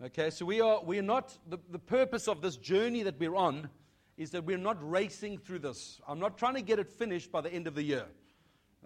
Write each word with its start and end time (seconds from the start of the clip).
Okay, 0.00 0.30
so 0.30 0.44
we 0.44 0.60
are, 0.60 0.80
we 0.84 0.96
are 1.00 1.02
not, 1.02 1.36
the, 1.48 1.58
the 1.72 1.78
purpose 1.78 2.28
of 2.28 2.40
this 2.40 2.56
journey 2.56 3.02
that 3.02 3.18
we're 3.18 3.34
on 3.34 3.68
is 4.16 4.30
that 4.30 4.44
we're 4.44 4.56
not 4.56 4.76
racing 4.88 5.38
through 5.38 5.58
this. 5.58 6.00
I'm 6.06 6.20
not 6.20 6.38
trying 6.38 6.54
to 6.54 6.62
get 6.62 6.78
it 6.78 6.88
finished 6.88 7.32
by 7.32 7.40
the 7.40 7.52
end 7.52 7.66
of 7.66 7.74
the 7.74 7.82
year. 7.82 8.04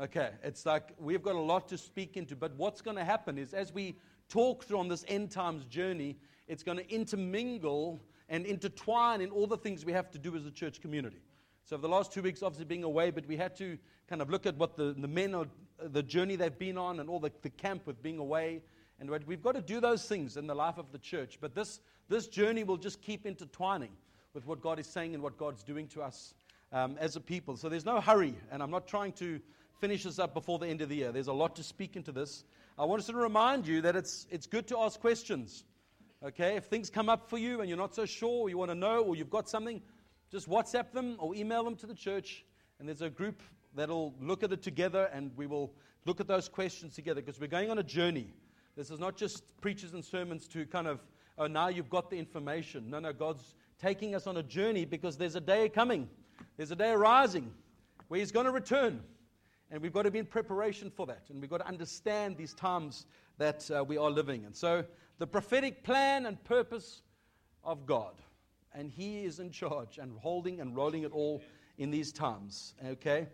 Okay, 0.00 0.30
it's 0.42 0.64
like 0.64 0.94
we've 0.98 1.22
got 1.22 1.34
a 1.34 1.40
lot 1.40 1.68
to 1.68 1.76
speak 1.76 2.16
into, 2.16 2.34
but 2.34 2.56
what's 2.56 2.80
going 2.80 2.96
to 2.96 3.04
happen 3.04 3.36
is 3.36 3.52
as 3.52 3.74
we 3.74 3.94
talk 4.30 4.64
through 4.64 4.78
on 4.78 4.88
this 4.88 5.04
end 5.06 5.30
times 5.30 5.66
journey, 5.66 6.16
it's 6.48 6.62
going 6.62 6.78
to 6.78 6.90
intermingle 6.90 8.00
and 8.30 8.46
intertwine 8.46 9.20
in 9.20 9.28
all 9.30 9.46
the 9.46 9.58
things 9.58 9.84
we 9.84 9.92
have 9.92 10.10
to 10.12 10.18
do 10.18 10.34
as 10.34 10.46
a 10.46 10.50
church 10.50 10.80
community. 10.80 11.20
So, 11.64 11.76
the 11.76 11.88
last 11.90 12.10
two 12.10 12.22
weeks, 12.22 12.42
obviously 12.42 12.64
being 12.64 12.84
away, 12.84 13.10
but 13.10 13.26
we 13.28 13.36
had 13.36 13.54
to 13.56 13.76
kind 14.08 14.22
of 14.22 14.30
look 14.30 14.46
at 14.46 14.56
what 14.56 14.76
the, 14.76 14.94
the 14.96 15.08
men 15.08 15.34
are, 15.34 15.46
the 15.78 16.02
journey 16.02 16.36
they've 16.36 16.58
been 16.58 16.78
on, 16.78 17.00
and 17.00 17.10
all 17.10 17.20
the, 17.20 17.30
the 17.42 17.50
camp 17.50 17.86
with 17.86 18.02
being 18.02 18.18
away. 18.18 18.62
And 19.02 19.10
we've 19.26 19.42
got 19.42 19.56
to 19.56 19.60
do 19.60 19.80
those 19.80 20.04
things 20.04 20.36
in 20.36 20.46
the 20.46 20.54
life 20.54 20.78
of 20.78 20.92
the 20.92 20.98
church. 20.98 21.38
But 21.40 21.56
this, 21.56 21.80
this 22.08 22.28
journey 22.28 22.62
will 22.62 22.76
just 22.76 23.02
keep 23.02 23.26
intertwining 23.26 23.90
with 24.32 24.46
what 24.46 24.62
God 24.62 24.78
is 24.78 24.86
saying 24.86 25.12
and 25.12 25.24
what 25.24 25.36
God's 25.36 25.64
doing 25.64 25.88
to 25.88 26.02
us 26.02 26.34
um, 26.72 26.96
as 27.00 27.16
a 27.16 27.20
people. 27.20 27.56
So 27.56 27.68
there's 27.68 27.84
no 27.84 28.00
hurry. 28.00 28.36
And 28.52 28.62
I'm 28.62 28.70
not 28.70 28.86
trying 28.86 29.10
to 29.14 29.40
finish 29.80 30.04
this 30.04 30.20
up 30.20 30.34
before 30.34 30.60
the 30.60 30.68
end 30.68 30.82
of 30.82 30.88
the 30.88 30.94
year. 30.94 31.10
There's 31.10 31.26
a 31.26 31.32
lot 31.32 31.56
to 31.56 31.64
speak 31.64 31.96
into 31.96 32.12
this. 32.12 32.44
I 32.78 32.84
want 32.84 33.02
to 33.02 33.12
remind 33.12 33.66
you 33.66 33.80
that 33.80 33.96
it's, 33.96 34.28
it's 34.30 34.46
good 34.46 34.68
to 34.68 34.78
ask 34.78 35.00
questions. 35.00 35.64
Okay? 36.24 36.54
If 36.54 36.66
things 36.66 36.88
come 36.88 37.08
up 37.08 37.28
for 37.28 37.38
you 37.38 37.58
and 37.58 37.68
you're 37.68 37.76
not 37.76 37.96
so 37.96 38.06
sure, 38.06 38.42
or 38.42 38.50
you 38.50 38.56
want 38.56 38.70
to 38.70 38.76
know, 38.76 39.02
or 39.02 39.16
you've 39.16 39.30
got 39.30 39.48
something, 39.48 39.82
just 40.30 40.48
WhatsApp 40.48 40.92
them 40.92 41.16
or 41.18 41.34
email 41.34 41.64
them 41.64 41.74
to 41.74 41.86
the 41.86 41.94
church. 41.96 42.44
And 42.78 42.86
there's 42.86 43.02
a 43.02 43.10
group 43.10 43.42
that'll 43.74 44.14
look 44.20 44.44
at 44.44 44.52
it 44.52 44.62
together 44.62 45.10
and 45.12 45.32
we 45.36 45.48
will 45.48 45.74
look 46.04 46.20
at 46.20 46.28
those 46.28 46.48
questions 46.48 46.94
together 46.94 47.20
because 47.20 47.40
we're 47.40 47.48
going 47.48 47.68
on 47.68 47.78
a 47.78 47.82
journey. 47.82 48.32
This 48.76 48.90
is 48.90 48.98
not 48.98 49.16
just 49.16 49.60
preachers 49.60 49.92
and 49.92 50.04
sermons 50.04 50.48
to 50.48 50.64
kind 50.64 50.86
of, 50.86 51.00
oh, 51.38 51.46
now 51.46 51.68
you've 51.68 51.90
got 51.90 52.10
the 52.10 52.18
information. 52.18 52.88
No, 52.88 53.00
no, 53.00 53.12
God's 53.12 53.54
taking 53.80 54.14
us 54.14 54.26
on 54.26 54.36
a 54.38 54.42
journey 54.42 54.84
because 54.84 55.16
there's 55.16 55.36
a 55.36 55.40
day 55.40 55.68
coming, 55.68 56.08
there's 56.56 56.70
a 56.70 56.76
day 56.76 56.90
arising 56.90 57.52
where 58.08 58.20
He's 58.20 58.32
going 58.32 58.46
to 58.46 58.52
return. 58.52 59.02
And 59.70 59.80
we've 59.80 59.92
got 59.92 60.02
to 60.02 60.10
be 60.10 60.18
in 60.18 60.26
preparation 60.26 60.90
for 60.90 61.06
that. 61.06 61.24
And 61.30 61.40
we've 61.40 61.48
got 61.48 61.58
to 61.58 61.66
understand 61.66 62.36
these 62.36 62.52
times 62.52 63.06
that 63.38 63.70
uh, 63.70 63.82
we 63.82 63.96
are 63.96 64.10
living 64.10 64.44
in. 64.44 64.52
So, 64.52 64.84
the 65.18 65.26
prophetic 65.26 65.82
plan 65.82 66.26
and 66.26 66.42
purpose 66.44 67.02
of 67.64 67.86
God. 67.86 68.14
And 68.74 68.90
He 68.90 69.24
is 69.24 69.38
in 69.38 69.50
charge 69.50 69.98
and 69.98 70.18
holding 70.18 70.60
and 70.60 70.74
rolling 70.76 71.04
it 71.04 71.12
all 71.12 71.42
in 71.78 71.90
these 71.90 72.12
times. 72.12 72.74
Okay? 72.86 73.26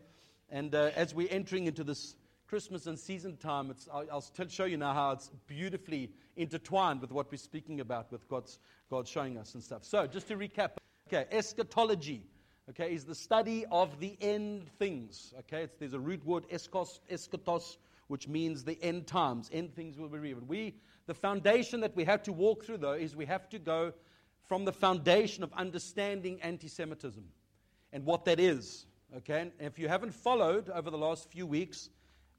And 0.51 0.75
uh, 0.75 0.91
as 0.97 1.15
we're 1.15 1.29
entering 1.31 1.67
into 1.67 1.85
this 1.85 2.17
Christmas 2.49 2.87
and 2.87 2.99
season 2.99 3.37
time, 3.37 3.75
I'll, 3.93 4.07
I'll 4.11 4.49
show 4.49 4.65
you 4.65 4.79
now 4.79 4.95
how 4.95 5.11
it's 5.11 5.31
beautifully 5.47 6.11
intertwined 6.37 7.03
with 7.03 7.13
what 7.13 7.31
we're 7.31 7.37
speaking 7.37 7.81
about, 7.81 8.11
with 8.11 8.27
God's, 8.27 8.59
God 8.91 9.07
showing 9.07 9.37
us 9.37 9.53
and 9.53 9.63
stuff. 9.63 9.85
So, 9.85 10.07
just 10.07 10.29
to 10.29 10.37
recap, 10.37 10.71
okay, 11.09 11.27
eschatology, 11.31 12.23
okay, 12.71 12.95
is 12.95 13.05
the 13.05 13.15
study 13.15 13.67
of 13.71 14.01
the 14.01 14.17
end 14.23 14.67
things. 14.79 15.35
Okay, 15.41 15.65
it's, 15.65 15.77
there's 15.77 15.93
a 15.93 16.01
root 16.01 16.25
word, 16.25 16.49
eschos, 16.49 17.01
eschatos, 17.13 17.77
which 18.07 18.27
means 18.29 18.65
the 18.65 18.83
end 18.83 19.07
times. 19.07 19.51
End 19.53 19.75
things 19.75 19.99
will 19.99 20.09
be 20.09 20.17
revealed. 20.17 20.49
We, 20.49 20.75
the 21.07 21.15
foundation 21.15 21.81
that 21.81 21.95
we 21.95 22.05
have 22.05 22.23
to 22.23 22.33
walk 22.33 22.65
through, 22.65 22.79
though, 22.79 22.93
is 22.93 23.15
we 23.15 23.27
have 23.27 23.51
to 23.51 23.59
go 23.59 23.93
from 24.47 24.65
the 24.65 24.73
foundation 24.73 25.45
of 25.45 25.53
understanding 25.53 26.41
anti 26.41 26.69
Semitism 26.69 27.25
and 27.93 28.07
what 28.07 28.25
that 28.25 28.41
is. 28.41 28.87
Okay, 29.19 29.41
and 29.41 29.53
if 29.61 29.79
you 29.79 29.89
haven't 29.89 30.15
followed 30.15 30.71
over 30.71 30.91
the 30.91 30.99
last 30.99 31.31
few 31.31 31.47
weeks, 31.47 31.91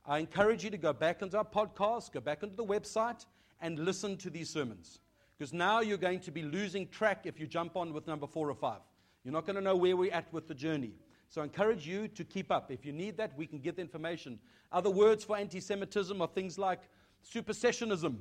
I 0.09 0.17
encourage 0.17 0.63
you 0.63 0.71
to 0.71 0.77
go 0.77 0.91
back 0.91 1.21
into 1.21 1.37
our 1.37 1.45
podcast, 1.45 2.11
go 2.11 2.19
back 2.19 2.41
into 2.41 2.55
the 2.55 2.65
website, 2.65 3.27
and 3.61 3.77
listen 3.77 4.17
to 4.17 4.31
these 4.31 4.49
sermons. 4.49 5.01
Because 5.37 5.53
now 5.53 5.81
you're 5.81 5.99
going 5.99 6.19
to 6.21 6.31
be 6.31 6.41
losing 6.41 6.87
track 6.87 7.21
if 7.25 7.39
you 7.39 7.45
jump 7.45 7.77
on 7.77 7.93
with 7.93 8.07
number 8.07 8.25
four 8.25 8.49
or 8.49 8.55
five. 8.55 8.79
You're 9.23 9.33
not 9.33 9.45
going 9.45 9.57
to 9.57 9.61
know 9.61 9.75
where 9.75 9.95
we're 9.95 10.11
at 10.11 10.33
with 10.33 10.47
the 10.47 10.55
journey. 10.55 10.93
So 11.29 11.41
I 11.41 11.43
encourage 11.43 11.87
you 11.87 12.07
to 12.07 12.23
keep 12.23 12.51
up. 12.51 12.71
If 12.71 12.87
you 12.87 12.91
need 12.91 13.17
that, 13.17 13.37
we 13.37 13.45
can 13.45 13.59
get 13.59 13.75
the 13.75 13.83
information. 13.83 14.39
Other 14.71 14.89
words 14.89 15.23
for 15.23 15.37
anti 15.37 15.59
Semitism 15.59 16.19
are 16.19 16.27
things 16.27 16.57
like 16.57 16.79
supersessionism, 17.23 18.15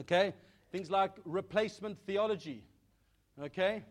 okay? 0.00 0.32
Things 0.72 0.90
like 0.90 1.12
replacement 1.26 1.98
theology, 2.06 2.64
okay? 3.38 3.84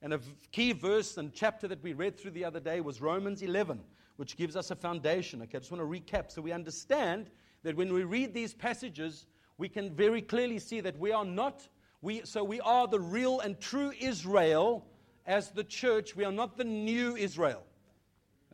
And 0.00 0.14
a 0.14 0.20
key 0.50 0.72
verse 0.72 1.18
and 1.18 1.30
chapter 1.34 1.68
that 1.68 1.82
we 1.82 1.92
read 1.92 2.18
through 2.18 2.30
the 2.30 2.46
other 2.46 2.60
day 2.60 2.80
was 2.80 3.02
Romans 3.02 3.42
11 3.42 3.80
which 4.18 4.36
gives 4.36 4.56
us 4.56 4.72
a 4.72 4.76
foundation. 4.76 5.40
Okay, 5.42 5.56
I 5.56 5.60
just 5.60 5.70
want 5.70 5.80
to 5.80 5.86
recap 5.86 6.32
so 6.32 6.42
we 6.42 6.50
understand 6.50 7.30
that 7.62 7.76
when 7.76 7.92
we 7.92 8.02
read 8.02 8.34
these 8.34 8.52
passages, 8.52 9.26
we 9.58 9.68
can 9.68 9.94
very 9.94 10.20
clearly 10.20 10.58
see 10.58 10.80
that 10.80 10.98
we 10.98 11.12
are 11.12 11.24
not, 11.24 11.68
we, 12.02 12.22
so 12.24 12.42
we 12.42 12.60
are 12.60 12.88
the 12.88 12.98
real 12.98 13.38
and 13.38 13.60
true 13.60 13.92
Israel 14.00 14.84
as 15.24 15.50
the 15.50 15.62
church. 15.62 16.16
We 16.16 16.24
are 16.24 16.32
not 16.32 16.56
the 16.56 16.64
new 16.64 17.14
Israel. 17.14 17.62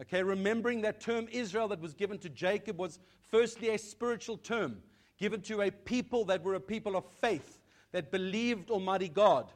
Okay, 0.02 0.22
remembering 0.22 0.82
that 0.82 1.00
term 1.00 1.28
Israel 1.32 1.68
that 1.68 1.80
was 1.80 1.94
given 1.94 2.18
to 2.18 2.28
Jacob 2.28 2.78
was 2.78 2.98
firstly 3.30 3.70
a 3.70 3.78
spiritual 3.78 4.36
term 4.36 4.82
given 5.18 5.40
to 5.42 5.62
a 5.62 5.70
people 5.70 6.26
that 6.26 6.42
were 6.42 6.54
a 6.54 6.60
people 6.60 6.94
of 6.94 7.06
faith 7.22 7.58
that 7.92 8.10
believed 8.10 8.70
Almighty 8.70 9.08
God. 9.08 9.50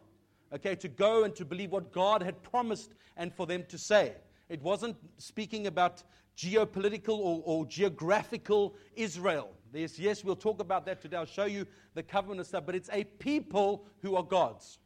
Okay, 0.54 0.74
to 0.76 0.88
go 0.88 1.24
and 1.24 1.34
to 1.36 1.44
believe 1.44 1.70
what 1.70 1.92
God 1.92 2.22
had 2.22 2.42
promised 2.42 2.94
and 3.18 3.34
for 3.34 3.46
them 3.46 3.64
to 3.68 3.76
say. 3.76 4.14
It 4.48 4.62
wasn't 4.62 4.96
speaking 5.18 5.66
about 5.66 6.02
geopolitical 6.36 7.18
or, 7.18 7.42
or 7.44 7.66
geographical 7.66 8.76
Israel. 8.94 9.50
Yes, 9.72 10.24
we'll 10.24 10.36
talk 10.36 10.60
about 10.60 10.86
that 10.86 11.02
today. 11.02 11.16
I'll 11.16 11.26
show 11.26 11.44
you 11.44 11.66
the 11.94 12.02
covenant 12.02 12.46
stuff, 12.46 12.64
but 12.64 12.74
it's 12.74 12.88
a 12.92 13.04
people 13.04 13.84
who 14.00 14.16
are 14.16 14.22
God's. 14.22 14.78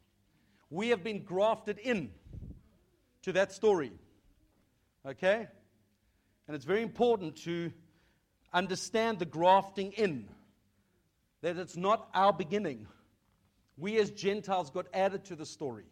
We 0.69 0.89
have 0.89 1.03
been 1.03 1.23
grafted 1.23 1.77
in 1.77 2.11
to 3.21 3.31
that 3.33 3.51
story. 3.51 3.93
Okay? 5.05 5.47
And 6.47 6.55
it's 6.55 6.65
very 6.65 6.81
important 6.81 7.37
to 7.43 7.71
understand 8.53 9.19
the 9.19 9.25
grafting 9.25 9.91
in, 9.93 10.27
that 11.41 11.57
it's 11.57 11.77
not 11.77 12.09
our 12.13 12.33
beginning. 12.33 12.87
We 13.77 13.97
as 13.97 14.11
Gentiles 14.11 14.69
got 14.69 14.87
added 14.93 15.25
to 15.25 15.35
the 15.35 15.45
story. 15.45 15.85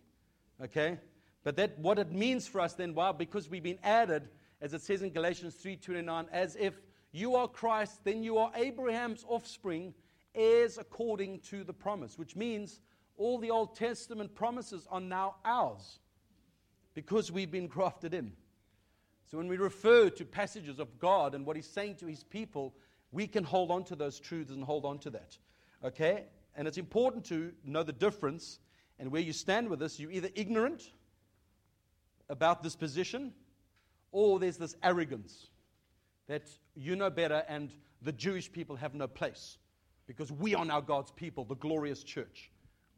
Okay? 0.61 0.97
But 1.43 1.55
that 1.55 1.77
what 1.79 1.97
it 1.97 2.11
means 2.11 2.47
for 2.47 2.61
us 2.61 2.73
then, 2.73 2.93
wow, 2.93 3.11
because 3.11 3.49
we've 3.49 3.63
been 3.63 3.79
added, 3.83 4.29
as 4.61 4.73
it 4.73 4.81
says 4.81 5.01
in 5.01 5.11
Galatians 5.11 5.55
3:29, 5.55 6.27
as 6.31 6.55
if 6.55 6.79
you 7.11 7.35
are 7.35 7.47
Christ, 7.47 8.03
then 8.03 8.23
you 8.23 8.37
are 8.37 8.51
Abraham's 8.55 9.25
offspring, 9.27 9.93
heirs 10.35 10.77
according 10.77 11.39
to 11.39 11.63
the 11.63 11.73
promise, 11.73 12.17
which 12.17 12.35
means 12.35 12.79
all 13.17 13.37
the 13.37 13.51
Old 13.51 13.75
Testament 13.75 14.33
promises 14.35 14.87
are 14.89 15.01
now 15.01 15.35
ours 15.43 15.99
because 16.93 17.31
we've 17.31 17.51
been 17.51 17.67
grafted 17.67 18.13
in. 18.13 18.33
So 19.25 19.37
when 19.37 19.47
we 19.47 19.57
refer 19.57 20.09
to 20.09 20.25
passages 20.25 20.79
of 20.79 20.99
God 20.99 21.35
and 21.35 21.45
what 21.45 21.55
He's 21.55 21.69
saying 21.69 21.95
to 21.97 22.05
His 22.05 22.23
people, 22.23 22.75
we 23.11 23.27
can 23.27 23.43
hold 23.43 23.71
on 23.71 23.83
to 23.85 23.95
those 23.95 24.19
truths 24.19 24.51
and 24.51 24.63
hold 24.63 24.85
on 24.85 24.99
to 24.99 25.09
that. 25.11 25.37
Okay? 25.83 26.25
And 26.55 26.67
it's 26.67 26.77
important 26.77 27.25
to 27.25 27.53
know 27.63 27.83
the 27.83 27.93
difference 27.93 28.59
and 28.99 29.11
where 29.11 29.21
you 29.21 29.33
stand 29.33 29.69
with 29.69 29.79
this. 29.79 29.99
You're 29.99 30.11
either 30.11 30.29
ignorant 30.35 30.91
about 32.31 32.63
this 32.63 32.75
position, 32.75 33.33
or 34.11 34.39
there's 34.39 34.57
this 34.57 34.75
arrogance 34.81 35.49
that 36.27 36.49
you 36.75 36.95
know 36.95 37.09
better 37.09 37.43
and 37.47 37.71
the 38.01 38.11
Jewish 38.11 38.51
people 38.51 38.75
have 38.77 38.95
no 38.95 39.07
place 39.07 39.57
because 40.07 40.31
we 40.31 40.55
are 40.55 40.65
now 40.65 40.81
God's 40.81 41.11
people, 41.11 41.45
the 41.45 41.55
glorious 41.55 42.03
church. 42.03 42.49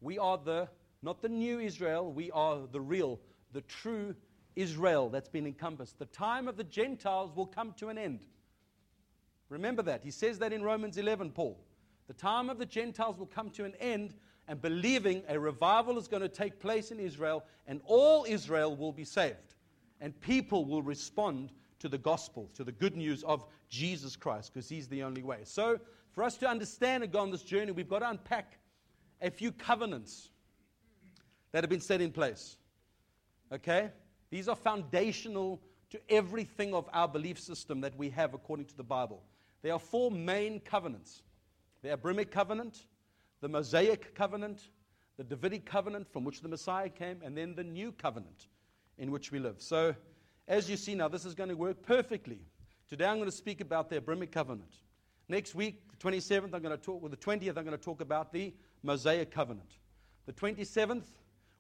We 0.02 0.20
are 0.20 0.38
the, 0.38 0.70
not 1.02 1.22
the 1.22 1.30
new 1.30 1.60
Israel, 1.60 2.12
we 2.12 2.32
are 2.32 2.60
the 2.72 2.80
real, 2.80 3.20
the 3.52 3.62
true 3.62 4.16
Israel 4.56 5.10
that's 5.10 5.30
been 5.30 5.48
encompassed. 5.48 5.98
The 6.00 6.06
time 6.06 6.48
of 6.48 6.56
the 6.56 6.64
Gentiles 6.64 7.32
will 7.36 7.48
come 7.48 7.74
to 7.80 7.90
an 7.90 7.98
end. 7.98 8.26
Remember 9.50 9.82
that. 9.84 10.04
He 10.04 10.12
says 10.12 10.40
that 10.40 10.54
in 10.54 10.64
Romans 10.64 10.98
11, 10.98 11.32
Paul. 11.32 11.60
The 12.08 12.14
time 12.14 12.50
of 12.50 12.60
the 12.60 12.66
Gentiles 12.66 13.18
will 13.18 13.28
come 13.28 13.50
to 13.52 13.66
an 13.66 13.74
end, 13.80 14.14
and 14.48 14.62
believing 14.62 15.24
a 15.28 15.40
revival 15.40 15.98
is 15.98 16.07
going 16.07 16.22
to 16.22 16.30
take 16.30 16.60
place 16.60 16.92
in 16.92 17.00
Israel, 17.00 17.44
and 17.68 17.81
all 17.86 18.25
Israel 18.28 18.75
will 18.75 18.92
be 18.92 19.06
saved. 19.06 19.56
And 20.01 20.19
people 20.22 20.66
will 20.66 20.81
respond 20.81 21.51
to 21.80 21.88
the 21.88 21.98
gospel, 21.98 22.50
to 22.56 22.63
the 22.63 22.72
good 22.72 22.95
news 22.95 23.24
of 23.24 23.45
Jesus 23.69 24.16
Christ, 24.16 24.54
because 24.54 24.68
He's 24.68 24.88
the 24.88 25.04
only 25.04 25.24
way. 25.24 25.40
So, 25.44 25.80
for 26.12 26.24
us 26.24 26.38
to 26.38 26.48
understand 26.48 27.04
and 27.04 27.12
go 27.12 27.19
on 27.19 27.31
this 27.31 27.42
journey, 27.42 27.72
we've 27.72 27.90
got 27.90 28.00
to 28.00 28.10
unpack 28.10 28.60
a 29.22 29.31
few 29.31 29.51
covenants 29.51 30.30
that 31.51 31.63
have 31.63 31.69
been 31.69 31.81
set 31.81 32.01
in 32.01 32.12
place. 32.12 32.57
Okay? 33.51 33.90
These 34.30 34.48
are 34.48 34.56
foundational 34.56 35.62
to 35.90 36.00
everything 36.10 36.74
of 36.74 36.90
our 36.94 37.07
belief 37.07 37.40
system 37.40 37.81
that 37.81 37.95
we 37.98 38.10
have 38.10 38.34
according 38.34 38.66
to 38.66 38.78
the 38.78 38.84
Bible. 38.84 39.24
There 39.62 39.74
are 39.74 39.80
four 39.80 40.12
main 40.12 40.60
covenants 40.60 41.24
the 41.84 41.92
Abrahamic 41.92 42.31
covenant, 42.31 42.86
the 43.44 43.50
Mosaic 43.50 44.16
covenant, 44.16 44.69
the 45.18 45.24
Davidic 45.25 45.66
covenant 45.66 46.07
from 46.07 46.24
which 46.24 46.40
the 46.40 46.48
Messiah 46.48 46.88
came, 46.88 47.19
and 47.22 47.38
then 47.38 47.54
the 47.56 47.63
new 47.63 47.92
covenant 47.92 48.48
in 48.98 49.12
which 49.12 49.34
we 49.34 49.40
live. 49.40 49.56
So, 49.57 49.94
as 50.48 50.69
you 50.69 50.78
see 50.78 50.95
now, 50.95 51.10
this 51.10 51.25
is 51.25 51.36
going 51.36 51.50
to 51.50 51.57
work 51.57 51.81
perfectly. 51.84 52.40
Today 52.88 53.06
I'm 53.06 53.18
going 53.18 53.30
to 53.30 53.36
speak 53.36 53.60
about 53.60 53.90
the 53.90 53.98
Abrahamic 53.98 54.31
covenant. 54.31 54.74
Next 55.28 55.56
week, 55.56 55.81
the 55.90 55.98
27th, 55.98 56.54
I'm 56.54 56.62
going 56.62 56.78
to 56.78 56.78
talk, 56.78 57.01
with 57.01 57.12
the 57.12 57.18
20th, 57.18 57.57
I'm 57.57 57.66
going 57.66 57.78
to 57.78 57.78
talk 57.78 58.00
about 58.00 58.31
the 58.31 58.54
Mosaic 58.81 59.30
covenant. 59.30 59.72
The 60.25 60.34
27th, 60.34 61.04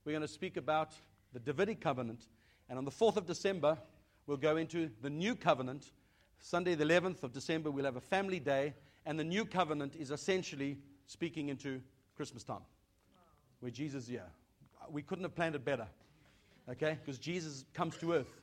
we're 0.05 0.13
going 0.13 0.21
to 0.21 0.27
speak 0.27 0.55
about 0.55 0.93
the 1.33 1.39
Davidic 1.39 1.81
covenant. 1.81 2.27
And 2.69 2.77
on 2.77 2.85
the 2.85 2.91
4th 2.91 3.17
of 3.17 3.25
December, 3.25 3.77
we'll 4.25 4.37
go 4.37 4.55
into 4.55 4.89
the 5.01 5.09
new 5.09 5.35
covenant. 5.35 5.91
Sunday, 6.39 6.75
the 6.75 6.85
11th 6.85 7.23
of 7.23 7.33
December, 7.33 7.71
we'll 7.71 7.83
have 7.83 7.97
a 7.97 8.01
family 8.01 8.39
day. 8.39 8.73
And 9.05 9.19
the 9.19 9.25
new 9.25 9.43
covenant 9.43 9.97
is 9.97 10.11
essentially 10.11 10.77
speaking 11.07 11.49
into 11.49 11.81
Christmas 12.15 12.43
time, 12.43 12.61
where 13.59 13.71
Jesus 13.71 14.09
yeah. 14.09 14.21
We 14.91 15.01
couldn't 15.01 15.23
have 15.23 15.35
planned 15.35 15.55
it 15.55 15.63
better, 15.63 15.87
okay? 16.69 16.97
Because 17.03 17.17
Jesus 17.17 17.63
comes 17.73 17.95
to 17.97 18.13
earth 18.13 18.41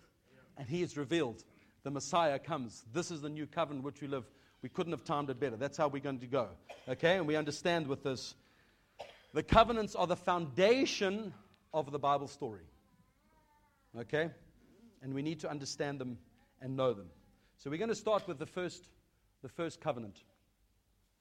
and 0.57 0.69
he 0.69 0.83
is 0.83 0.97
revealed. 0.97 1.43
The 1.83 1.91
Messiah 1.91 2.39
comes. 2.39 2.85
This 2.93 3.11
is 3.11 3.21
the 3.21 3.29
new 3.29 3.47
covenant 3.47 3.85
which 3.85 4.01
we 4.01 4.09
live. 4.09 4.25
We 4.63 4.69
couldn't 4.69 4.93
have 4.93 5.05
timed 5.05 5.31
it 5.31 5.41
better. 5.41 5.57
That's 5.57 5.77
how 5.77 5.89
we're 5.89 6.03
going 6.03 6.21
to 6.21 6.27
go, 6.27 6.49
okay? 6.89 7.17
And 7.17 7.27
we 7.27 7.37
understand 7.37 7.87
with 7.87 8.03
this 8.03 8.35
the 9.33 9.43
covenants 9.43 9.95
are 9.95 10.07
the 10.07 10.17
foundation 10.17 11.33
of 11.73 11.93
the 11.93 11.99
Bible 11.99 12.27
story, 12.27 12.67
okay? 13.99 14.31
And 15.03 15.15
we 15.15 15.23
need 15.23 15.41
to 15.41 15.51
understand 15.51 16.01
them 16.01 16.19
and 16.61 16.77
know 16.77 16.93
them. 16.93 17.07
So 17.59 17.71
we're 17.71 17.79
going 17.79 17.91
to 17.91 17.95
start 17.95 18.27
with 18.27 18.39
the 18.39 18.47
first, 18.47 18.89
the 19.43 19.49
first 19.49 19.81
covenant, 19.81 20.17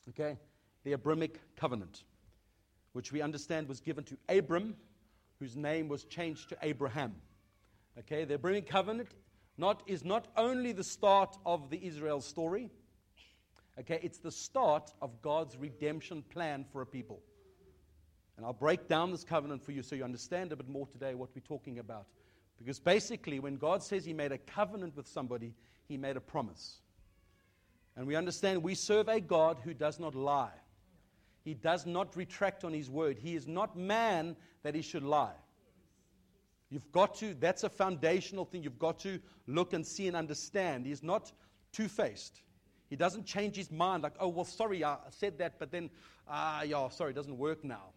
okay? 0.09 0.37
The 0.83 0.93
Abrahamic 0.93 1.39
covenant 1.55 2.03
which 2.93 3.11
we 3.11 3.21
understand 3.21 3.67
was 3.67 3.79
given 3.79 4.03
to 4.05 4.17
Abram, 4.27 4.75
whose 5.39 5.55
name 5.55 5.87
was 5.87 6.05
changed 6.05 6.49
to 6.49 6.57
Abraham. 6.61 7.15
Okay, 7.99 8.25
the 8.25 8.35
Abrahamic 8.35 8.69
covenant 8.69 9.09
not, 9.57 9.83
is 9.87 10.03
not 10.03 10.27
only 10.37 10.71
the 10.71 10.83
start 10.83 11.37
of 11.45 11.69
the 11.69 11.85
Israel 11.85 12.21
story, 12.21 12.69
okay, 13.79 13.99
it's 14.01 14.19
the 14.19 14.31
start 14.31 14.91
of 15.01 15.21
God's 15.21 15.57
redemption 15.57 16.23
plan 16.23 16.65
for 16.71 16.81
a 16.81 16.85
people. 16.85 17.19
And 18.37 18.45
I'll 18.45 18.53
break 18.53 18.87
down 18.87 19.11
this 19.11 19.25
covenant 19.25 19.63
for 19.63 19.73
you 19.73 19.83
so 19.83 19.95
you 19.95 20.03
understand 20.03 20.51
a 20.51 20.55
bit 20.55 20.69
more 20.69 20.87
today 20.87 21.13
what 21.13 21.29
we're 21.35 21.41
talking 21.41 21.79
about. 21.79 22.07
Because 22.57 22.79
basically, 22.79 23.39
when 23.39 23.57
God 23.57 23.83
says 23.83 24.05
He 24.05 24.13
made 24.13 24.31
a 24.31 24.37
covenant 24.37 24.95
with 24.95 25.07
somebody, 25.07 25.53
He 25.87 25.97
made 25.97 26.15
a 26.15 26.21
promise. 26.21 26.79
And 27.95 28.07
we 28.07 28.15
understand 28.15 28.63
we 28.63 28.75
serve 28.75 29.09
a 29.09 29.19
God 29.19 29.59
who 29.63 29.73
does 29.73 29.99
not 29.99 30.15
lie. 30.15 30.51
He 31.49 31.55
does 31.55 31.87
not 31.87 32.15
retract 32.15 32.63
on 32.63 32.73
his 32.73 32.91
word. 32.91 33.17
He 33.17 33.33
is 33.33 33.47
not 33.47 33.75
man 33.75 34.35
that 34.61 34.75
he 34.75 34.83
should 34.83 35.01
lie. 35.01 35.33
You've 36.69 36.91
got 36.91 37.15
to, 37.15 37.33
that's 37.33 37.63
a 37.63 37.69
foundational 37.69 38.45
thing. 38.45 38.61
You've 38.61 38.77
got 38.77 38.99
to 38.99 39.19
look 39.47 39.73
and 39.73 39.83
see 39.83 40.05
and 40.05 40.15
understand. 40.15 40.85
He's 40.85 41.01
not 41.01 41.31
two 41.71 41.87
faced. 41.87 42.43
He 42.87 42.95
doesn't 42.95 43.25
change 43.25 43.55
his 43.55 43.71
mind 43.71 44.03
like, 44.03 44.13
oh, 44.19 44.27
well, 44.27 44.45
sorry, 44.45 44.83
I 44.83 44.97
said 45.09 45.39
that, 45.39 45.57
but 45.57 45.71
then, 45.71 45.89
ah, 46.27 46.61
yeah, 46.61 46.87
sorry, 46.89 47.13
it 47.13 47.15
doesn't 47.15 47.35
work 47.35 47.63
now. 47.63 47.93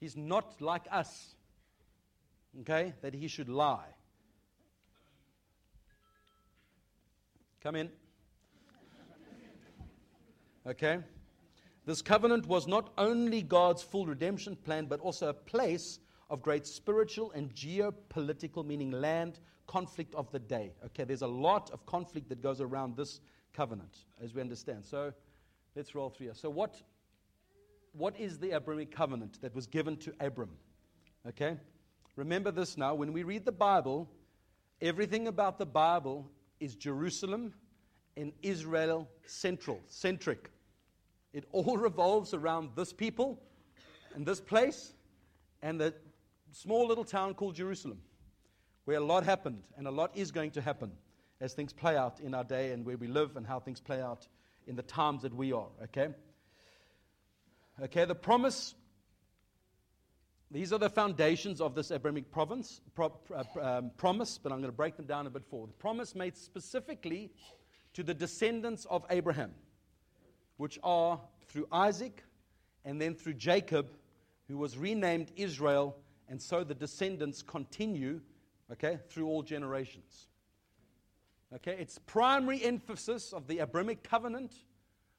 He's 0.00 0.16
not 0.16 0.58
like 0.62 0.86
us, 0.90 1.34
okay, 2.62 2.94
that 3.02 3.12
he 3.12 3.28
should 3.28 3.50
lie. 3.50 3.92
Come 7.62 7.76
in. 7.76 7.90
Okay? 10.66 11.00
This 11.84 12.00
covenant 12.00 12.46
was 12.46 12.68
not 12.68 12.92
only 12.96 13.42
God's 13.42 13.82
full 13.82 14.06
redemption 14.06 14.56
plan, 14.56 14.86
but 14.86 15.00
also 15.00 15.28
a 15.28 15.34
place 15.34 15.98
of 16.30 16.40
great 16.40 16.66
spiritual 16.66 17.32
and 17.32 17.52
geopolitical, 17.54 18.64
meaning 18.64 18.92
land 18.92 19.40
conflict 19.66 20.14
of 20.14 20.30
the 20.30 20.38
day. 20.38 20.72
Okay, 20.86 21.04
there's 21.04 21.22
a 21.22 21.26
lot 21.26 21.70
of 21.70 21.84
conflict 21.86 22.28
that 22.28 22.40
goes 22.40 22.60
around 22.60 22.96
this 22.96 23.20
covenant, 23.52 24.04
as 24.22 24.32
we 24.32 24.40
understand. 24.40 24.84
So 24.84 25.12
let's 25.74 25.94
roll 25.94 26.08
through 26.08 26.26
here. 26.26 26.34
So, 26.34 26.50
what, 26.50 26.80
what 27.92 28.18
is 28.18 28.38
the 28.38 28.52
Abrahamic 28.52 28.94
covenant 28.94 29.40
that 29.42 29.54
was 29.54 29.66
given 29.66 29.96
to 29.98 30.12
Abram? 30.20 30.50
Okay, 31.28 31.56
remember 32.16 32.50
this 32.50 32.76
now. 32.76 32.94
When 32.94 33.12
we 33.12 33.24
read 33.24 33.44
the 33.44 33.52
Bible, 33.52 34.08
everything 34.80 35.26
about 35.26 35.58
the 35.58 35.66
Bible 35.66 36.30
is 36.60 36.76
Jerusalem 36.76 37.52
and 38.16 38.32
Israel 38.42 39.08
central, 39.26 39.80
centric. 39.86 40.50
It 41.32 41.44
all 41.52 41.76
revolves 41.88 42.34
around 42.34 42.70
this 42.76 42.92
people 42.92 43.40
and 44.14 44.26
this 44.26 44.40
place 44.40 44.94
and 45.62 45.80
the 45.80 45.94
small 46.52 46.86
little 46.86 47.04
town 47.04 47.34
called 47.34 47.54
Jerusalem, 47.54 47.98
where 48.84 48.98
a 48.98 49.04
lot 49.04 49.24
happened 49.24 49.62
and 49.76 49.86
a 49.86 49.90
lot 49.90 50.16
is 50.16 50.30
going 50.30 50.50
to 50.52 50.60
happen 50.60 50.92
as 51.40 51.54
things 51.54 51.72
play 51.72 51.96
out 51.96 52.20
in 52.20 52.34
our 52.34 52.44
day 52.44 52.72
and 52.72 52.84
where 52.84 52.96
we 52.96 53.06
live 53.06 53.36
and 53.36 53.46
how 53.46 53.58
things 53.58 53.80
play 53.80 54.00
out 54.00 54.28
in 54.66 54.76
the 54.76 54.82
times 54.82 55.22
that 55.22 55.34
we 55.34 55.52
are, 55.52 55.68
okay? 55.82 56.08
Okay, 57.82 58.04
the 58.04 58.14
promise, 58.14 58.74
these 60.50 60.72
are 60.72 60.78
the 60.78 60.90
foundations 60.90 61.60
of 61.60 61.74
this 61.74 61.90
Abrahamic 61.90 62.30
province, 62.30 62.80
pro, 62.94 63.12
uh, 63.34 63.42
um, 63.60 63.90
promise, 63.96 64.38
but 64.38 64.52
I'm 64.52 64.58
going 64.58 64.70
to 64.70 64.76
break 64.76 64.96
them 64.96 65.06
down 65.06 65.26
a 65.26 65.30
bit 65.30 65.44
forward. 65.46 65.70
The 65.70 65.74
promise 65.74 66.14
made 66.14 66.36
specifically 66.36 67.30
to 67.94 68.02
the 68.02 68.14
descendants 68.14 68.84
of 68.88 69.04
Abraham 69.10 69.52
which 70.62 70.78
are 70.84 71.18
through 71.48 71.66
Isaac 71.72 72.22
and 72.84 73.00
then 73.00 73.16
through 73.16 73.34
Jacob, 73.34 73.96
who 74.46 74.56
was 74.56 74.78
renamed 74.78 75.32
Israel, 75.34 75.96
and 76.28 76.40
so 76.40 76.62
the 76.62 76.72
descendants 76.72 77.42
continue, 77.42 78.20
okay, 78.70 79.00
through 79.08 79.26
all 79.26 79.42
generations. 79.42 80.28
Okay, 81.52 81.72
its 81.72 81.98
primary 82.06 82.62
emphasis 82.62 83.32
of 83.32 83.48
the 83.48 83.58
Abrahamic 83.58 84.04
covenant 84.04 84.54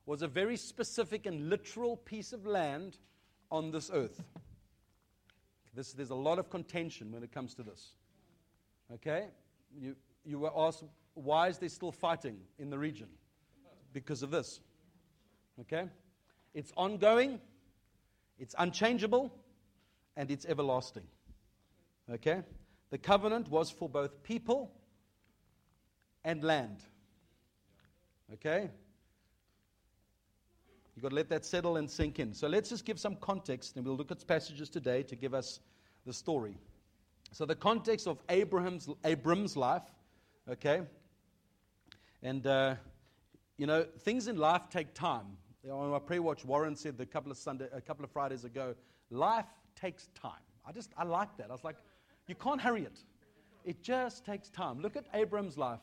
was 0.05 0.21
a 0.21 0.29
very 0.29 0.55
specific 0.55 1.25
and 1.25 1.49
literal 1.49 1.97
piece 1.97 2.31
of 2.31 2.45
land 2.45 2.97
on 3.51 3.69
this 3.69 3.91
earth. 3.93 4.23
This, 5.75 5.91
there's 5.91 6.11
a 6.11 6.15
lot 6.15 6.39
of 6.39 6.49
contention 6.49 7.11
when 7.11 7.21
it 7.21 7.33
comes 7.33 7.53
to 7.55 7.63
this. 7.63 7.95
Okay? 8.93 9.25
You, 9.77 9.97
you 10.23 10.39
were 10.39 10.51
asked, 10.55 10.85
why 11.15 11.49
is 11.49 11.57
there 11.57 11.67
still 11.67 11.91
fighting 11.91 12.37
in 12.57 12.69
the 12.69 12.79
region? 12.79 13.09
Because 13.91 14.23
of 14.23 14.31
this. 14.31 14.61
Okay? 15.61 15.85
It's 16.53 16.71
ongoing, 16.77 17.39
it's 18.39 18.55
unchangeable, 18.57 19.33
and 20.15 20.29
it's 20.29 20.45
everlasting. 20.45 21.07
Okay? 22.11 22.43
The 22.89 22.97
covenant 22.97 23.49
was 23.49 23.71
for 23.71 23.89
both 23.89 24.23
people 24.23 24.71
and 26.23 26.43
land. 26.43 26.77
Okay? 28.33 28.69
You've 30.95 31.03
got 31.03 31.09
to 31.09 31.15
let 31.15 31.29
that 31.29 31.45
settle 31.45 31.77
and 31.77 31.89
sink 31.89 32.19
in. 32.19 32.33
So 32.33 32.47
let's 32.47 32.69
just 32.69 32.85
give 32.85 32.99
some 32.99 33.15
context, 33.15 33.77
and 33.77 33.85
we'll 33.85 33.95
look 33.95 34.11
at 34.11 34.25
passages 34.27 34.69
today 34.69 35.01
to 35.03 35.15
give 35.15 35.33
us 35.33 35.59
the 36.05 36.13
story. 36.13 36.57
So 37.31 37.45
the 37.45 37.55
context 37.55 38.07
of 38.07 38.19
Abraham's, 38.29 38.87
Abram's 39.03 39.57
life, 39.57 39.81
okay? 40.47 40.83
And, 42.21 42.45
uh, 42.45 42.75
you 43.57 43.65
know, 43.65 43.85
things 44.01 44.27
in 44.27 44.37
life 44.37 44.69
take 44.69 44.93
time. 44.93 45.37
On 45.71 45.91
my 45.91 45.99
prayer 45.99 46.21
watch, 46.21 46.43
Warren 46.43 46.75
said 46.75 46.95
a 46.99 47.05
couple 47.05 47.31
of 47.31 47.37
Sunday, 47.37 47.67
a 47.73 47.79
couple 47.79 48.03
of 48.03 48.11
Fridays 48.11 48.43
ago, 48.43 48.75
life 49.09 49.45
takes 49.75 50.09
time. 50.13 50.31
I 50.67 50.73
just, 50.73 50.91
I 50.97 51.03
like 51.05 51.37
that. 51.37 51.47
I 51.49 51.53
was 51.53 51.63
like, 51.63 51.77
you 52.27 52.35
can't 52.35 52.59
hurry 52.59 52.83
it. 52.83 52.99
It 53.63 53.81
just 53.81 54.25
takes 54.25 54.49
time. 54.49 54.81
Look 54.81 54.97
at 54.97 55.05
Abram's 55.13 55.57
life 55.57 55.79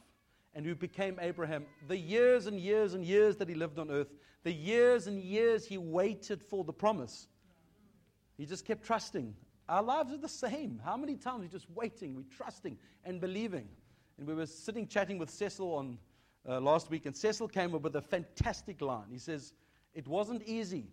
and 0.54 0.66
who 0.66 0.74
became 0.74 1.18
Abraham. 1.20 1.64
The 1.88 1.96
years 1.96 2.46
and 2.46 2.60
years 2.60 2.92
and 2.92 3.04
years 3.04 3.36
that 3.36 3.48
he 3.48 3.54
lived 3.54 3.78
on 3.78 3.90
earth, 3.90 4.08
the 4.42 4.52
years 4.52 5.06
and 5.06 5.18
years 5.18 5.66
he 5.66 5.78
waited 5.78 6.42
for 6.42 6.62
the 6.62 6.72
promise. 6.72 7.28
He 8.36 8.44
just 8.44 8.66
kept 8.66 8.84
trusting. 8.84 9.34
Our 9.68 9.82
lives 9.82 10.12
are 10.12 10.18
the 10.18 10.28
same. 10.28 10.80
How 10.84 10.96
many 10.96 11.16
times 11.16 11.40
we're 11.40 11.48
just 11.48 11.70
waiting, 11.74 12.14
we're 12.14 12.36
trusting 12.36 12.76
and 13.04 13.20
believing. 13.20 13.68
And 14.18 14.26
we 14.26 14.34
were 14.34 14.46
sitting 14.46 14.86
chatting 14.86 15.16
with 15.16 15.30
Cecil 15.30 15.74
on 15.74 15.98
uh, 16.48 16.60
last 16.60 16.90
week, 16.90 17.06
and 17.06 17.16
Cecil 17.16 17.48
came 17.48 17.74
up 17.74 17.82
with 17.82 17.96
a 17.96 18.02
fantastic 18.02 18.80
line. 18.80 19.06
He 19.10 19.18
says, 19.18 19.52
it 19.94 20.06
wasn't 20.06 20.42
easy, 20.44 20.88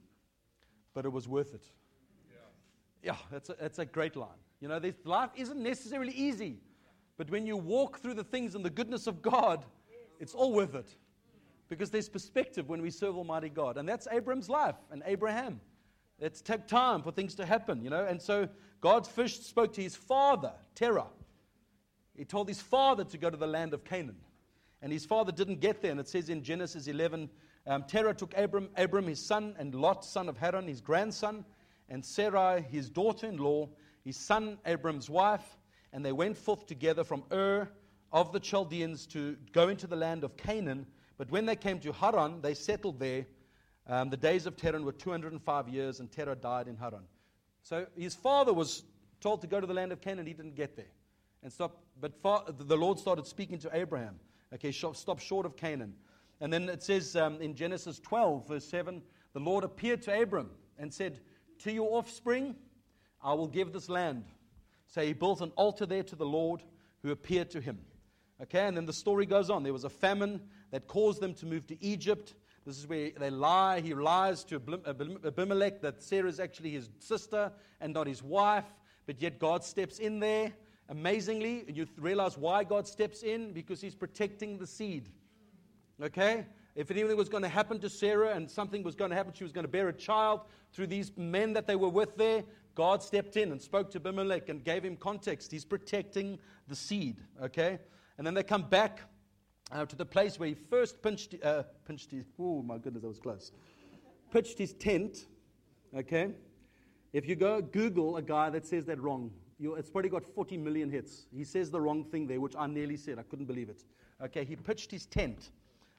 but 0.93 1.05
it 1.05 1.09
was 1.09 1.27
worth 1.27 1.53
it. 1.53 1.63
Yeah, 3.03 3.11
yeah 3.11 3.15
that's, 3.31 3.49
a, 3.49 3.55
that's 3.59 3.79
a 3.79 3.85
great 3.85 4.15
line. 4.15 4.29
You 4.59 4.67
know, 4.67 4.79
this 4.79 4.95
life 5.03 5.29
isn't 5.35 5.61
necessarily 5.61 6.13
easy, 6.13 6.59
but 7.17 7.29
when 7.29 7.45
you 7.45 7.57
walk 7.57 7.99
through 7.99 8.15
the 8.15 8.23
things 8.23 8.55
and 8.55 8.65
the 8.65 8.69
goodness 8.69 9.07
of 9.07 9.21
God, 9.21 9.65
it's 10.19 10.33
all 10.33 10.53
worth 10.53 10.75
it. 10.75 10.89
Because 11.69 11.89
there's 11.91 12.09
perspective 12.09 12.69
when 12.69 12.81
we 12.81 12.89
serve 12.89 13.17
Almighty 13.17 13.49
God. 13.49 13.77
And 13.77 13.87
that's 13.87 14.07
Abram's 14.09 14.49
life 14.49 14.75
and 14.89 15.03
Abraham. 15.05 15.59
It's 16.19 16.41
took 16.41 16.65
time 16.67 17.03
for 17.03 17.11
things 17.11 17.35
to 17.35 17.45
happen, 17.45 17.83
you 17.83 17.89
know. 17.89 18.05
And 18.05 18.21
so 18.21 18.47
God 18.81 19.05
first 19.05 19.47
spoke 19.47 19.73
to 19.73 19.83
his 19.83 19.95
father, 19.95 20.53
Terah. 20.75 21.07
He 22.15 22.25
told 22.25 22.47
his 22.47 22.61
father 22.61 23.03
to 23.03 23.17
go 23.17 23.29
to 23.29 23.37
the 23.37 23.47
land 23.47 23.73
of 23.73 23.83
Canaan. 23.83 24.17
And 24.81 24.91
his 24.91 25.05
father 25.05 25.31
didn't 25.31 25.59
get 25.59 25.81
there. 25.81 25.91
And 25.91 25.99
it 25.99 26.07
says 26.07 26.29
in 26.29 26.41
Genesis 26.41 26.87
11, 26.87 27.29
um, 27.67 27.83
Terah 27.83 28.13
took 28.13 28.35
Abram, 28.37 28.69
Abram, 28.77 29.07
his 29.07 29.23
son, 29.23 29.53
and 29.59 29.75
Lot, 29.75 30.05
son 30.05 30.29
of 30.29 30.37
Haran, 30.37 30.67
his 30.67 30.79
grandson, 30.79 31.43
and 31.89 32.03
Sarai, 32.03 32.61
his 32.61 32.89
daughter 32.89 33.27
in 33.27 33.37
law, 33.37 33.69
his 34.05 34.15
son 34.15 34.57
Abram's 34.65 35.09
wife, 35.09 35.57
and 35.91 36.03
they 36.03 36.13
went 36.13 36.37
forth 36.37 36.65
together 36.65 37.03
from 37.03 37.23
Ur 37.31 37.69
of 38.13 38.31
the 38.31 38.39
Chaldeans 38.39 39.05
to 39.07 39.35
go 39.51 39.67
into 39.67 39.85
the 39.85 39.95
land 39.95 40.23
of 40.23 40.37
Canaan. 40.37 40.85
But 41.17 41.29
when 41.29 41.45
they 41.45 41.55
came 41.55 41.79
to 41.79 41.91
Haran, 41.91 42.41
they 42.41 42.53
settled 42.53 42.99
there. 42.99 43.25
Um, 43.85 44.09
the 44.09 44.17
days 44.17 44.45
of 44.45 44.55
Terah 44.55 44.81
were 44.81 44.91
205 44.91 45.69
years, 45.69 45.99
and 45.99 46.11
Terah 46.11 46.35
died 46.35 46.67
in 46.67 46.77
Haran. 46.77 47.03
So 47.63 47.85
his 47.97 48.15
father 48.15 48.53
was 48.53 48.83
told 49.19 49.41
to 49.41 49.47
go 49.47 49.59
to 49.59 49.67
the 49.67 49.73
land 49.73 49.91
of 49.91 49.99
Canaan. 49.99 50.25
He 50.25 50.33
didn't 50.33 50.55
get 50.55 50.77
there. 50.77 50.91
And 51.43 51.51
stop, 51.51 51.83
but 51.99 52.13
far, 52.21 52.45
the 52.47 52.77
Lord 52.77 52.97
started 52.99 53.27
speaking 53.27 53.59
to 53.59 53.69
Abraham. 53.73 54.19
Okay, 54.53 54.71
stop 54.71 55.19
short 55.19 55.45
of 55.45 55.57
Canaan. 55.57 55.93
And 56.39 56.53
then 56.53 56.69
it 56.69 56.83
says 56.83 57.15
um, 57.15 57.41
in 57.41 57.55
Genesis 57.55 57.99
12, 57.99 58.47
verse 58.47 58.65
7, 58.65 59.01
the 59.33 59.39
Lord 59.39 59.63
appeared 59.63 60.01
to 60.03 60.21
Abram 60.21 60.51
and 60.77 60.93
said, 60.93 61.19
To 61.59 61.71
your 61.71 61.97
offspring, 61.97 62.55
I 63.21 63.33
will 63.33 63.47
give 63.47 63.73
this 63.73 63.89
land. 63.89 64.25
So 64.87 65.01
he 65.01 65.13
built 65.13 65.41
an 65.41 65.51
altar 65.55 65.85
there 65.85 66.03
to 66.03 66.15
the 66.15 66.25
Lord 66.25 66.63
who 67.01 67.11
appeared 67.11 67.49
to 67.51 67.61
him. 67.61 67.79
Okay, 68.41 68.67
and 68.67 68.77
then 68.77 68.85
the 68.85 68.93
story 68.93 69.25
goes 69.25 69.49
on. 69.49 69.63
There 69.63 69.73
was 69.73 69.83
a 69.83 69.89
famine 69.89 70.41
that 70.71 70.87
caused 70.87 71.21
them 71.21 71.33
to 71.35 71.45
move 71.47 71.65
to 71.67 71.83
Egypt. 71.83 72.35
This 72.65 72.77
is 72.77 72.87
where 72.87 73.11
they 73.17 73.31
lie. 73.31 73.79
He 73.79 73.95
lies 73.95 74.43
to 74.45 74.61
Abimelech 75.25 75.81
that 75.81 76.03
Sarah 76.03 76.29
is 76.29 76.39
actually 76.39 76.71
his 76.71 76.89
sister 76.99 77.51
and 77.81 77.93
not 77.93 78.05
his 78.05 78.21
wife. 78.21 78.65
But 79.07 79.21
yet 79.21 79.39
God 79.39 79.63
steps 79.63 79.97
in 79.97 80.19
there 80.19 80.53
amazingly. 80.89 81.65
You 81.67 81.87
realize 81.97 82.37
why 82.37 82.63
God 82.63 82.87
steps 82.87 83.23
in? 83.23 83.53
Because 83.53 83.81
he's 83.81 83.95
protecting 83.95 84.59
the 84.59 84.67
seed. 84.67 85.09
Okay? 86.01 86.45
If 86.75 86.91
anything 86.91 87.17
was 87.17 87.29
going 87.29 87.43
to 87.43 87.49
happen 87.49 87.79
to 87.79 87.89
Sarah 87.89 88.35
and 88.35 88.49
something 88.49 88.83
was 88.83 88.95
going 88.95 89.09
to 89.09 89.15
happen, 89.15 89.33
she 89.33 89.43
was 89.43 89.51
going 89.51 89.63
to 89.63 89.71
bear 89.71 89.87
a 89.87 89.93
child 89.93 90.41
through 90.71 90.87
these 90.87 91.11
men 91.17 91.53
that 91.53 91.65
they 91.65 91.75
were 91.75 91.89
with 91.89 92.15
there, 92.17 92.43
God 92.75 93.01
stepped 93.01 93.35
in 93.37 93.51
and 93.51 93.59
spoke 93.59 93.89
to 93.91 93.97
Abimelech 93.97 94.49
and 94.49 94.63
gave 94.63 94.83
him 94.85 94.95
context. 94.95 95.51
He's 95.51 95.65
protecting 95.65 96.37
the 96.67 96.75
seed. 96.75 97.17
Okay? 97.41 97.79
And 98.17 98.27
then 98.27 98.35
they 98.35 98.43
come 98.43 98.69
back 98.69 99.01
uh, 99.71 99.85
to 99.85 99.95
the 99.95 100.05
place 100.05 100.39
where 100.39 100.49
he 100.49 100.55
first 100.55 101.01
pinched, 101.01 101.35
uh, 101.43 101.63
pinched 101.85 102.11
his, 102.11 102.25
oh 102.39 102.61
my 102.61 102.77
goodness, 102.77 103.01
that 103.01 103.07
was 103.07 103.19
close. 103.19 103.51
Pitched 104.31 104.59
his 104.59 104.73
tent. 104.73 105.25
Okay? 105.97 106.31
If 107.13 107.27
you 107.27 107.35
go 107.35 107.61
Google 107.61 108.17
a 108.17 108.21
guy 108.21 108.51
that 108.51 108.67
says 108.67 108.85
that 108.85 109.01
wrong, 109.01 109.31
it's 109.59 109.89
probably 109.89 110.11
got 110.11 110.23
40 110.23 110.57
million 110.57 110.91
hits. 110.91 111.25
He 111.35 111.43
says 111.43 111.71
the 111.71 111.81
wrong 111.81 112.03
thing 112.03 112.27
there, 112.27 112.39
which 112.39 112.55
I 112.55 112.67
nearly 112.67 112.97
said. 112.97 113.17
I 113.17 113.23
couldn't 113.23 113.45
believe 113.45 113.69
it. 113.69 113.83
Okay, 114.23 114.45
he 114.45 114.55
pitched 114.55 114.91
his 114.91 115.07
tent. 115.07 115.49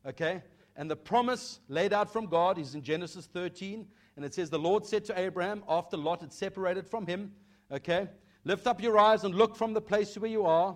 Okay? 0.09 0.43
And 0.77 0.91
the 0.91 0.97
promise 0.97 1.61
laid 1.69 1.93
out 1.93 2.13
from 2.13 2.27
God 2.27 2.59
is 2.59 2.75
in 2.75 2.83
Genesis 2.83 3.27
13. 3.27 3.87
And 4.17 4.25
it 4.25 4.35
says, 4.35 4.49
The 4.49 4.59
Lord 4.59 4.87
said 4.87 5.05
to 5.07 5.19
Abraham, 5.19 5.63
after 5.69 5.97
Lot 5.97 6.23
had 6.23 6.33
separated 6.33 6.87
from 6.87 7.07
him, 7.07 7.33
Okay, 7.71 8.09
lift 8.45 8.67
up 8.67 8.83
your 8.83 8.99
eyes 8.99 9.25
and 9.25 9.35
look 9.35 9.55
from 9.55 9.75
the 9.75 9.81
place 9.81 10.17
where 10.17 10.31
you 10.31 10.47
are, 10.47 10.75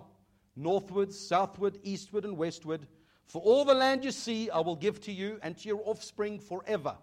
northward, 0.55 1.11
southward, 1.11 1.79
eastward, 1.83 2.23
and 2.23 2.37
westward. 2.37 2.85
For 3.25 3.41
all 3.41 3.65
the 3.65 3.73
land 3.73 4.05
you 4.05 4.11
see, 4.11 4.49
I 4.51 4.59
will 4.59 4.75
give 4.75 5.01
to 5.01 5.11
you 5.11 5.39
and 5.41 5.57
to 5.57 5.67
your 5.67 5.81
offspring 5.85 6.37
forever. 6.37 6.95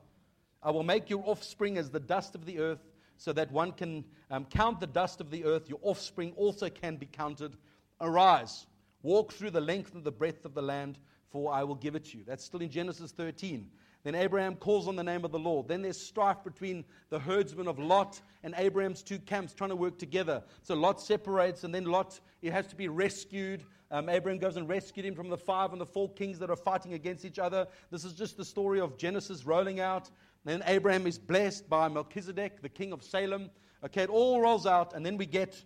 I 0.62 0.70
will 0.70 0.84
make 0.84 1.10
your 1.10 1.24
offspring 1.26 1.76
as 1.76 1.90
the 1.90 1.98
dust 1.98 2.34
of 2.36 2.44
the 2.44 2.60
earth, 2.60 2.86
so 3.16 3.32
that 3.32 3.50
one 3.50 3.72
can 3.72 4.04
um, 4.30 4.44
count 4.44 4.78
the 4.78 4.86
dust 4.86 5.20
of 5.20 5.30
the 5.30 5.44
earth. 5.44 5.68
Your 5.68 5.80
offspring 5.82 6.32
also 6.36 6.70
can 6.70 6.96
be 6.96 7.06
counted. 7.06 7.56
Arise, 8.00 8.66
walk 9.02 9.32
through 9.32 9.50
the 9.50 9.60
length 9.60 9.94
and 9.94 10.04
the 10.04 10.12
breadth 10.12 10.44
of 10.44 10.54
the 10.54 10.62
land 10.62 10.98
for 11.30 11.52
I 11.52 11.62
will 11.62 11.74
give 11.74 11.94
it 11.94 12.04
to 12.06 12.18
you. 12.18 12.24
That's 12.26 12.44
still 12.44 12.60
in 12.60 12.70
Genesis 12.70 13.12
13. 13.12 13.70
Then 14.02 14.14
Abraham 14.14 14.56
calls 14.56 14.88
on 14.88 14.96
the 14.96 15.04
name 15.04 15.24
of 15.24 15.30
the 15.30 15.38
Lord. 15.38 15.68
Then 15.68 15.82
there's 15.82 16.00
strife 16.00 16.42
between 16.42 16.84
the 17.10 17.18
herdsmen 17.18 17.68
of 17.68 17.78
Lot 17.78 18.20
and 18.42 18.54
Abraham's 18.56 19.02
two 19.02 19.18
camps 19.18 19.52
trying 19.52 19.70
to 19.70 19.76
work 19.76 19.98
together. 19.98 20.42
So 20.62 20.74
Lot 20.74 21.00
separates, 21.00 21.64
and 21.64 21.74
then 21.74 21.84
Lot 21.84 22.18
he 22.40 22.48
has 22.48 22.66
to 22.68 22.76
be 22.76 22.88
rescued. 22.88 23.62
Um, 23.90 24.08
Abraham 24.08 24.38
goes 24.38 24.56
and 24.56 24.68
rescued 24.68 25.04
him 25.04 25.14
from 25.14 25.28
the 25.28 25.36
five 25.36 25.72
and 25.72 25.80
the 25.80 25.86
four 25.86 26.08
kings 26.10 26.38
that 26.38 26.48
are 26.48 26.56
fighting 26.56 26.94
against 26.94 27.24
each 27.24 27.38
other. 27.38 27.66
This 27.90 28.04
is 28.04 28.14
just 28.14 28.36
the 28.36 28.44
story 28.44 28.80
of 28.80 28.96
Genesis 28.96 29.44
rolling 29.44 29.80
out. 29.80 30.10
Then 30.44 30.62
Abraham 30.66 31.06
is 31.06 31.18
blessed 31.18 31.68
by 31.68 31.88
Melchizedek, 31.88 32.62
the 32.62 32.68
king 32.68 32.92
of 32.92 33.02
Salem. 33.02 33.50
Okay, 33.84 34.04
it 34.04 34.10
all 34.10 34.40
rolls 34.40 34.66
out, 34.66 34.94
and 34.94 35.04
then 35.04 35.18
we 35.18 35.26
get 35.26 35.62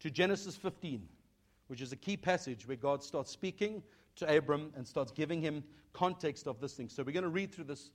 to 0.00 0.10
Genesis 0.10 0.56
15, 0.56 1.08
which 1.68 1.80
is 1.80 1.92
a 1.92 1.96
key 1.96 2.16
passage 2.16 2.68
where 2.68 2.76
God 2.76 3.02
starts 3.02 3.30
speaking 3.30 3.82
to 4.18 4.36
Abram 4.36 4.72
and 4.76 4.86
starts 4.86 5.12
giving 5.12 5.40
him 5.40 5.64
context 5.92 6.46
of 6.46 6.60
this 6.60 6.74
thing. 6.74 6.88
So 6.88 7.02
we're 7.02 7.12
going 7.12 7.24
to 7.24 7.28
read 7.28 7.52
through 7.52 7.64
this 7.64 7.90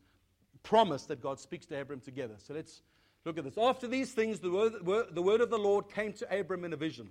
promise 0.64 1.06
that 1.06 1.22
God 1.22 1.40
speaks 1.40 1.66
to 1.68 1.80
Abram 1.80 2.00
together. 2.00 2.36
So 2.38 2.54
let's 2.54 2.82
look 3.26 3.38
at 3.38 3.44
this. 3.44 3.58
After 3.58 3.88
these 3.88 4.12
things, 4.12 4.40
the 4.40 4.52
word, 4.52 4.74
the 5.14 5.22
word 5.22 5.42
of 5.42 5.50
the 5.50 5.58
Lord 5.58 5.90
came 5.90 6.14
to 6.14 6.40
Abram 6.40 6.66
in 6.66 6.74
a 6.74 6.78
vision. 6.78 7.10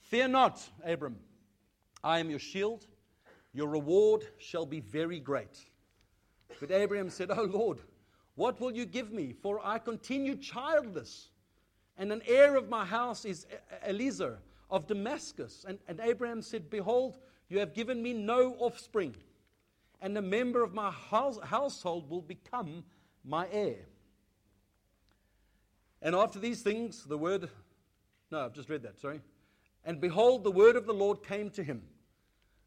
Fear 0.00 0.28
not, 0.28 0.62
Abram. 0.84 1.16
I 2.02 2.18
am 2.18 2.30
your 2.30 2.38
shield. 2.38 2.86
Your 3.52 3.68
reward 3.68 4.26
shall 4.38 4.66
be 4.66 4.80
very 4.80 5.20
great. 5.20 5.58
But 6.60 6.70
Abraham 6.70 7.08
said, 7.08 7.30
Oh 7.30 7.44
Lord, 7.44 7.78
what 8.34 8.60
will 8.60 8.72
you 8.72 8.84
give 8.84 9.12
me? 9.12 9.32
For 9.32 9.60
I 9.64 9.78
continue 9.78 10.36
childless, 10.36 11.28
and 11.96 12.12
an 12.12 12.22
heir 12.26 12.56
of 12.56 12.68
my 12.68 12.84
house 12.84 13.24
is 13.24 13.46
Eliezer 13.86 14.38
of 14.70 14.86
Damascus. 14.86 15.64
And, 15.66 15.78
and 15.88 16.00
Abraham 16.00 16.42
said, 16.42 16.68
Behold, 16.68 17.18
you 17.48 17.58
have 17.58 17.74
given 17.74 18.02
me 18.02 18.12
no 18.12 18.54
offspring, 18.58 19.14
and 20.00 20.16
a 20.16 20.22
member 20.22 20.62
of 20.62 20.74
my 20.74 20.90
house, 20.90 21.38
household 21.42 22.10
will 22.10 22.22
become 22.22 22.84
my 23.24 23.46
heir. 23.50 23.76
And 26.02 26.14
after 26.14 26.38
these 26.38 26.62
things, 26.62 27.04
the 27.04 27.16
word, 27.16 27.48
no, 28.30 28.44
I've 28.44 28.52
just 28.52 28.68
read 28.68 28.82
that, 28.82 29.00
sorry. 29.00 29.20
And 29.84 30.00
behold, 30.00 30.44
the 30.44 30.50
word 30.50 30.76
of 30.76 30.86
the 30.86 30.92
Lord 30.94 31.22
came 31.22 31.50
to 31.50 31.62
him 31.62 31.82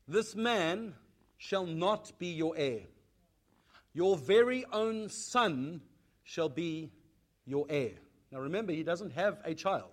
This 0.07 0.36
man 0.36 0.96
shall 1.38 1.65
not 1.65 2.17
be 2.17 2.27
your 2.27 2.53
heir. 2.57 2.81
Your 3.93 4.17
very 4.17 4.65
own 4.72 5.10
son 5.10 5.81
shall 6.24 6.50
be 6.50 6.91
your 7.46 7.65
heir. 7.69 7.91
Now 8.31 8.39
remember, 8.39 8.74
he 8.74 8.84
doesn't 8.84 9.13
have 9.13 9.39
a 9.43 9.53
child. 9.53 9.91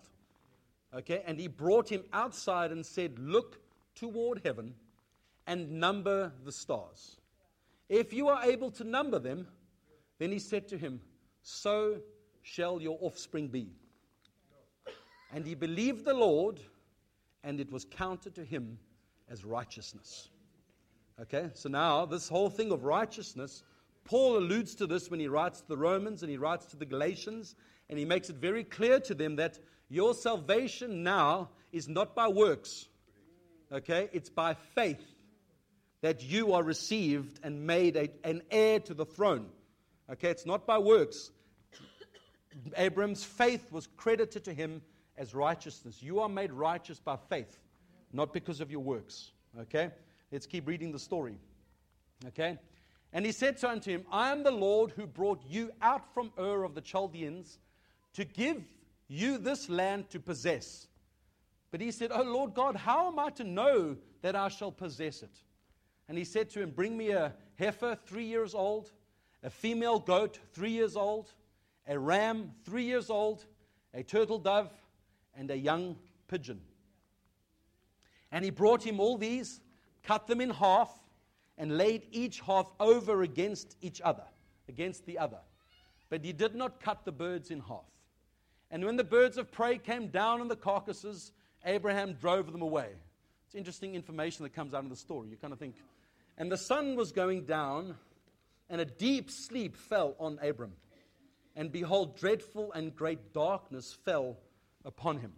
Okay? 0.95 1.23
And 1.27 1.39
he 1.39 1.49
brought 1.49 1.89
him 1.89 2.05
outside 2.13 2.73
and 2.73 2.85
said, 2.85 3.19
Look 3.19 3.61
toward 3.95 4.43
heaven 4.45 4.75
and 5.47 5.71
number 5.73 6.33
the 6.45 6.53
stars. 6.53 7.17
If 7.89 8.13
you 8.13 8.29
are 8.29 8.45
able 8.45 8.71
to 8.73 8.85
number 8.85 9.19
them, 9.19 9.47
then 10.19 10.33
he 10.33 10.39
said 10.39 10.69
to 10.69 10.79
him, 10.79 11.01
So 11.43 12.01
shall 12.43 12.81
your 12.81 12.99
offspring 13.01 13.49
be. 13.49 13.69
And 15.33 15.47
he 15.47 15.55
believed 15.55 16.05
the 16.05 16.15
Lord, 16.15 16.61
and 17.43 17.61
it 17.61 17.71
was 17.71 17.85
counted 17.85 18.35
to 18.37 18.45
him 18.45 18.79
as 19.29 19.45
righteousness. 19.45 20.29
Okay, 21.21 21.51
so 21.55 21.69
now 21.69 22.07
this 22.07 22.29
whole 22.29 22.51
thing 22.51 22.73
of 22.73 22.85
righteousness, 22.85 23.63
Paul 24.05 24.37
alludes 24.37 24.75
to 24.77 24.87
this 24.87 25.11
when 25.11 25.21
he 25.21 25.29
writes 25.29 25.61
to 25.61 25.69
the 25.69 25.77
Romans 25.77 26.23
and 26.23 26.31
he 26.31 26.37
writes 26.37 26.67
to 26.67 26.77
the 26.77 26.85
Galatians, 26.85 27.55
and 27.89 27.99
he 27.99 28.05
makes 28.05 28.31
it 28.31 28.37
very 28.37 28.65
clear 28.65 29.01
to 29.01 29.15
them 29.15 29.37
that 29.37 29.59
your 29.89 30.15
salvation 30.15 31.03
now 31.03 31.51
is 31.73 31.89
not 31.89 32.15
by 32.15 32.29
works. 32.29 32.89
Okay? 33.75 34.09
It's 34.13 34.31
by 34.31 34.55
faith 34.55 35.05
that 36.01 36.23
you 36.23 36.53
are 36.53 36.63
received 36.63 37.41
and 37.43 37.67
made 37.67 37.97
a, 37.97 38.09
an 38.23 38.43
heir 38.51 38.81
to 38.81 38.95
the 38.95 39.05
throne. 39.05 39.47
Okay? 40.11 40.31
It's 40.31 40.47
not 40.47 40.67
by 40.67 40.79
works. 40.79 41.31
Abram's 42.77 43.25
faith 43.25 43.73
was 43.73 43.89
credited 43.97 44.45
to 44.45 44.55
him 44.55 44.81
as 45.19 45.35
righteousness. 45.35 46.03
You 46.03 46.21
are 46.21 46.29
made 46.29 46.53
righteous 46.53 47.01
by 47.01 47.17
faith, 47.29 47.59
not 48.13 48.33
because 48.33 48.61
of 48.61 48.71
your 48.71 48.81
works. 48.81 49.33
Okay? 49.61 49.91
Let's 50.31 50.47
keep 50.47 50.69
reading 50.69 50.93
the 50.93 50.99
story. 50.99 51.39
Okay? 52.29 52.59
And 53.13 53.25
he 53.25 53.33
said 53.33 53.63
unto 53.65 53.91
him, 53.91 54.05
I 54.11 54.31
am 54.31 54.43
the 54.43 54.51
Lord 54.51 54.93
who 54.93 55.07
brought 55.07 55.43
you 55.49 55.71
out 55.83 56.13
from 56.15 56.33
Ur 56.39 56.65
of 56.65 56.75
the 56.75 56.81
Chaldeans 56.81 57.59
to 58.15 58.25
give 58.25 58.63
you 59.09 59.39
this 59.39 59.69
land 59.69 60.11
to 60.11 60.21
possess. 60.21 60.87
But 61.75 61.81
he 61.81 61.91
said, 61.91 62.13
Oh 62.15 62.23
Lord 62.23 62.55
God, 62.55 62.77
how 62.77 63.09
am 63.09 63.19
I 63.19 63.31
to 63.31 63.43
know 63.43 63.97
that 64.23 64.37
I 64.37 64.47
shall 64.47 64.71
possess 64.71 65.25
it? 65.25 65.41
And 66.09 66.17
he 66.17 66.23
said 66.23 66.49
to 66.51 66.63
him, 66.63 66.71
Bring 66.71 66.97
me 66.97 67.11
a 67.11 67.35
heifer 67.57 67.99
three 68.07 68.27
years 68.27 68.55
old, 68.55 68.93
a 69.43 69.51
female 69.51 69.99
goat 69.99 70.39
three 70.53 70.71
years 70.71 70.95
old, 70.95 71.33
a 71.89 71.99
ram 71.99 72.53
three 72.65 72.85
years 72.85 73.11
old, 73.11 73.47
a 73.93 74.05
turtle 74.05 74.39
dove, 74.39 74.71
and 75.37 75.51
a 75.51 75.59
young 75.59 75.97
pigeon. 76.29 76.61
And 78.31 78.45
he 78.45 78.53
brought 78.53 78.85
him 78.85 79.01
all 79.01 79.19
these, 79.19 79.61
cut 80.05 80.29
them 80.29 80.41
in 80.41 80.51
half, 80.51 80.97
and 81.59 81.77
laid 81.77 82.07
each 82.13 82.39
half 82.39 82.71
over 82.79 83.23
against 83.23 83.77
each 83.81 84.01
other, 84.01 84.27
against 84.69 85.07
the 85.07 85.19
other. 85.19 85.41
But 86.09 86.25
he 86.25 86.33
did 86.33 86.55
not 86.55 86.79
cut 86.79 87.05
the 87.05 87.11
birds 87.11 87.51
in 87.51 87.59
half. 87.59 87.91
And 88.71 88.85
when 88.85 88.95
the 88.95 89.03
birds 89.03 89.37
of 89.37 89.51
prey 89.51 89.77
came 89.79 90.07
down 90.07 90.41
on 90.41 90.47
the 90.47 90.55
carcasses, 90.55 91.33
Abraham 91.65 92.15
drove 92.15 92.51
them 92.53 92.63
away. 92.63 92.89
It's 93.47 93.55
interesting 93.55 93.95
information 93.95 94.43
that 94.43 94.55
comes 94.55 94.75
out 94.75 94.85
of 94.85 94.91
the 94.91 94.97
story. 94.97 95.29
You 95.29 95.37
kind 95.37 95.53
of 95.53 95.59
think. 95.59 95.77
And 96.37 96.51
the 96.51 96.57
sun 96.57 96.97
was 96.97 97.13
going 97.13 97.45
down, 97.45 97.95
and 98.69 98.81
a 98.81 98.85
deep 98.85 99.31
sleep 99.31 99.77
fell 99.77 100.17
on 100.19 100.39
Abram. 100.43 100.73
And 101.57 101.71
behold, 101.71 102.19
dreadful 102.19 102.73
and 102.73 102.95
great 102.95 103.33
darkness 103.33 103.97
fell 104.05 104.37
upon 104.85 105.19
him. 105.19 105.33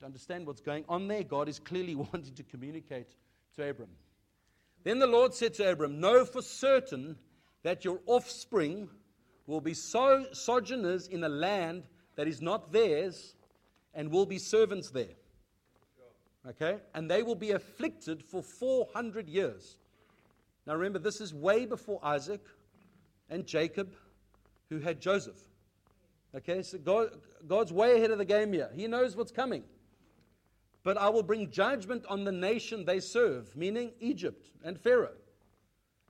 To 0.00 0.06
understand 0.06 0.46
what's 0.46 0.60
going 0.60 0.84
on 0.88 1.08
there, 1.08 1.24
God 1.24 1.48
is 1.48 1.58
clearly 1.58 1.94
wanting 2.12 2.34
to 2.34 2.42
communicate 2.44 3.08
to 3.56 3.68
Abram. 3.68 3.90
Then 4.84 5.00
the 5.00 5.08
Lord 5.08 5.34
said 5.34 5.54
to 5.54 5.70
Abram, 5.70 6.00
Know 6.00 6.24
for 6.24 6.40
certain 6.40 7.16
that 7.64 7.84
your 7.84 7.98
offspring 8.06 8.88
will 9.46 9.60
be 9.60 9.74
so 9.74 10.26
sojourners 10.32 11.08
in 11.08 11.24
a 11.24 11.28
land 11.28 11.82
that 12.14 12.28
is 12.28 12.40
not 12.40 12.72
theirs 12.72 13.34
and 13.98 14.12
will 14.12 14.24
be 14.24 14.38
servants 14.38 14.90
there. 14.90 15.16
Okay? 16.48 16.78
And 16.94 17.10
they 17.10 17.24
will 17.24 17.34
be 17.34 17.50
afflicted 17.50 18.22
for 18.22 18.42
400 18.42 19.28
years. 19.28 19.76
Now 20.66 20.74
remember, 20.76 21.00
this 21.00 21.20
is 21.20 21.34
way 21.34 21.66
before 21.66 21.98
Isaac 22.02 22.40
and 23.28 23.44
Jacob, 23.44 23.92
who 24.70 24.78
had 24.78 25.00
Joseph. 25.00 25.40
Okay? 26.32 26.62
So 26.62 26.78
God, 26.78 27.08
God's 27.48 27.72
way 27.72 27.96
ahead 27.96 28.12
of 28.12 28.18
the 28.18 28.24
game 28.24 28.52
here. 28.52 28.70
He 28.72 28.86
knows 28.86 29.16
what's 29.16 29.32
coming. 29.32 29.64
But 30.84 30.96
I 30.96 31.08
will 31.08 31.24
bring 31.24 31.50
judgment 31.50 32.06
on 32.08 32.22
the 32.22 32.32
nation 32.32 32.84
they 32.84 33.00
serve, 33.00 33.54
meaning 33.56 33.90
Egypt 33.98 34.52
and 34.62 34.78
Pharaoh. 34.78 35.16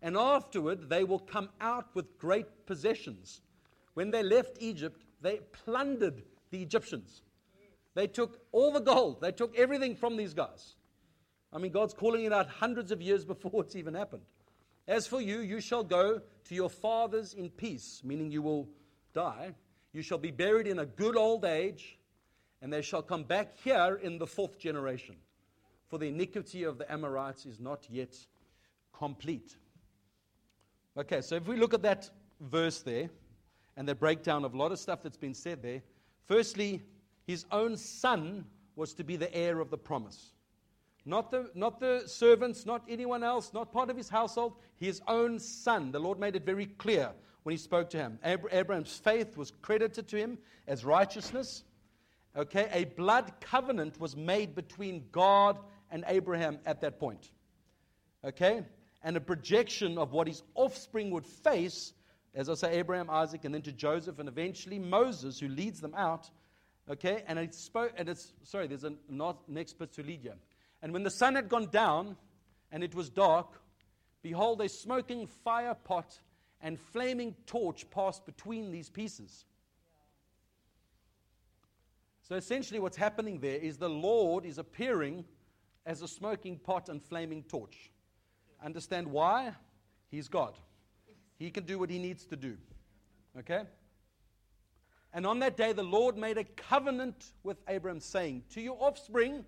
And 0.03 0.15
afterward, 0.15 0.91
they 0.91 1.05
will 1.05 1.21
come 1.21 1.49
out 1.59 1.87
with 1.95 2.19
great 2.19 2.67
possessions. 2.67 3.41
When 3.95 4.11
they 4.11 4.23
left 4.23 4.59
Egypt, 4.61 5.01
they 5.23 5.41
plundered 5.65 6.23
the 6.51 6.61
Egyptians. 6.61 7.23
They 7.99 8.07
took 8.07 8.39
all 8.53 8.71
the 8.71 8.79
gold, 8.79 9.21
they 9.21 9.33
took 9.33 9.59
everything 9.59 9.97
from 9.97 10.17
these 10.17 10.33
guys. 10.33 10.77
I 11.53 11.59
mean, 11.59 11.73
God's 11.73 11.95
calling 11.95 12.27
it 12.27 12.33
out 12.33 12.49
hundreds 12.49 12.93
of 12.93 13.03
years 13.03 13.25
before 13.35 13.65
it's 13.65 13.75
even 13.75 13.95
happened. 13.95 14.23
As 14.87 15.09
for 15.09 15.21
you, 15.21 15.41
you 15.41 15.61
shall 15.61 15.83
go 15.83 16.21
to 16.45 16.55
your 16.55 16.71
fathers 16.71 17.35
in 17.35 17.51
peace, 17.51 18.03
meaning 18.05 18.31
you 18.31 18.41
will 18.41 18.69
die. 19.15 19.53
You 19.93 20.03
shall 20.03 20.17
be 20.17 20.31
buried 20.31 20.69
in 20.69 20.79
a 20.79 20.87
good 20.87 21.17
old 21.17 21.45
age, 21.45 21.99
and 22.63 22.73
they 22.73 22.83
shall 22.83 23.03
come 23.03 23.25
back 23.25 23.57
here 23.65 23.99
in 24.01 24.17
the 24.17 24.29
fourth 24.29 24.61
generation. 24.61 25.17
For 25.89 25.99
the 25.99 26.07
iniquity 26.07 26.63
of 26.63 26.79
the 26.79 26.89
Amorites 26.93 27.47
is 27.47 27.59
not 27.59 27.85
yet 27.91 28.17
complete. 28.97 29.57
Okay, 30.97 31.21
so 31.21 31.35
if 31.35 31.49
we 31.49 31.57
look 31.57 31.75
at 31.75 31.83
that 31.83 32.09
verse 32.43 32.79
there 32.79 33.11
and 33.77 33.89
the 33.89 33.97
breakdown 33.97 34.45
of 34.45 34.55
a 34.55 34.57
lot 34.57 34.71
of 34.71 34.79
stuff 34.79 35.03
that's 35.03 35.17
been 35.17 35.35
said 35.35 35.65
there, 35.65 35.83
firstly, 36.27 36.85
his 37.29 37.45
own 37.53 37.77
son 37.77 38.47
was 38.75 38.95
to 38.95 39.05
be 39.05 39.17
the 39.17 39.33
heir 39.37 39.61
of 39.61 39.69
the 39.69 39.77
promise. 39.77 40.33
Not 41.05 41.31
the, 41.31 41.51
not 41.55 41.79
the 41.79 42.05
servants, 42.07 42.65
not 42.65 42.83
anyone 42.89 43.23
else, 43.23 43.53
not 43.53 43.71
part 43.71 43.91
of 43.91 43.99
his 43.99 44.09
household, 44.09 44.55
his 44.77 45.03
own 45.07 45.39
son. 45.39 45.93
The 45.93 45.99
Lord 45.99 46.19
made 46.19 46.37
it 46.37 46.47
very 46.47 46.65
clear 46.65 47.11
when 47.43 47.53
he 47.53 47.59
spoke 47.59 47.91
to 47.91 47.99
him. 47.99 48.19
Abraham's 48.25 48.97
faith 48.97 49.37
was 49.37 49.53
credited 49.61 50.09
to 50.09 50.17
him 50.17 50.39
as 50.67 50.87
righteousness. 50.87 51.65
Okay, 52.35 52.71
a 52.73 52.85
blood 52.85 53.31
covenant 53.43 54.01
was 54.01 54.17
made 54.17 54.55
between 54.55 55.05
God 55.13 55.59
and 55.91 56.05
Abraham 56.09 56.59
at 56.65 56.81
that 56.81 56.99
point. 56.99 57.31
Okay, 58.25 58.63
and 59.03 59.19
a 59.19 59.21
projection 59.21 59.99
of 59.99 60.13
what 60.13 60.29
his 60.29 60.43
offspring 60.55 61.11
would 61.11 61.27
face, 61.27 61.93
as 62.35 62.49
I 62.49 62.55
say, 62.55 62.79
Abraham, 62.79 63.11
Isaac, 63.11 63.45
and 63.45 63.55
then 63.55 63.63
to 63.63 63.73
Joseph, 63.73 64.19
and 64.19 64.31
eventually 64.31 64.79
Moses, 64.79 65.39
who 65.39 65.49
leads 65.49 65.83
them 65.83 65.95
out. 65.95 66.31
Okay, 66.91 67.23
and 67.27 67.39
it's, 67.39 67.59
spoke, 67.59 67.93
and 67.97 68.09
it's 68.09 68.33
sorry, 68.45 68.67
there's 68.67 68.85
a 68.85 68.95
not 69.11 69.49
next 69.49 69.79
bit 69.79 69.93
to 69.95 70.03
you. 70.03 70.33
And 70.83 70.93
when 70.93 71.03
the 71.03 71.11
sun 71.11 71.35
had 71.35 71.49
gone 71.49 71.67
down 71.67 72.17
and 72.73 72.83
it 72.83 72.95
was 72.95 73.11
dark, 73.11 73.61
behold, 74.23 74.61
a 74.63 74.69
smoking 74.69 75.27
fire 75.27 75.75
pot 75.75 76.19
and 76.61 76.79
flaming 76.79 77.35
torch 77.47 77.89
passed 77.91 78.25
between 78.25 78.71
these 78.71 78.89
pieces. 78.89 79.45
So 82.23 82.37
essentially, 82.37 82.81
what's 82.81 82.97
happening 82.97 83.41
there 83.41 83.57
is 83.57 83.77
the 83.79 83.89
Lord 83.89 84.45
is 84.45 84.59
appearing 84.59 85.25
as 85.87 86.03
a 86.03 86.09
smoking 86.09 86.59
pot 86.59 86.89
and 86.89 87.03
flaming 87.03 87.43
torch. 87.43 87.91
Understand 88.63 89.07
why? 89.09 89.53
He's 90.11 90.29
God. 90.29 90.55
He 91.39 91.51
can 91.51 91.65
do 91.65 91.79
what 91.79 91.91
he 91.91 91.99
needs 91.99 92.25
to 92.27 92.37
do. 92.37 92.57
Okay? 93.39 93.63
And 95.13 95.27
on 95.27 95.39
that 95.39 95.57
day, 95.57 95.73
the 95.73 95.83
Lord 95.83 96.17
made 96.17 96.39
a 96.39 96.45
covenant 96.45 97.33
with 97.43 97.59
Abram, 97.67 98.01
saying, 98.01 98.45
To 98.51 98.61
your 98.61 98.77
offspring, 98.81 99.45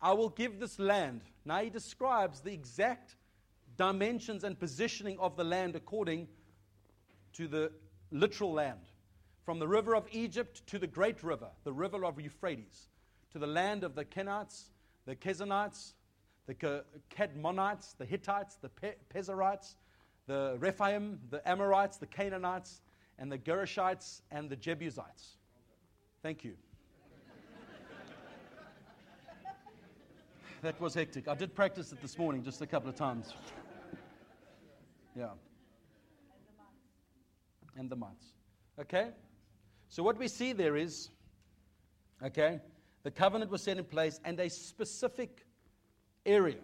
I 0.00 0.12
will 0.12 0.30
give 0.30 0.60
this 0.60 0.78
land. 0.78 1.22
Now 1.44 1.60
he 1.60 1.70
describes 1.70 2.40
the 2.40 2.52
exact 2.52 3.16
dimensions 3.76 4.44
and 4.44 4.58
positioning 4.58 5.18
of 5.18 5.36
the 5.36 5.44
land 5.44 5.76
according 5.76 6.28
to 7.34 7.48
the 7.48 7.72
literal 8.10 8.52
land. 8.52 8.80
From 9.44 9.58
the 9.58 9.68
river 9.68 9.94
of 9.94 10.06
Egypt 10.12 10.66
to 10.66 10.78
the 10.78 10.86
great 10.86 11.22
river, 11.22 11.48
the 11.64 11.72
river 11.72 12.04
of 12.04 12.20
Euphrates, 12.20 12.88
to 13.32 13.38
the 13.38 13.46
land 13.46 13.84
of 13.84 13.94
the 13.94 14.04
Kenites, 14.04 14.70
the 15.06 15.16
Kezanites, 15.16 15.92
the 16.46 16.54
Cadmonites, 17.10 17.96
the 17.96 18.04
Hittites, 18.04 18.56
the 18.56 18.68
Pe- 18.68 18.96
Pezerites, 19.14 19.74
the 20.26 20.56
Rephaim, 20.58 21.20
the 21.30 21.46
Amorites, 21.48 21.98
the 21.98 22.06
Canaanites, 22.06 22.80
and 23.18 23.30
the 23.30 23.38
Girgashites 23.38 24.22
and 24.30 24.48
the 24.48 24.56
Jebusites. 24.56 25.36
Thank 26.22 26.44
you. 26.44 26.54
that 30.62 30.80
was 30.80 30.94
hectic. 30.94 31.28
I 31.28 31.34
did 31.34 31.54
practice 31.54 31.92
it 31.92 32.00
this 32.00 32.18
morning 32.18 32.42
just 32.42 32.60
a 32.62 32.66
couple 32.66 32.88
of 32.88 32.94
times. 32.94 33.34
Yeah. 35.16 35.30
And 37.76 37.90
the 37.90 37.96
mites. 37.96 38.32
Okay? 38.80 39.10
So 39.88 40.02
what 40.02 40.18
we 40.18 40.28
see 40.28 40.52
there 40.52 40.76
is, 40.76 41.10
okay, 42.22 42.60
the 43.02 43.10
covenant 43.10 43.50
was 43.50 43.62
set 43.62 43.78
in 43.78 43.84
place 43.84 44.20
and 44.24 44.38
a 44.38 44.50
specific 44.50 45.46
area 46.26 46.60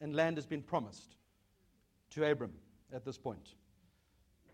and 0.00 0.14
land 0.14 0.36
has 0.36 0.46
been 0.46 0.62
promised 0.62 1.16
to 2.10 2.24
Abram 2.30 2.52
at 2.92 3.04
this 3.04 3.18
point. 3.18 3.54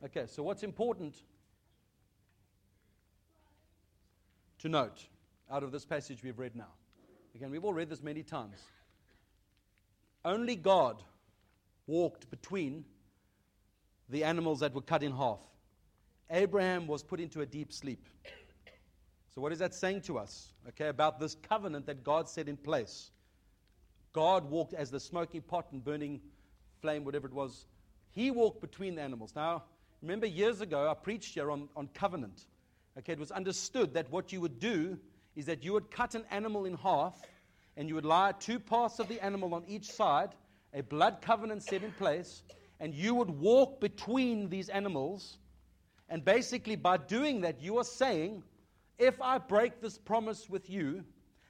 Okay, 0.04 0.26
so 0.26 0.44
what's 0.44 0.62
important 0.62 1.16
to 4.61 4.68
note 4.68 5.08
out 5.50 5.64
of 5.64 5.72
this 5.72 5.84
passage 5.84 6.22
we've 6.22 6.38
read 6.38 6.54
now? 6.54 6.68
Again, 7.34 7.50
we've 7.50 7.64
all 7.64 7.74
read 7.74 7.88
this 7.90 8.02
many 8.02 8.22
times. 8.22 8.61
Only 10.24 10.54
God 10.54 11.02
walked 11.87 12.30
between 12.30 12.84
the 14.08 14.22
animals 14.22 14.61
that 14.61 14.72
were 14.72 14.82
cut 14.82 15.02
in 15.02 15.12
half. 15.12 15.40
Abraham 16.30 16.87
was 16.87 17.02
put 17.02 17.18
into 17.18 17.40
a 17.40 17.46
deep 17.46 17.72
sleep. 17.72 18.08
So, 19.34 19.40
what 19.40 19.52
is 19.52 19.58
that 19.58 19.74
saying 19.74 20.02
to 20.02 20.18
us, 20.18 20.52
okay, 20.68 20.88
about 20.88 21.18
this 21.18 21.34
covenant 21.34 21.87
that 21.87 22.04
God 22.04 22.28
set 22.28 22.48
in 22.48 22.56
place? 22.56 23.11
God 24.12 24.48
walked 24.48 24.74
as 24.74 24.90
the 24.90 25.00
smoking 25.00 25.42
pot 25.42 25.66
and 25.72 25.82
burning 25.82 26.20
flame, 26.80 27.04
whatever 27.04 27.26
it 27.26 27.32
was. 27.32 27.66
He 28.11 28.30
walked 28.30 28.61
between 28.61 28.94
the 28.94 29.02
animals. 29.02 29.32
Now, 29.34 29.64
remember 30.02 30.26
years 30.26 30.61
ago, 30.61 30.88
I 30.88 30.94
preached 30.94 31.34
here 31.34 31.50
on, 31.50 31.68
on 31.76 31.88
covenant. 31.94 32.46
Okay, 32.98 33.12
it 33.12 33.18
was 33.18 33.30
understood 33.30 33.94
that 33.94 34.11
what 34.11 34.32
you 34.32 34.40
would 34.40 34.58
do 34.58 34.98
is 35.37 35.46
that 35.46 35.62
you 35.64 35.72
would 35.72 35.90
cut 35.90 36.14
an 36.14 36.24
animal 36.30 36.64
in 36.64 36.76
half 36.76 37.20
and 37.76 37.88
you 37.88 37.94
would 37.94 38.04
lie 38.04 38.32
two 38.32 38.58
parts 38.58 38.98
of 38.98 39.06
the 39.08 39.24
animal 39.24 39.54
on 39.54 39.64
each 39.68 39.90
side, 39.90 40.30
a 40.74 40.82
blood 40.82 41.18
covenant 41.22 41.62
set 41.62 41.84
in 41.84 41.92
place, 41.92 42.42
and 42.80 42.92
you 42.92 43.14
would 43.14 43.30
walk 43.30 43.80
between 43.80 44.48
these 44.48 44.68
animals. 44.68 45.38
And 46.08 46.24
basically, 46.24 46.74
by 46.74 46.96
doing 46.96 47.42
that, 47.42 47.62
you 47.62 47.78
are 47.78 47.84
saying, 47.84 48.42
if 48.98 49.20
I 49.22 49.38
break 49.38 49.80
this 49.80 49.96
promise 49.96 50.48
with 50.48 50.68
you 50.68 51.04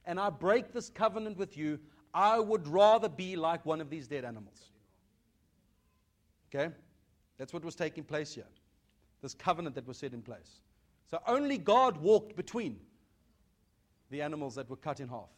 and 0.05 0.21
I 0.21 0.29
break 0.29 0.73
this 0.73 0.91
covenant 0.91 1.39
with 1.39 1.57
you, 1.57 1.79
I 2.13 2.39
would 2.39 2.69
rather 2.69 3.09
be 3.09 3.37
like 3.37 3.65
one 3.65 3.81
of 3.81 3.89
these 3.89 4.07
dead 4.07 4.25
animals. 4.25 4.71
Okay? 6.55 6.75
That's 7.39 7.53
what 7.53 7.65
was 7.65 7.75
taking 7.75 8.05
place 8.05 8.35
here. 8.35 8.49
This 9.23 9.35
covenant 9.35 9.75
that 9.77 9.87
was 9.87 9.99
set 9.99 10.13
in 10.13 10.23
place. 10.23 10.61
So 11.11 11.21
only 11.27 11.57
God 11.57 11.97
walked 11.97 12.37
between 12.37 12.79
the 14.11 14.23
animals 14.23 14.55
that 14.57 14.69
were 14.69 14.77
cut 14.77 15.01
in 15.01 15.09
half. 15.09 15.31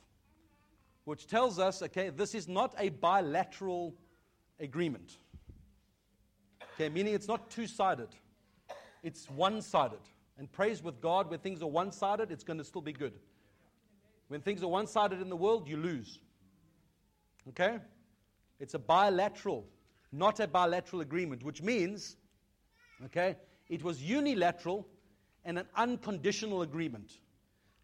Which 1.04 1.26
tells 1.26 1.58
us, 1.58 1.82
okay, 1.82 2.10
this 2.10 2.34
is 2.34 2.48
not 2.48 2.74
a 2.78 2.90
bilateral 2.90 3.94
agreement. 4.58 5.18
Okay, 6.74 6.88
meaning 6.88 7.14
it's 7.14 7.28
not 7.28 7.50
two 7.50 7.66
sided, 7.66 8.08
it's 9.02 9.28
one 9.30 9.60
sided. 9.62 10.00
And 10.38 10.50
praise 10.50 10.82
with 10.82 11.00
God, 11.00 11.30
when 11.30 11.38
things 11.40 11.62
are 11.62 11.68
one 11.68 11.92
sided, 11.92 12.30
it's 12.30 12.44
going 12.44 12.58
to 12.58 12.64
still 12.64 12.80
be 12.80 12.92
good. 12.92 13.12
When 14.28 14.40
things 14.40 14.62
are 14.62 14.68
one 14.68 14.86
sided 14.86 15.20
in 15.20 15.28
the 15.28 15.36
world, 15.36 15.68
you 15.68 15.76
lose. 15.76 16.18
Okay? 17.48 17.78
It's 18.58 18.74
a 18.74 18.78
bilateral, 18.78 19.66
not 20.12 20.40
a 20.40 20.46
bilateral 20.46 21.02
agreement, 21.02 21.42
which 21.42 21.62
means, 21.62 22.16
okay, 23.04 23.36
it 23.68 23.82
was 23.82 24.02
unilateral 24.02 24.86
and 25.44 25.58
an 25.58 25.66
unconditional 25.76 26.62
agreement 26.62 27.20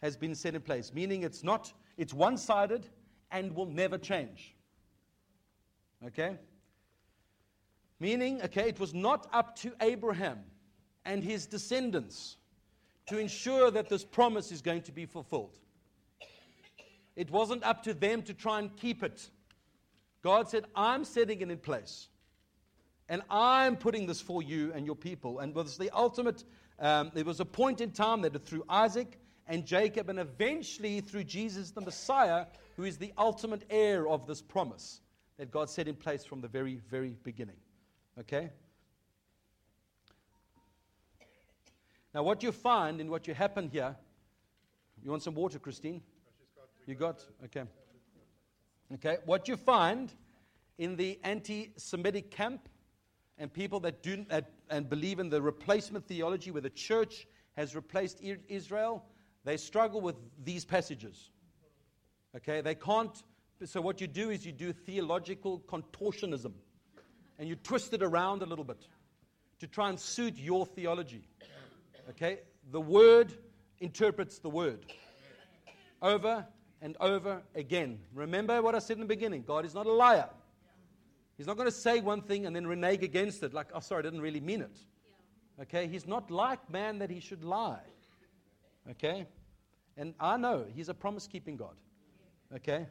has 0.03 0.17
been 0.17 0.35
set 0.35 0.55
in 0.55 0.61
place, 0.61 0.93
meaning 0.93 1.23
it's 1.23 1.43
not, 1.43 1.73
it's 1.97 2.13
one 2.13 2.37
sided 2.37 2.87
and 3.31 3.55
will 3.55 3.67
never 3.67 3.99
change. 3.99 4.55
Okay? 6.05 6.37
Meaning, 7.99 8.43
okay, 8.43 8.69
it 8.69 8.79
was 8.79 8.93
not 8.93 9.29
up 9.33 9.57
to 9.57 9.73
Abraham 9.81 10.41
and 11.05 11.23
his 11.25 11.47
descendants 11.47 12.37
to 13.07 13.19
ensure 13.19 13.71
that 13.71 13.89
this 13.89 14.05
promise 14.05 14.53
is 14.53 14.61
going 14.61 14.83
to 14.83 14.93
be 14.93 15.07
fulfilled. 15.07 15.59
It 17.15 17.31
wasn't 17.31 17.65
up 17.65 17.83
to 17.85 17.95
them 17.95 18.23
to 18.23 18.35
try 18.35 18.59
and 18.59 18.77
keep 18.77 19.03
it. 19.03 19.31
God 20.23 20.49
said, 20.49 20.67
I'm 20.75 21.05
setting 21.05 21.41
it 21.41 21.51
in 21.51 21.59
place. 21.59 22.09
And 23.09 23.23
I'm 23.31 23.77
putting 23.77 24.07
this 24.07 24.21
for 24.21 24.43
you 24.43 24.73
and 24.73 24.85
your 24.85 24.97
people. 24.97 25.39
And 25.39 25.55
was 25.55 25.79
the 25.79 25.91
ultimate 25.91 26.45
Um, 26.79 27.11
there 27.15 27.25
was 27.25 27.41
a 27.41 27.45
point 27.45 27.81
in 27.81 27.91
time 27.91 28.21
that 28.23 28.45
through 28.45 28.65
Isaac 28.69 29.19
and 29.47 29.65
Jacob, 29.65 30.11
and 30.11 30.19
eventually 30.19 31.01
through 31.01 31.25
Jesus 31.25 31.71
the 31.71 31.81
Messiah, 31.81 32.47
who 32.77 32.85
is 32.85 32.99
the 32.99 33.13
ultimate 33.17 33.65
heir 33.71 34.07
of 34.07 34.27
this 34.27 34.43
promise 34.43 35.01
that 35.39 35.51
God 35.51 35.71
set 35.71 35.89
in 35.89 35.95
place 35.95 36.25
from 36.25 36.41
the 36.41 36.49
very, 36.49 36.77
very 36.91 37.17
beginning. 37.23 37.57
Okay? 38.19 38.51
Now, 42.15 42.23
what 42.23 42.43
you 42.43 42.53
find 42.53 43.01
and 43.01 43.11
what 43.11 43.27
you 43.27 43.35
happen 43.35 43.69
here, 43.69 43.97
you 45.03 45.11
want 45.11 45.23
some 45.23 45.35
water, 45.35 45.59
Christine? 45.59 46.03
You 46.87 46.95
got? 46.95 47.25
Okay. 47.45 47.65
Okay. 48.95 49.19
What 49.27 49.49
you 49.49 49.57
find 49.57 50.13
in 50.79 50.97
the 50.97 51.19
anti 51.23 51.73
Semitic 51.77 52.31
camp 52.31 52.69
and 53.39 53.53
people 53.53 53.81
that 53.81 54.03
do 54.03 54.25
that, 54.29 54.51
and 54.71 54.89
believe 54.89 55.19
in 55.19 55.29
the 55.29 55.41
replacement 55.41 56.07
theology 56.07 56.51
where 56.51 56.63
the 56.63 56.71
church 56.71 57.27
has 57.57 57.75
replaced 57.75 58.21
Israel, 58.49 59.05
they 59.45 59.57
struggle 59.57 60.01
with 60.01 60.17
these 60.45 60.65
passages. 60.65 61.31
Okay? 62.35 62.61
They 62.61 62.75
can't. 62.75 63.23
So, 63.65 63.81
what 63.81 64.01
you 64.01 64.07
do 64.07 64.31
is 64.31 64.45
you 64.45 64.53
do 64.53 64.73
theological 64.73 65.61
contortionism 65.61 66.53
and 67.39 67.49
you 67.49 67.57
twist 67.57 67.93
it 67.95 68.03
around 68.03 68.43
a 68.43 68.47
little 68.47 68.65
bit 68.65 68.87
to 69.61 69.67
try 69.67 69.89
and 69.89 69.99
suit 69.99 70.37
your 70.37 70.67
theology. 70.67 71.27
Okay? 72.11 72.41
The 72.71 72.81
word 72.81 73.33
interprets 73.81 74.39
the 74.39 74.51
word 74.51 74.87
over 76.03 76.47
and 76.83 76.97
over 77.01 77.43
again. 77.55 77.99
Remember 78.15 78.61
what 78.61 78.75
I 78.75 78.79
said 78.79 78.97
in 78.97 79.01
the 79.01 79.07
beginning 79.07 79.45
God 79.47 79.65
is 79.65 79.75
not 79.75 79.87
a 79.87 79.93
liar. 79.93 80.29
He's 81.37 81.47
not 81.47 81.57
going 81.57 81.69
to 81.69 81.75
say 81.75 82.01
one 82.01 82.23
thing 82.23 82.47
and 82.47 82.57
then 82.57 82.67
renege 82.67 83.03
against 83.03 83.43
it, 83.43 83.53
like, 83.53 83.69
oh, 83.75 83.81
sorry, 83.81 84.01
I 84.01 84.03
didn't 84.03 84.23
really 84.23 84.41
mean 84.41 84.63
it. 84.63 84.79
Okay? 85.61 85.87
He's 85.87 86.07
not 86.07 86.31
like 86.31 86.71
man 86.71 86.99
that 86.99 87.11
he 87.11 87.21
should 87.21 87.45
lie. 87.45 87.85
Okay? 88.91 89.27
And 89.97 90.15
I 90.19 90.37
know 90.37 90.65
he's 90.75 90.89
a 90.89 90.95
promise 90.95 91.27
keeping 91.27 91.57
God. 91.57 91.75
Okay? 92.55 92.87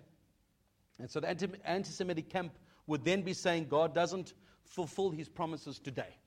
And 1.00 1.10
so 1.10 1.20
the 1.20 1.28
anti 1.66 1.90
Semitic 1.90 2.30
camp 2.30 2.54
would 2.88 3.04
then 3.04 3.22
be 3.22 3.34
saying 3.34 3.68
God 3.68 3.94
doesn't 3.94 4.34
fulfill 4.64 5.12
his 5.12 5.28
promises 5.28 5.80
today. 5.80 6.18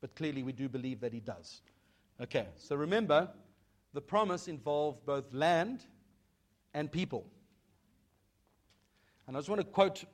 But 0.00 0.14
clearly, 0.14 0.42
we 0.42 0.52
do 0.52 0.68
believe 0.68 1.00
that 1.00 1.12
he 1.12 1.20
does. 1.20 1.62
Okay, 2.20 2.46
so 2.56 2.76
remember, 2.76 3.28
the 3.94 4.00
promise 4.00 4.48
involved 4.48 5.04
both 5.04 5.32
land 5.32 5.84
and 6.74 6.90
people. 6.90 7.26
And 9.28 9.36
I 9.36 9.40
just 9.40 9.50
want 9.50 9.60
to 9.60 9.66
quote 9.66 10.04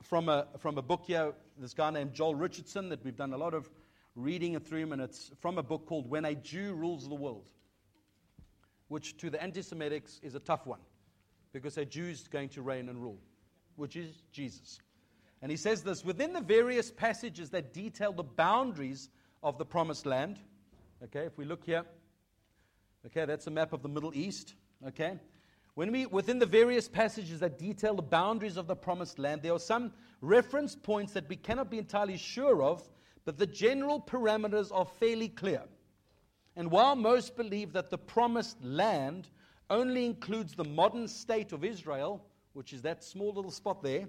from 0.00 0.28
a, 0.28 0.46
from 0.58 0.78
a 0.78 0.82
book 0.82 1.02
here, 1.04 1.32
this 1.58 1.74
guy 1.74 1.90
named 1.90 2.14
Joel 2.14 2.36
Richardson, 2.36 2.88
that 2.90 3.04
we've 3.04 3.16
done 3.16 3.32
a 3.32 3.36
lot 3.36 3.52
of 3.52 3.68
reading 4.14 4.58
through 4.60 4.78
him, 4.78 4.92
and 4.92 5.02
it's 5.02 5.32
from 5.40 5.58
a 5.58 5.62
book 5.62 5.86
called 5.86 6.08
When 6.08 6.24
a 6.24 6.36
Jew 6.36 6.74
Rules 6.74 7.08
the 7.08 7.16
World, 7.16 7.48
which 8.86 9.16
to 9.16 9.28
the 9.28 9.42
anti 9.42 9.60
Semitics 9.60 10.20
is 10.22 10.36
a 10.36 10.38
tough 10.38 10.68
one, 10.68 10.78
because 11.52 11.78
a 11.78 11.84
Jew's 11.84 12.28
going 12.28 12.48
to 12.50 12.62
reign 12.62 12.88
and 12.88 13.02
rule, 13.02 13.18
which 13.74 13.96
is 13.96 14.22
Jesus. 14.30 14.78
And 15.42 15.50
he 15.50 15.56
says 15.56 15.82
this 15.82 16.04
within 16.04 16.32
the 16.32 16.40
various 16.40 16.92
passages 16.92 17.50
that 17.50 17.72
detail 17.74 18.12
the 18.12 18.22
boundaries 18.22 19.10
of 19.42 19.58
the 19.58 19.64
promised 19.64 20.06
land. 20.06 20.38
Okay, 21.02 21.26
if 21.26 21.36
we 21.36 21.44
look 21.44 21.64
here, 21.64 21.82
okay, 23.04 23.24
that's 23.24 23.48
a 23.48 23.50
map 23.50 23.72
of 23.72 23.82
the 23.82 23.88
Middle 23.88 24.12
East. 24.14 24.54
Okay, 24.86 25.18
when 25.74 25.92
we, 25.92 26.06
within 26.06 26.38
the 26.38 26.46
various 26.46 26.88
passages 26.88 27.40
that 27.40 27.58
detail 27.58 27.94
the 27.94 28.02
boundaries 28.02 28.56
of 28.56 28.66
the 28.66 28.76
promised 28.76 29.18
land, 29.18 29.42
there 29.42 29.52
are 29.52 29.58
some 29.58 29.92
reference 30.20 30.74
points 30.74 31.12
that 31.12 31.28
we 31.28 31.36
cannot 31.36 31.70
be 31.70 31.78
entirely 31.78 32.16
sure 32.16 32.62
of, 32.62 32.88
but 33.24 33.38
the 33.38 33.46
general 33.46 34.00
parameters 34.00 34.70
are 34.74 34.84
fairly 34.84 35.28
clear. 35.28 35.62
And 36.56 36.70
while 36.70 36.96
most 36.96 37.36
believe 37.36 37.72
that 37.72 37.90
the 37.90 37.98
promised 37.98 38.62
land 38.62 39.28
only 39.68 40.04
includes 40.04 40.54
the 40.54 40.64
modern 40.64 41.06
state 41.06 41.52
of 41.52 41.64
Israel, 41.64 42.24
which 42.52 42.72
is 42.72 42.82
that 42.82 43.04
small 43.04 43.32
little 43.32 43.52
spot 43.52 43.82
there, 43.82 44.08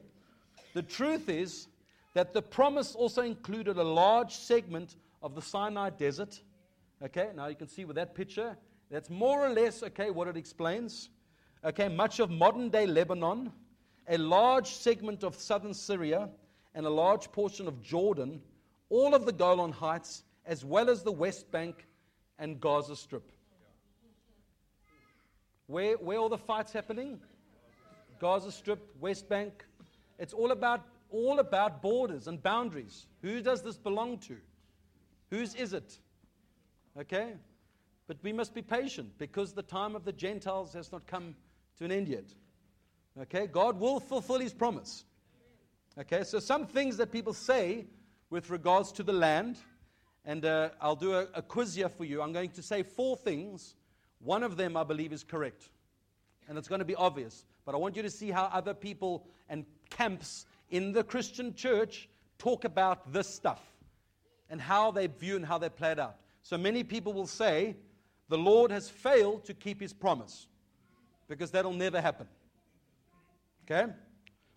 the 0.74 0.82
truth 0.82 1.30
is 1.30 1.68
that 2.14 2.34
the 2.34 2.42
promise 2.42 2.96
also 2.96 3.22
included 3.22 3.78
a 3.78 3.84
large 3.84 4.34
segment 4.34 4.96
of 5.22 5.36
the 5.36 5.42
Sinai 5.42 5.92
desert. 5.92 6.42
Okay, 7.04 7.30
now 7.36 7.48
you 7.48 7.56
can 7.56 7.68
see 7.68 7.86
with 7.86 7.96
that 7.96 8.16
picture, 8.16 8.58
that's 8.90 9.10
more 9.10 9.46
or 9.46 9.50
less, 9.50 9.84
okay, 9.84 10.10
what 10.10 10.28
it 10.28 10.36
explains 10.36 11.10
okay, 11.64 11.88
much 11.90 12.20
of 12.20 12.30
modern 12.30 12.70
day 12.70 12.86
Lebanon, 12.86 13.52
a 14.08 14.18
large 14.18 14.68
segment 14.68 15.24
of 15.24 15.36
southern 15.36 15.74
Syria, 15.74 16.30
and 16.74 16.86
a 16.86 16.90
large 16.90 17.32
portion 17.32 17.68
of 17.68 17.82
Jordan, 17.82 18.42
all 18.90 19.14
of 19.14 19.26
the 19.26 19.32
Golan 19.32 19.72
Heights, 19.72 20.24
as 20.46 20.66
well 20.66 20.90
as 20.90 21.04
the 21.04 21.12
West 21.12 21.52
Bank 21.52 21.86
and 22.40 22.60
Gaza 22.60 22.96
Strip. 22.96 23.32
Where, 25.68 25.96
where 25.96 26.18
all 26.18 26.30
the 26.30 26.38
fights 26.38 26.74
happening? 26.74 27.20
Gaza 28.20 28.52
Strip, 28.52 28.80
West 29.00 29.30
Bank. 29.30 29.66
It's 30.20 30.34
all 30.34 30.52
about, 30.52 30.82
all 31.10 31.40
about 31.40 31.82
borders 31.82 32.28
and 32.28 32.42
boundaries. 32.42 33.08
Who 33.22 33.42
does 33.42 33.62
this 33.62 33.78
belong 33.78 34.18
to? 34.20 34.38
Whose 35.30 35.56
is 35.56 35.74
it? 35.74 35.98
Okay? 37.00 37.34
But 38.08 38.18
we 38.22 38.34
must 38.34 38.54
be 38.54 38.62
patient 38.62 39.18
because 39.18 39.54
the 39.54 39.64
time 39.64 39.96
of 39.96 40.04
the 40.04 40.12
Gentiles 40.12 40.74
has 40.74 40.92
not 40.92 41.08
come 41.08 41.36
to 41.82 41.86
an 41.86 41.92
end 41.92 42.08
yet. 42.08 42.26
Okay, 43.22 43.48
God 43.48 43.80
will 43.80 44.00
fulfill 44.00 44.38
his 44.38 44.54
promise. 44.54 45.04
Okay, 45.98 46.24
so 46.24 46.38
some 46.38 46.68
things 46.68 46.96
that 46.98 47.12
people 47.12 47.34
say 47.34 47.88
with 48.30 48.52
regards 48.52 48.92
to 48.92 49.04
the 49.04 49.12
land, 49.12 49.58
and 50.24 50.46
uh, 50.46 50.70
I'll 50.80 50.96
do 50.96 51.16
a, 51.16 51.28
a 51.34 51.42
quiz 51.42 51.74
here 51.74 51.90
for 51.90 52.06
you. 52.06 52.22
I'm 52.22 52.34
going 52.34 52.52
to 52.52 52.62
say 52.62 52.84
four 52.84 53.18
things. 53.18 53.74
One 54.20 54.44
of 54.44 54.58
them 54.58 54.78
I 54.78 54.84
believe 54.84 55.12
is 55.12 55.24
correct, 55.24 55.72
and 56.48 56.56
it's 56.56 56.68
going 56.68 56.80
to 56.80 56.86
be 56.86 56.94
obvious. 56.94 57.46
But 57.66 57.74
I 57.74 57.80
want 57.80 57.96
you 57.96 58.04
to 58.04 58.12
see 58.12 58.30
how 58.30 58.44
other 58.54 58.76
people 58.76 59.26
and 59.50 59.66
camps 59.90 60.46
in 60.70 60.92
the 60.92 61.04
Christian 61.04 61.56
church 61.56 62.10
talk 62.38 62.64
about 62.64 63.12
this 63.12 63.28
stuff 63.28 63.62
and 64.52 64.62
how 64.62 64.92
they 64.92 65.08
view 65.08 65.36
and 65.36 65.44
how 65.44 65.58
they 65.58 65.70
play 65.70 65.94
it 65.94 66.00
out. 66.00 66.18
So 66.44 66.60
many 66.60 66.84
people 66.84 67.12
will 67.12 67.26
say, 67.26 67.76
the 68.30 68.38
Lord 68.38 68.70
has 68.70 68.88
failed 68.88 69.46
to 69.46 69.56
keep 69.56 69.82
his 69.82 69.94
promise 69.94 70.46
because 71.32 71.50
that'll 71.50 71.72
never 71.72 72.02
happen. 72.02 72.28
Okay? 73.64 73.90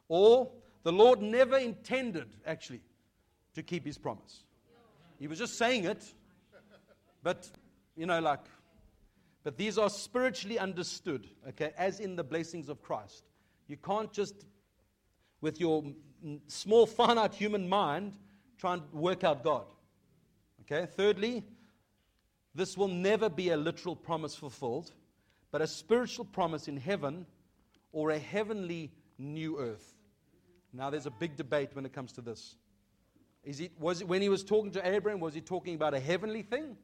Or 0.08 0.50
the 0.82 0.90
Lord 0.90 1.22
never 1.22 1.56
intended, 1.56 2.26
actually, 2.44 2.80
to 3.54 3.62
keep 3.62 3.86
his 3.86 3.96
promise. 3.96 4.42
He 5.20 5.28
was 5.28 5.38
just 5.38 5.56
saying 5.56 5.84
it, 5.84 6.04
but, 7.22 7.48
you 7.96 8.06
know, 8.06 8.18
like, 8.18 8.40
but 9.44 9.56
these 9.56 9.78
are 9.78 9.88
spiritually 9.88 10.58
understood, 10.58 11.28
okay, 11.50 11.72
as 11.78 12.00
in 12.00 12.16
the 12.16 12.24
blessings 12.24 12.68
of 12.68 12.82
Christ. 12.82 13.22
You 13.68 13.76
can't 13.76 14.12
just, 14.12 14.44
with 15.40 15.60
your 15.60 15.84
small, 16.48 16.86
finite 16.86 17.34
human 17.34 17.68
mind, 17.68 18.16
try 18.58 18.74
and 18.74 18.82
work 18.92 19.22
out 19.22 19.44
God. 19.44 19.66
Okay? 20.62 20.86
Thirdly, 20.86 21.44
this 22.52 22.76
will 22.76 22.88
never 22.88 23.28
be 23.28 23.50
a 23.50 23.56
literal 23.56 23.94
promise 23.94 24.34
fulfilled 24.34 24.90
but 25.54 25.62
a 25.62 25.68
spiritual 25.68 26.24
promise 26.24 26.66
in 26.66 26.76
heaven 26.76 27.24
or 27.92 28.10
a 28.10 28.18
heavenly 28.18 28.90
new 29.18 29.56
earth. 29.60 29.94
Now, 30.72 30.90
there's 30.90 31.06
a 31.06 31.12
big 31.12 31.36
debate 31.36 31.68
when 31.74 31.86
it 31.86 31.92
comes 31.92 32.10
to 32.14 32.22
this. 32.22 32.56
Is 33.44 33.60
it, 33.60 33.70
was 33.78 34.00
it, 34.00 34.08
when 34.08 34.20
he 34.20 34.28
was 34.28 34.42
talking 34.42 34.72
to 34.72 34.84
Abraham, 34.84 35.20
was 35.20 35.32
he 35.32 35.40
talking 35.40 35.76
about 35.76 35.94
a 35.94 36.00
heavenly 36.00 36.42
thing 36.42 36.76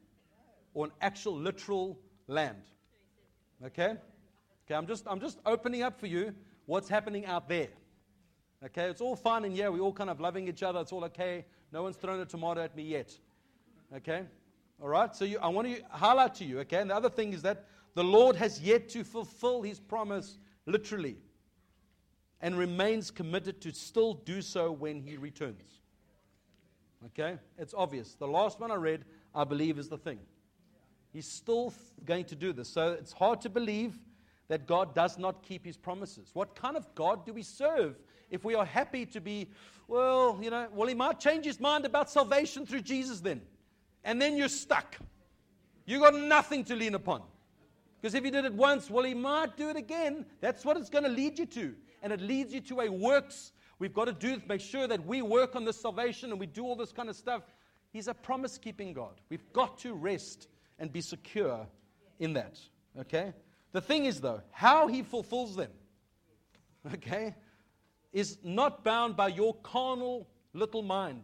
or 0.73 0.85
an 0.85 0.93
actual 1.01 1.35
literal 1.35 1.99
land? 2.27 2.63
Okay? 3.65 3.97
Okay, 4.65 4.73
I'm 4.73 4.87
just, 4.87 5.05
I'm 5.05 5.19
just 5.19 5.37
opening 5.45 5.83
up 5.83 5.99
for 5.99 6.07
you 6.07 6.33
what's 6.65 6.87
happening 6.87 7.25
out 7.25 7.49
there. 7.49 7.67
Okay, 8.63 8.85
it's 8.85 9.01
all 9.01 9.17
fine 9.17 9.43
and 9.43 9.53
yeah, 9.53 9.67
we're 9.67 9.81
all 9.81 9.91
kind 9.91 10.09
of 10.09 10.21
loving 10.21 10.47
each 10.47 10.63
other. 10.63 10.79
It's 10.79 10.93
all 10.93 11.03
okay. 11.03 11.43
No 11.73 11.83
one's 11.83 11.97
thrown 11.97 12.21
a 12.21 12.25
tomato 12.25 12.61
at 12.61 12.73
me 12.73 12.83
yet. 12.83 13.11
Okay? 13.93 14.23
All 14.81 14.87
right? 14.87 15.13
So 15.13 15.25
you, 15.25 15.39
I 15.39 15.49
want 15.49 15.67
to 15.67 15.81
highlight 15.89 16.35
to 16.35 16.45
you, 16.45 16.61
okay? 16.61 16.77
And 16.77 16.89
the 16.89 16.95
other 16.95 17.09
thing 17.09 17.33
is 17.33 17.41
that 17.41 17.65
the 17.93 18.03
Lord 18.03 18.35
has 18.35 18.61
yet 18.61 18.89
to 18.89 19.03
fulfill 19.03 19.61
his 19.61 19.79
promise 19.79 20.37
literally 20.65 21.17
and 22.41 22.57
remains 22.57 23.11
committed 23.11 23.61
to 23.61 23.71
still 23.71 24.13
do 24.13 24.41
so 24.41 24.71
when 24.71 25.01
he 25.01 25.17
returns. 25.17 25.81
Okay? 27.07 27.37
It's 27.57 27.73
obvious. 27.75 28.15
The 28.15 28.27
last 28.27 28.59
one 28.59 28.71
I 28.71 28.75
read, 28.75 29.05
I 29.35 29.43
believe, 29.43 29.77
is 29.77 29.89
the 29.89 29.97
thing. 29.97 30.19
He's 31.13 31.27
still 31.27 31.73
going 32.05 32.25
to 32.25 32.35
do 32.35 32.53
this. 32.53 32.69
So 32.69 32.91
it's 32.91 33.11
hard 33.11 33.41
to 33.41 33.49
believe 33.49 33.99
that 34.47 34.67
God 34.67 34.95
does 34.95 35.17
not 35.17 35.43
keep 35.43 35.65
his 35.65 35.77
promises. 35.77 36.29
What 36.33 36.55
kind 36.55 36.77
of 36.77 36.93
God 36.95 37.25
do 37.25 37.33
we 37.33 37.43
serve 37.43 37.99
if 38.29 38.43
we 38.43 38.55
are 38.55 38.65
happy 38.65 39.05
to 39.07 39.21
be, 39.21 39.49
well, 39.87 40.39
you 40.41 40.49
know, 40.49 40.67
well, 40.73 40.87
he 40.87 40.95
might 40.95 41.19
change 41.19 41.45
his 41.45 41.59
mind 41.59 41.85
about 41.85 42.09
salvation 42.09 42.65
through 42.65 42.81
Jesus 42.81 43.19
then. 43.19 43.41
And 44.03 44.21
then 44.21 44.37
you're 44.37 44.49
stuck. 44.49 44.97
You've 45.85 46.01
got 46.01 46.15
nothing 46.15 46.63
to 46.65 46.75
lean 46.75 46.95
upon. 46.95 47.21
Because 48.01 48.15
if 48.15 48.23
he 48.23 48.31
did 48.31 48.45
it 48.45 48.53
once, 48.53 48.89
well, 48.89 49.03
he 49.03 49.13
might 49.13 49.55
do 49.57 49.69
it 49.69 49.75
again. 49.77 50.25
That's 50.39 50.65
what 50.65 50.75
it's 50.75 50.89
going 50.89 51.03
to 51.03 51.09
lead 51.09 51.37
you 51.37 51.45
to. 51.45 51.75
And 52.01 52.11
it 52.11 52.19
leads 52.19 52.51
you 52.51 52.61
to 52.61 52.81
a 52.81 52.89
works. 52.89 53.51
We've 53.77 53.93
got 53.93 54.05
to 54.05 54.13
do 54.13 54.41
make 54.49 54.61
sure 54.61 54.87
that 54.87 55.05
we 55.05 55.21
work 55.21 55.55
on 55.55 55.65
this 55.65 55.79
salvation 55.79 56.31
and 56.31 56.39
we 56.39 56.47
do 56.47 56.63
all 56.63 56.75
this 56.75 56.91
kind 56.91 57.09
of 57.09 57.15
stuff. 57.15 57.43
He's 57.91 58.07
a 58.07 58.13
promise 58.13 58.57
keeping 58.57 58.93
God. 58.93 59.21
We've 59.29 59.53
got 59.53 59.77
to 59.79 59.93
rest 59.93 60.47
and 60.79 60.91
be 60.91 61.01
secure 61.01 61.67
in 62.19 62.33
that. 62.33 62.59
Okay? 62.99 63.33
The 63.71 63.81
thing 63.81 64.05
is, 64.05 64.19
though, 64.19 64.41
how 64.51 64.87
He 64.87 65.03
fulfills 65.03 65.55
them, 65.55 65.71
okay, 66.93 67.35
is 68.11 68.37
not 68.43 68.83
bound 68.83 69.15
by 69.15 69.27
your 69.27 69.53
carnal 69.55 70.27
little 70.53 70.81
mind. 70.81 71.23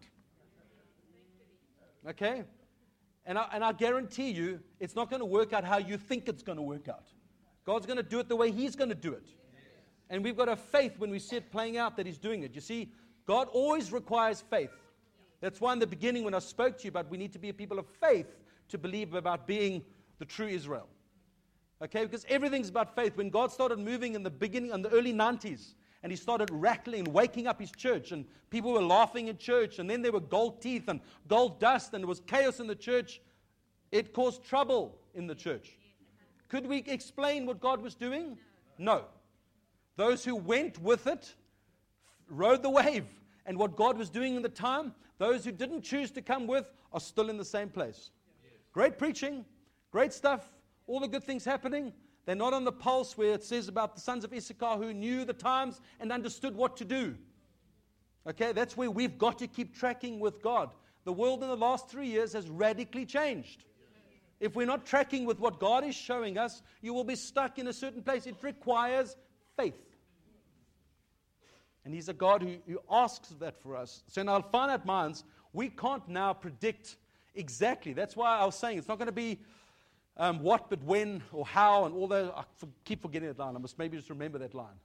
Okay? 2.07 2.43
And 3.27 3.37
I, 3.37 3.45
and 3.51 3.63
I 3.63 3.73
guarantee 3.73 4.31
you, 4.31 4.61
it's 4.79 4.95
not 4.95 5.09
going 5.09 5.19
to 5.19 5.25
work 5.25 5.51
out 5.51 5.65
how 5.65 5.77
you 5.77 5.97
think 5.97 6.29
it's 6.29 6.41
going 6.41 6.55
to 6.55 6.61
work 6.61 6.87
out. 6.87 7.03
God's 7.65 7.85
going 7.85 7.97
to 7.97 8.03
do 8.03 8.19
it 8.19 8.29
the 8.29 8.37
way 8.37 8.49
He's 8.49 8.75
going 8.75 8.89
to 8.89 8.95
do 8.95 9.11
it. 9.11 9.27
And 10.09 10.23
we've 10.23 10.37
got 10.37 10.47
a 10.47 10.55
faith 10.55 10.93
when 10.97 11.11
we 11.11 11.19
see 11.19 11.35
it 11.35 11.51
playing 11.51 11.77
out 11.77 11.97
that 11.97 12.05
He's 12.05 12.17
doing 12.17 12.43
it. 12.43 12.55
You 12.55 12.61
see, 12.61 12.89
God 13.27 13.49
always 13.51 13.91
requires 13.91 14.39
faith. 14.39 14.71
That's 15.41 15.59
why 15.59 15.73
in 15.73 15.79
the 15.79 15.85
beginning, 15.85 16.23
when 16.23 16.33
I 16.33 16.39
spoke 16.39 16.77
to 16.79 16.85
you 16.85 16.89
about 16.89 17.11
we 17.11 17.17
need 17.17 17.33
to 17.33 17.39
be 17.39 17.49
a 17.49 17.53
people 17.53 17.77
of 17.77 17.85
faith 18.01 18.27
to 18.69 18.77
believe 18.77 19.13
about 19.13 19.45
being 19.45 19.83
the 20.19 20.25
true 20.25 20.47
Israel. 20.47 20.87
Okay, 21.83 22.03
because 22.05 22.25
everything's 22.29 22.69
about 22.69 22.95
faith. 22.95 23.17
When 23.17 23.29
God 23.29 23.51
started 23.51 23.77
moving 23.77 24.15
in 24.15 24.23
the 24.23 24.31
beginning, 24.31 24.71
in 24.71 24.81
the 24.81 24.89
early 24.89 25.13
90s, 25.13 25.73
and 26.07 26.11
he 26.13 26.15
started 26.15 26.49
rattling 26.53 26.99
and 26.99 27.09
waking 27.09 27.47
up 27.47 27.59
his 27.59 27.69
church, 27.69 28.13
and 28.13 28.23
people 28.49 28.71
were 28.71 28.81
laughing 28.81 29.27
in 29.27 29.37
church, 29.37 29.77
and 29.77 29.89
then 29.89 30.01
there 30.01 30.13
were 30.13 30.21
gold 30.21 30.61
teeth 30.61 30.87
and 30.87 31.01
gold 31.27 31.59
dust, 31.59 31.93
and 31.93 32.01
there 32.01 32.07
was 32.07 32.21
chaos 32.21 32.61
in 32.61 32.67
the 32.67 32.75
church. 32.75 33.19
It 33.91 34.13
caused 34.13 34.41
trouble 34.41 34.97
in 35.15 35.27
the 35.27 35.35
church. 35.35 35.75
Could 36.47 36.65
we 36.65 36.77
explain 36.87 37.45
what 37.45 37.59
God 37.59 37.81
was 37.81 37.93
doing? 37.93 38.37
No. 38.77 39.03
Those 39.97 40.23
who 40.23 40.37
went 40.37 40.81
with 40.81 41.07
it 41.07 41.35
rode 42.29 42.63
the 42.63 42.69
wave. 42.69 43.07
And 43.45 43.57
what 43.57 43.75
God 43.75 43.97
was 43.97 44.09
doing 44.09 44.37
in 44.37 44.41
the 44.41 44.47
time, 44.47 44.93
those 45.17 45.43
who 45.43 45.51
didn't 45.51 45.81
choose 45.81 46.09
to 46.11 46.21
come 46.21 46.47
with 46.47 46.71
are 46.93 47.01
still 47.01 47.29
in 47.29 47.35
the 47.35 47.43
same 47.43 47.67
place. 47.67 48.11
Great 48.71 48.97
preaching, 48.97 49.43
great 49.91 50.13
stuff, 50.13 50.53
all 50.85 51.01
the 51.01 51.07
good 51.09 51.25
things 51.25 51.43
happening. 51.43 51.91
They're 52.27 52.35
not 52.35 52.53
on 52.53 52.65
the 52.65 52.73
pulse 52.73 53.17
where 53.17 53.33
it 53.33 53.43
says 53.45 53.69
about 53.69 53.95
the 53.95 54.01
sons 54.01 54.25
of 54.25 54.33
Issachar 54.33 54.75
who 54.75 54.93
knew 54.93 55.23
the 55.23 55.31
times 55.31 55.79
and 56.01 56.11
understood 56.11 56.57
what 56.57 56.75
to 56.75 56.83
do. 56.83 57.15
Okay, 58.27 58.51
that's 58.51 58.75
where 58.75 58.91
we've 58.91 59.17
got 59.17 59.39
to 59.39 59.47
keep 59.47 59.73
tracking 59.73 60.19
with 60.19 60.41
God. 60.41 60.71
The 61.05 61.13
world 61.13 61.41
in 61.41 61.47
the 61.47 61.55
last 61.55 61.89
three 61.89 62.07
years 62.07 62.33
has 62.33 62.49
radically 62.49 63.05
changed. 63.05 63.63
If 64.41 64.57
we're 64.57 64.67
not 64.67 64.85
tracking 64.85 65.25
with 65.25 65.39
what 65.39 65.57
God 65.57 65.85
is 65.85 65.95
showing 65.95 66.37
us, 66.37 66.61
you 66.81 66.93
will 66.93 67.05
be 67.05 67.15
stuck 67.15 67.59
in 67.59 67.67
a 67.67 67.73
certain 67.73 68.01
place. 68.01 68.27
It 68.27 68.35
requires 68.41 69.15
faith. 69.55 69.79
And 71.85 71.93
He's 71.93 72.09
a 72.09 72.13
God 72.13 72.43
who, 72.43 72.57
who 72.67 72.79
asks 72.91 73.29
that 73.39 73.55
for 73.63 73.77
us. 73.77 74.03
So 74.07 74.19
in 74.19 74.27
our 74.27 74.43
finite 74.51 74.85
minds, 74.85 75.23
we 75.53 75.69
can't 75.69 76.05
now 76.09 76.33
predict 76.33 76.97
exactly. 77.35 77.93
That's 77.93 78.17
why 78.17 78.37
I 78.37 78.43
was 78.43 78.55
saying 78.55 78.79
it's 78.79 78.89
not 78.89 78.99
going 78.99 79.05
to 79.05 79.13
be 79.13 79.39
um, 80.17 80.39
what, 80.39 80.69
but 80.69 80.83
when, 80.83 81.21
or 81.31 81.45
how, 81.45 81.85
and 81.85 81.95
all 81.95 82.07
those. 82.07 82.31
I 82.35 82.43
keep 82.83 83.01
forgetting 83.01 83.27
that 83.27 83.39
line. 83.39 83.55
I 83.55 83.59
must 83.59 83.77
maybe 83.77 83.97
just 83.97 84.09
remember 84.09 84.39
that 84.39 84.53
line. 84.53 84.75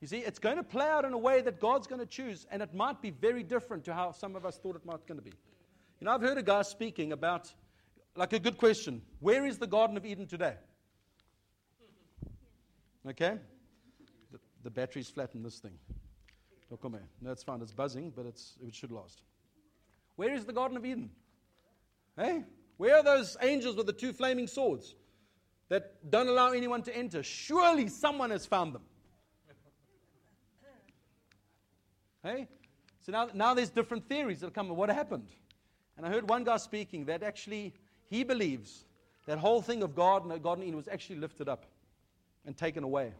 You 0.00 0.08
see, 0.08 0.18
it's 0.18 0.40
going 0.40 0.56
to 0.56 0.64
play 0.64 0.88
out 0.88 1.04
in 1.04 1.12
a 1.12 1.18
way 1.18 1.40
that 1.42 1.60
God's 1.60 1.86
going 1.86 2.00
to 2.00 2.06
choose, 2.06 2.46
and 2.50 2.60
it 2.60 2.74
might 2.74 3.00
be 3.00 3.10
very 3.10 3.44
different 3.44 3.84
to 3.84 3.94
how 3.94 4.10
some 4.10 4.34
of 4.34 4.44
us 4.44 4.58
thought 4.58 4.74
it 4.74 4.84
might 4.84 5.06
going 5.06 5.18
to 5.18 5.24
be. 5.24 5.32
You 6.00 6.06
know, 6.06 6.10
I've 6.10 6.20
heard 6.20 6.38
a 6.38 6.42
guy 6.42 6.62
speaking 6.62 7.12
about, 7.12 7.52
like 8.16 8.32
a 8.32 8.40
good 8.40 8.58
question, 8.58 9.00
where 9.20 9.46
is 9.46 9.58
the 9.58 9.66
Garden 9.68 9.96
of 9.96 10.04
Eden 10.04 10.26
today? 10.26 10.54
Okay? 13.08 13.38
The, 14.32 14.38
the 14.64 14.70
battery's 14.70 15.08
flat 15.08 15.36
in 15.36 15.44
this 15.44 15.60
thing. 15.60 15.78
No, 17.20 17.30
it's 17.30 17.44
fine. 17.44 17.60
It's 17.62 17.72
buzzing, 17.72 18.12
but 18.16 18.26
it's, 18.26 18.54
it 18.66 18.74
should 18.74 18.90
last. 18.90 19.22
Where 20.16 20.34
is 20.34 20.44
the 20.44 20.52
Garden 20.52 20.76
of 20.76 20.84
Eden? 20.84 21.10
Hey? 22.16 22.42
Where 22.82 22.96
are 22.96 23.02
those 23.04 23.36
angels 23.40 23.76
with 23.76 23.86
the 23.86 23.92
two 23.92 24.12
flaming 24.12 24.48
swords 24.48 24.96
that 25.68 26.10
don't 26.10 26.26
allow 26.26 26.50
anyone 26.50 26.82
to 26.82 26.96
enter? 26.96 27.22
Surely 27.22 27.86
someone 27.86 28.30
has 28.30 28.44
found 28.44 28.74
them. 28.74 28.82
Hey? 32.24 32.48
So 33.06 33.12
now, 33.12 33.28
now 33.34 33.54
there's 33.54 33.70
different 33.70 34.08
theories 34.08 34.40
that 34.40 34.52
come. 34.52 34.68
What 34.70 34.88
happened? 34.88 35.28
And 35.96 36.04
I 36.04 36.08
heard 36.08 36.28
one 36.28 36.42
guy 36.42 36.56
speaking 36.56 37.04
that 37.04 37.22
actually 37.22 37.72
he 38.10 38.24
believes 38.24 38.84
that 39.26 39.38
whole 39.38 39.62
thing 39.62 39.84
of 39.84 39.94
God 39.94 40.28
and 40.28 40.42
God 40.42 40.58
and 40.58 40.66
Eden 40.66 40.76
was 40.76 40.88
actually 40.88 41.20
lifted 41.20 41.48
up 41.48 41.66
and 42.44 42.56
taken 42.56 42.82
away. 42.82 43.12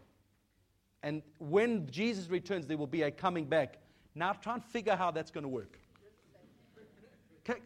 And 1.04 1.22
when 1.38 1.88
Jesus 1.88 2.28
returns, 2.28 2.66
there 2.66 2.76
will 2.76 2.88
be 2.88 3.02
a 3.02 3.12
coming 3.12 3.44
back. 3.44 3.78
Now 4.16 4.32
try 4.32 4.54
and 4.54 4.64
figure 4.64 4.96
how 4.96 5.12
that's 5.12 5.30
going 5.30 5.44
to 5.44 5.48
work. 5.48 5.78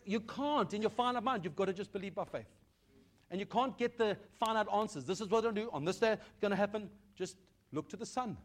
You 0.05 0.21
can't 0.21 0.73
in 0.73 0.83
your 0.83 0.91
finite 0.91 1.23
mind. 1.23 1.45
You've 1.45 1.57
got 1.57 1.67
to 1.67 1.73
just 1.73 1.93
believe 1.93 2.15
by 2.15 2.25
faith. 2.25 2.47
And 3.31 3.41
you 3.41 3.47
can't 3.47 3.77
get 3.77 3.99
the 3.99 4.17
finite 4.39 4.67
answers. 4.73 5.05
This 5.05 5.21
is 5.21 5.29
what 5.29 5.39
I'm 5.39 5.43
going 5.45 5.55
to 5.57 5.61
do. 5.63 5.71
On 5.73 5.85
this 5.85 5.99
day, 5.99 6.13
it's 6.13 6.41
going 6.41 6.51
to 6.51 6.57
happen. 6.57 6.89
Just 7.17 7.37
look 7.73 7.89
to 7.91 7.97
the 7.97 8.07
Son. 8.07 8.37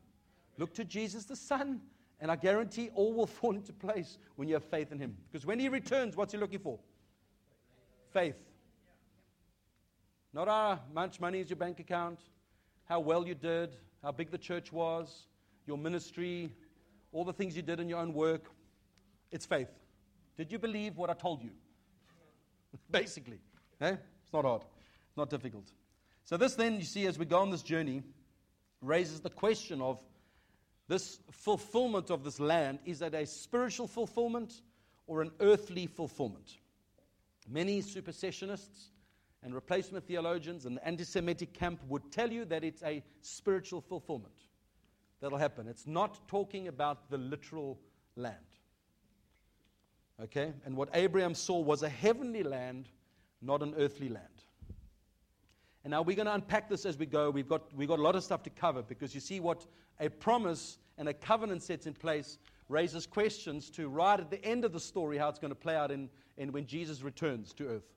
Look 0.57 0.73
to 0.73 0.83
Jesus, 0.83 1.25
the 1.25 1.35
Son. 1.35 1.81
And 2.19 2.31
I 2.31 2.35
guarantee 2.35 2.89
all 2.93 3.13
will 3.13 3.27
fall 3.39 3.55
into 3.55 3.73
place 3.73 4.17
when 4.35 4.47
you 4.47 4.55
have 4.55 4.63
faith 4.63 4.91
in 4.91 4.99
Him. 4.99 5.15
Because 5.31 5.45
when 5.45 5.59
He 5.59 5.69
returns, 5.69 6.15
what's 6.15 6.33
He 6.33 6.39
looking 6.39 6.59
for? 6.59 6.79
Faith. 8.11 8.35
Not 10.33 10.47
how 10.47 10.79
much 10.93 11.19
money 11.19 11.39
is 11.39 11.49
your 11.49 11.57
bank 11.57 11.79
account, 11.79 12.19
how 12.85 12.99
well 13.01 13.27
you 13.27 13.35
did, 13.35 13.75
how 14.01 14.11
big 14.11 14.31
the 14.31 14.37
church 14.37 14.71
was, 14.71 15.27
your 15.67 15.77
ministry, 15.77 16.53
all 17.11 17.25
the 17.25 17.33
things 17.33 17.55
you 17.55 17.61
did 17.61 17.79
in 17.79 17.89
your 17.89 17.99
own 17.99 18.13
work. 18.13 18.49
It's 19.31 19.45
faith. 19.45 19.69
Did 20.41 20.51
you 20.51 20.57
believe 20.57 20.97
what 20.97 21.11
I 21.11 21.13
told 21.13 21.43
you? 21.43 21.51
Basically. 22.89 23.37
Eh? 23.79 23.91
It's 23.91 24.33
not 24.33 24.43
hard, 24.43 24.63
it's 24.63 25.15
not 25.15 25.29
difficult. 25.29 25.71
So, 26.23 26.35
this 26.35 26.55
then, 26.55 26.77
you 26.77 26.83
see, 26.83 27.05
as 27.05 27.19
we 27.19 27.25
go 27.25 27.37
on 27.37 27.51
this 27.51 27.61
journey, 27.61 28.01
raises 28.81 29.19
the 29.19 29.29
question 29.29 29.83
of 29.83 29.99
this 30.87 31.19
fulfillment 31.29 32.09
of 32.09 32.23
this 32.23 32.39
land 32.39 32.79
is 32.85 33.03
it 33.03 33.13
a 33.13 33.23
spiritual 33.27 33.85
fulfillment 33.85 34.63
or 35.05 35.21
an 35.21 35.29
earthly 35.41 35.85
fulfillment? 35.85 36.57
Many 37.47 37.83
supersessionists 37.83 38.89
and 39.43 39.53
replacement 39.53 40.07
theologians 40.07 40.65
and 40.65 40.77
the 40.77 40.87
anti 40.87 41.03
Semitic 41.03 41.53
camp 41.53 41.81
would 41.87 42.11
tell 42.11 42.31
you 42.31 42.45
that 42.45 42.63
it's 42.63 42.81
a 42.81 43.03
spiritual 43.21 43.79
fulfillment 43.79 44.33
that'll 45.21 45.37
happen. 45.37 45.67
It's 45.67 45.85
not 45.85 46.27
talking 46.27 46.67
about 46.67 47.11
the 47.11 47.19
literal 47.19 47.79
land. 48.15 48.50
Okay? 50.23 50.53
And 50.65 50.75
what 50.75 50.89
Abraham 50.93 51.33
saw 51.33 51.59
was 51.59 51.83
a 51.83 51.89
heavenly 51.89 52.43
land, 52.43 52.89
not 53.41 53.61
an 53.61 53.73
earthly 53.77 54.09
land. 54.09 54.27
And 55.83 55.91
now 55.91 56.03
we're 56.03 56.15
going 56.15 56.27
to 56.27 56.33
unpack 56.33 56.69
this 56.69 56.85
as 56.85 56.97
we 56.97 57.07
go. 57.07 57.31
We've 57.31 57.47
got, 57.47 57.63
we've 57.75 57.87
got 57.87 57.99
a 57.99 58.03
lot 58.03 58.15
of 58.15 58.23
stuff 58.23 58.43
to 58.43 58.49
cover 58.51 58.83
because 58.83 59.15
you 59.15 59.21
see 59.21 59.39
what 59.39 59.65
a 59.99 60.09
promise 60.09 60.77
and 60.97 61.09
a 61.09 61.13
covenant 61.13 61.63
sets 61.63 61.87
in 61.87 61.93
place 61.93 62.37
raises 62.69 63.07
questions 63.07 63.69
to 63.71 63.89
right 63.89 64.19
at 64.19 64.29
the 64.29 64.43
end 64.45 64.63
of 64.63 64.73
the 64.73 64.79
story 64.79 65.17
how 65.17 65.27
it's 65.27 65.39
going 65.39 65.51
to 65.51 65.55
play 65.55 65.75
out 65.75 65.91
in, 65.91 66.09
in 66.37 66.51
when 66.51 66.65
Jesus 66.67 67.01
returns 67.01 67.53
to 67.53 67.67
earth. 67.67 67.89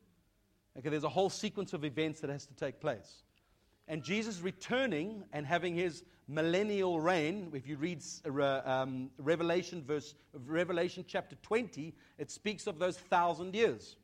Okay, 0.79 0.89
there's 0.89 1.05
a 1.05 1.09
whole 1.09 1.31
sequence 1.31 1.73
of 1.73 1.85
events 1.85 2.21
that 2.21 2.31
has 2.31 2.47
to 2.47 2.55
take 2.55 2.81
place. 2.81 3.24
And 3.89 4.03
Jesus 4.03 4.41
returning 4.41 5.25
and 5.33 5.47
having 5.47 5.75
his 5.75 6.05
millennial 6.27 7.01
reign, 7.01 7.51
if 7.55 7.67
you 7.67 7.77
read 7.77 8.03
uh, 8.27 8.61
um, 8.65 9.11
Revelation, 9.19 9.83
verse, 9.83 10.15
Revelation 10.47 11.05
chapter 11.07 11.37
20, 11.43 11.95
it 12.19 12.31
speaks 12.31 12.67
of 12.67 12.79
those 12.79 12.97
thousand 12.97 13.55
years. 13.55 13.97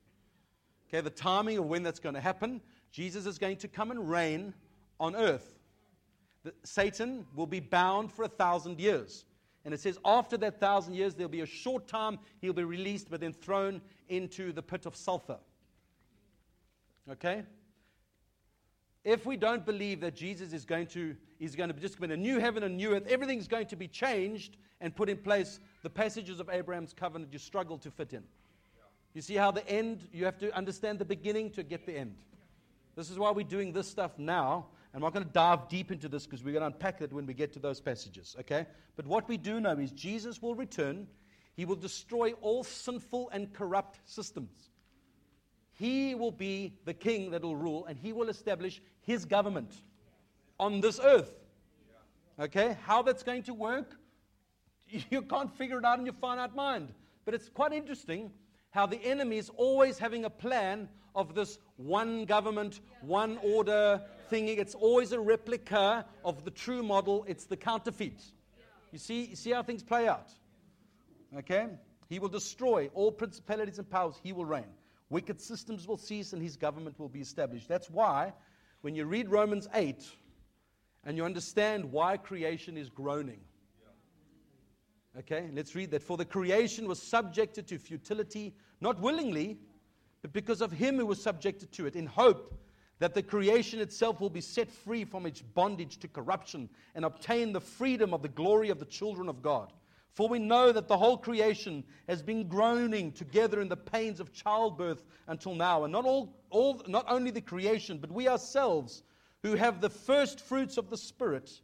Okay, 0.88 1.00
the 1.00 1.10
timing 1.10 1.56
of 1.56 1.66
when 1.66 1.82
that's 1.82 2.00
going 2.00 2.14
to 2.14 2.20
happen, 2.20 2.60
Jesus 2.90 3.24
is 3.24 3.38
going 3.38 3.56
to 3.58 3.68
come 3.68 3.90
and 3.90 4.10
reign 4.10 4.52
on 4.98 5.16
earth. 5.16 5.58
The, 6.42 6.52
Satan 6.64 7.26
will 7.34 7.46
be 7.46 7.60
bound 7.60 8.12
for 8.12 8.24
a 8.24 8.28
thousand 8.28 8.80
years. 8.80 9.24
And 9.64 9.74
it 9.74 9.80
says, 9.80 9.98
after 10.04 10.36
that 10.38 10.58
thousand 10.58 10.94
years, 10.94 11.14
there'll 11.14 11.30
be 11.30 11.42
a 11.42 11.46
short 11.46 11.86
time, 11.86 12.18
he'll 12.40 12.52
be 12.52 12.64
released, 12.64 13.10
but 13.10 13.20
then 13.20 13.32
thrown 13.32 13.80
into 14.08 14.52
the 14.52 14.62
pit 14.62 14.86
of 14.86 14.96
sulfur. 14.96 15.38
Okay? 17.10 17.44
If 19.04 19.24
we 19.24 19.36
don't 19.36 19.64
believe 19.64 20.00
that 20.00 20.14
Jesus 20.14 20.52
is 20.52 20.64
going 20.64 20.86
to, 20.88 21.16
is 21.38 21.56
going 21.56 21.72
to 21.72 21.80
just 21.80 21.96
come 21.96 22.04
in 22.04 22.10
a 22.10 22.16
new 22.16 22.38
heaven 22.38 22.62
and 22.62 22.76
new 22.76 22.94
earth, 22.94 23.06
everything's 23.08 23.48
going 23.48 23.66
to 23.68 23.76
be 23.76 23.88
changed 23.88 24.56
and 24.80 24.94
put 24.94 25.08
in 25.08 25.16
place, 25.16 25.60
the 25.82 25.90
passages 25.90 26.40
of 26.40 26.48
Abraham's 26.50 26.92
covenant 26.92 27.32
you 27.32 27.38
struggle 27.38 27.78
to 27.78 27.90
fit 27.90 28.12
in. 28.12 28.22
You 29.14 29.22
see 29.22 29.34
how 29.34 29.50
the 29.50 29.66
end, 29.68 30.06
you 30.12 30.24
have 30.24 30.38
to 30.38 30.54
understand 30.56 30.98
the 30.98 31.04
beginning 31.04 31.50
to 31.52 31.62
get 31.62 31.86
the 31.86 31.96
end. 31.96 32.16
This 32.94 33.10
is 33.10 33.18
why 33.18 33.30
we're 33.30 33.44
doing 33.44 33.72
this 33.72 33.88
stuff 33.88 34.18
now. 34.18 34.66
I'm 34.94 35.00
not 35.00 35.14
going 35.14 35.24
to 35.24 35.32
dive 35.32 35.68
deep 35.68 35.90
into 35.90 36.08
this 36.08 36.26
because 36.26 36.44
we're 36.44 36.52
going 36.52 36.62
to 36.62 36.66
unpack 36.66 37.00
it 37.00 37.12
when 37.12 37.24
we 37.24 37.34
get 37.34 37.52
to 37.54 37.58
those 37.58 37.80
passages, 37.80 38.36
okay? 38.40 38.66
But 38.96 39.06
what 39.06 39.28
we 39.28 39.36
do 39.36 39.60
know 39.60 39.78
is 39.78 39.92
Jesus 39.92 40.42
will 40.42 40.54
return. 40.54 41.06
He 41.54 41.64
will 41.64 41.76
destroy 41.76 42.32
all 42.40 42.64
sinful 42.64 43.30
and 43.30 43.52
corrupt 43.52 44.00
systems. 44.04 44.70
He 45.80 46.14
will 46.14 46.30
be 46.30 46.74
the 46.84 46.92
king 46.92 47.30
that 47.30 47.40
will 47.40 47.56
rule, 47.56 47.86
and 47.86 47.98
he 47.98 48.12
will 48.12 48.28
establish 48.28 48.82
his 49.00 49.24
government 49.24 49.80
on 50.58 50.82
this 50.82 51.00
earth. 51.02 51.32
Okay? 52.38 52.76
How 52.84 53.00
that's 53.00 53.22
going 53.22 53.44
to 53.44 53.54
work, 53.54 53.96
you 55.10 55.22
can't 55.22 55.50
figure 55.56 55.78
it 55.78 55.86
out 55.86 55.98
in 55.98 56.04
your 56.04 56.12
finite 56.20 56.54
mind. 56.54 56.92
But 57.24 57.32
it's 57.32 57.48
quite 57.48 57.72
interesting 57.72 58.30
how 58.72 58.84
the 58.84 59.02
enemy 59.02 59.38
is 59.38 59.50
always 59.56 59.98
having 59.98 60.26
a 60.26 60.30
plan 60.30 60.86
of 61.14 61.34
this 61.34 61.58
one 61.78 62.26
government, 62.26 62.80
one 63.00 63.38
order 63.42 64.02
thingy. 64.30 64.58
It's 64.58 64.74
always 64.74 65.12
a 65.12 65.18
replica 65.18 66.04
of 66.26 66.44
the 66.44 66.50
true 66.50 66.82
model, 66.82 67.24
it's 67.26 67.46
the 67.46 67.56
counterfeit. 67.56 68.22
You 68.92 68.98
see, 68.98 69.24
you 69.24 69.36
see 69.36 69.52
how 69.52 69.62
things 69.62 69.82
play 69.82 70.08
out? 70.08 70.28
Okay? 71.38 71.68
He 72.10 72.18
will 72.18 72.28
destroy 72.28 72.90
all 72.92 73.10
principalities 73.10 73.78
and 73.78 73.88
powers, 73.88 74.16
he 74.22 74.34
will 74.34 74.44
reign. 74.44 74.66
Wicked 75.10 75.40
systems 75.40 75.86
will 75.86 75.96
cease 75.96 76.32
and 76.32 76.42
his 76.42 76.56
government 76.56 76.98
will 76.98 77.08
be 77.08 77.20
established. 77.20 77.68
That's 77.68 77.90
why, 77.90 78.32
when 78.80 78.94
you 78.94 79.04
read 79.04 79.28
Romans 79.28 79.68
8 79.74 80.08
and 81.04 81.16
you 81.16 81.24
understand 81.24 81.90
why 81.90 82.16
creation 82.16 82.76
is 82.76 82.88
groaning, 82.88 83.40
Okay, 85.18 85.50
let's 85.52 85.74
read 85.74 85.90
that. 85.90 86.02
For 86.02 86.16
the 86.16 86.24
creation 86.24 86.86
was 86.86 87.02
subjected 87.02 87.66
to 87.68 87.78
futility, 87.78 88.54
not 88.80 89.00
willingly, 89.00 89.58
but 90.22 90.32
because 90.32 90.60
of 90.60 90.70
him 90.70 90.98
who 90.98 91.06
was 91.06 91.20
subjected 91.20 91.72
to 91.72 91.86
it, 91.86 91.96
in 91.96 92.06
hope 92.06 92.54
that 93.00 93.14
the 93.14 93.22
creation 93.22 93.80
itself 93.80 94.20
will 94.20 94.30
be 94.30 94.40
set 94.40 94.70
free 94.70 95.04
from 95.04 95.26
its 95.26 95.40
bondage 95.40 95.98
to 95.98 96.08
corruption 96.08 96.68
and 96.94 97.04
obtain 97.04 97.52
the 97.52 97.60
freedom 97.60 98.14
of 98.14 98.22
the 98.22 98.28
glory 98.28 98.70
of 98.70 98.78
the 98.78 98.84
children 98.84 99.28
of 99.28 99.42
God. 99.42 99.72
For 100.12 100.28
we 100.28 100.38
know 100.38 100.72
that 100.72 100.88
the 100.88 100.98
whole 100.98 101.16
creation 101.16 101.84
has 102.08 102.22
been 102.22 102.48
groaning 102.48 103.12
together 103.12 103.60
in 103.60 103.68
the 103.68 103.76
pains 103.76 104.20
of 104.20 104.32
childbirth 104.32 105.04
until 105.28 105.54
now. 105.54 105.84
And 105.84 105.92
not, 105.92 106.04
all, 106.04 106.34
all, 106.50 106.82
not 106.88 107.06
only 107.08 107.30
the 107.30 107.40
creation, 107.40 107.98
but 107.98 108.10
we 108.10 108.28
ourselves, 108.28 109.02
who 109.42 109.54
have 109.54 109.80
the 109.80 109.90
first 109.90 110.40
fruits 110.40 110.76
of 110.76 110.90
the 110.90 110.96
Spirit, 110.96 111.60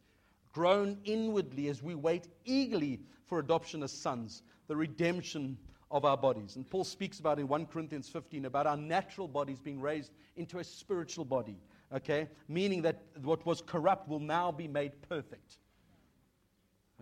groan 0.52 0.98
inwardly 1.04 1.68
as 1.68 1.82
we 1.82 1.94
wait 1.94 2.28
eagerly 2.44 3.00
for 3.26 3.38
adoption 3.38 3.82
as 3.82 3.92
sons, 3.92 4.42
the 4.68 4.76
redemption 4.76 5.58
of 5.90 6.04
our 6.04 6.16
bodies. 6.16 6.56
And 6.56 6.68
Paul 6.68 6.84
speaks 6.84 7.18
about 7.18 7.38
in 7.38 7.48
1 7.48 7.66
Corinthians 7.66 8.08
15 8.08 8.44
about 8.44 8.66
our 8.66 8.76
natural 8.76 9.28
bodies 9.28 9.60
being 9.60 9.80
raised 9.80 10.12
into 10.36 10.58
a 10.58 10.64
spiritual 10.64 11.24
body, 11.24 11.58
okay? 11.92 12.28
Meaning 12.48 12.82
that 12.82 13.02
what 13.22 13.44
was 13.44 13.60
corrupt 13.60 14.08
will 14.08 14.20
now 14.20 14.50
be 14.50 14.68
made 14.68 14.92
perfect. 15.08 15.58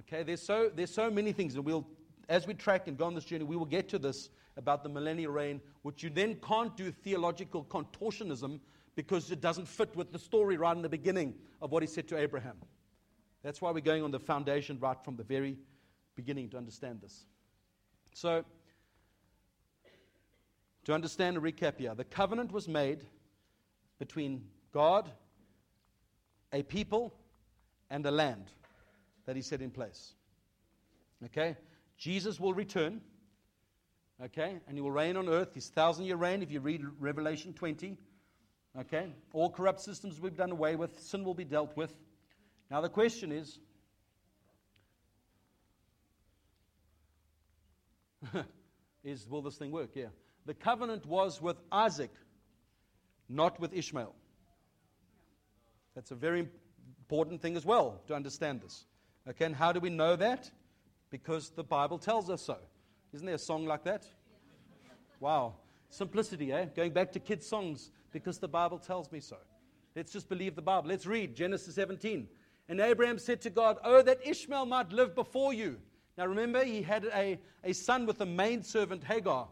Okay, 0.06 0.22
there's 0.22 0.42
so, 0.42 0.70
there's 0.74 0.92
so 0.92 1.10
many 1.10 1.32
things, 1.32 1.54
and 1.54 1.64
we'll, 1.64 1.86
as 2.28 2.46
we 2.46 2.54
track 2.54 2.88
and 2.88 2.98
go 2.98 3.06
on 3.06 3.14
this 3.14 3.24
journey, 3.24 3.44
we 3.44 3.56
will 3.56 3.64
get 3.64 3.88
to 3.88 3.98
this 3.98 4.28
about 4.56 4.82
the 4.82 4.88
millennial 4.88 5.32
reign, 5.32 5.60
which 5.82 6.02
you 6.02 6.10
then 6.10 6.36
can't 6.46 6.76
do 6.76 6.90
theological 6.90 7.64
contortionism 7.64 8.60
because 8.96 9.30
it 9.30 9.40
doesn't 9.40 9.66
fit 9.66 9.94
with 9.96 10.12
the 10.12 10.18
story 10.18 10.56
right 10.56 10.76
in 10.76 10.82
the 10.82 10.88
beginning 10.88 11.34
of 11.60 11.72
what 11.72 11.82
he 11.82 11.86
said 11.86 12.06
to 12.08 12.18
Abraham. 12.18 12.56
That's 13.42 13.60
why 13.60 13.70
we're 13.70 13.80
going 13.80 14.02
on 14.02 14.10
the 14.10 14.20
foundation 14.20 14.78
right 14.78 14.96
from 15.04 15.16
the 15.16 15.24
very 15.24 15.56
beginning 16.14 16.50
to 16.50 16.56
understand 16.56 17.00
this. 17.00 17.24
So, 18.14 18.44
to 20.84 20.92
understand 20.92 21.36
a 21.36 21.40
recap 21.40 21.78
here, 21.78 21.94
the 21.94 22.04
covenant 22.04 22.52
was 22.52 22.68
made 22.68 23.04
between 23.98 24.44
God, 24.72 25.10
a 26.52 26.62
people, 26.62 27.14
and 27.90 28.04
a 28.06 28.10
land 28.10 28.50
that 29.26 29.36
He 29.36 29.42
set 29.42 29.60
in 29.62 29.70
place. 29.70 30.14
Okay? 31.24 31.56
Jesus 31.96 32.38
will 32.38 32.54
return. 32.54 33.00
Okay? 34.22 34.60
And 34.66 34.76
He 34.76 34.80
will 34.80 34.90
reign 34.90 35.16
on 35.16 35.28
earth, 35.28 35.54
His 35.54 35.68
thousand 35.68 36.04
year 36.06 36.16
reign, 36.16 36.42
if 36.42 36.50
you 36.50 36.60
read 36.60 36.82
Revelation 36.98 37.52
20. 37.52 37.96
Okay? 38.80 39.12
All 39.32 39.50
corrupt 39.50 39.80
systems 39.80 40.20
will 40.20 40.30
be 40.30 40.36
done 40.36 40.50
away 40.50 40.76
with, 40.76 40.98
sin 41.00 41.24
will 41.24 41.34
be 41.34 41.44
dealt 41.44 41.76
with. 41.76 41.92
Now, 42.70 42.80
the 42.80 42.88
question 42.88 43.30
is 43.32 43.58
is 49.04 49.28
will 49.28 49.42
this 49.42 49.56
thing 49.56 49.70
work? 49.70 49.90
Yeah. 49.94 50.06
The 50.46 50.54
covenant 50.54 51.06
was 51.06 51.40
with 51.40 51.56
Isaac, 51.70 52.10
not 53.28 53.60
with 53.60 53.72
Ishmael. 53.72 54.14
That's 55.94 56.10
a 56.10 56.14
very 56.14 56.48
important 56.98 57.40
thing 57.40 57.56
as 57.56 57.64
well 57.64 58.02
to 58.08 58.14
understand 58.14 58.60
this. 58.60 58.84
Okay, 59.28 59.46
and 59.46 59.56
how 59.56 59.72
do 59.72 59.80
we 59.80 59.90
know 59.90 60.16
that? 60.16 60.50
Because 61.10 61.50
the 61.50 61.64
Bible 61.64 61.98
tells 61.98 62.28
us 62.28 62.42
so. 62.42 62.58
Isn't 63.12 63.26
there 63.26 63.36
a 63.36 63.38
song 63.38 63.66
like 63.66 63.84
that? 63.84 64.04
Wow. 65.20 65.54
Simplicity, 65.88 66.52
eh? 66.52 66.66
Going 66.76 66.92
back 66.92 67.12
to 67.12 67.20
kids' 67.20 67.46
songs 67.46 67.90
because 68.12 68.38
the 68.38 68.48
Bible 68.48 68.78
tells 68.78 69.10
me 69.10 69.20
so. 69.20 69.36
Let's 69.94 70.12
just 70.12 70.28
believe 70.28 70.56
the 70.56 70.62
Bible. 70.62 70.88
Let's 70.88 71.06
read 71.06 71.36
Genesis 71.36 71.76
17. 71.76 72.28
And 72.68 72.80
Abraham 72.80 73.18
said 73.18 73.40
to 73.42 73.50
God, 73.50 73.78
Oh, 73.84 74.02
that 74.02 74.26
Ishmael 74.26 74.66
might 74.66 74.92
live 74.92 75.14
before 75.14 75.54
you. 75.54 75.78
Now 76.18 76.26
remember, 76.26 76.64
he 76.64 76.82
had 76.82 77.04
a, 77.14 77.38
a 77.62 77.72
son 77.72 78.06
with 78.06 78.20
a 78.20 78.26
maidservant, 78.26 79.04
Hagar. 79.04 79.48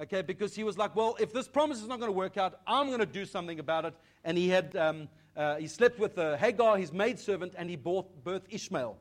Okay, 0.00 0.22
because 0.22 0.54
he 0.54 0.62
was 0.62 0.78
like, 0.78 0.94
well, 0.94 1.16
if 1.18 1.32
this 1.32 1.48
promise 1.48 1.80
is 1.80 1.88
not 1.88 1.98
going 1.98 2.08
to 2.08 2.16
work 2.16 2.36
out, 2.36 2.60
I'm 2.66 2.86
going 2.86 3.00
to 3.00 3.06
do 3.06 3.24
something 3.24 3.58
about 3.58 3.84
it. 3.84 3.94
And 4.24 4.38
he 4.38 4.48
had 4.48 4.76
um, 4.76 5.08
uh, 5.38 5.56
he 5.56 5.68
slept 5.68 6.00
with 6.00 6.18
uh, 6.18 6.36
Hagar, 6.36 6.76
his 6.76 6.92
maidservant, 6.92 7.54
and 7.56 7.70
he 7.70 7.76
birthed 7.76 8.46
Ishmael. 8.50 8.98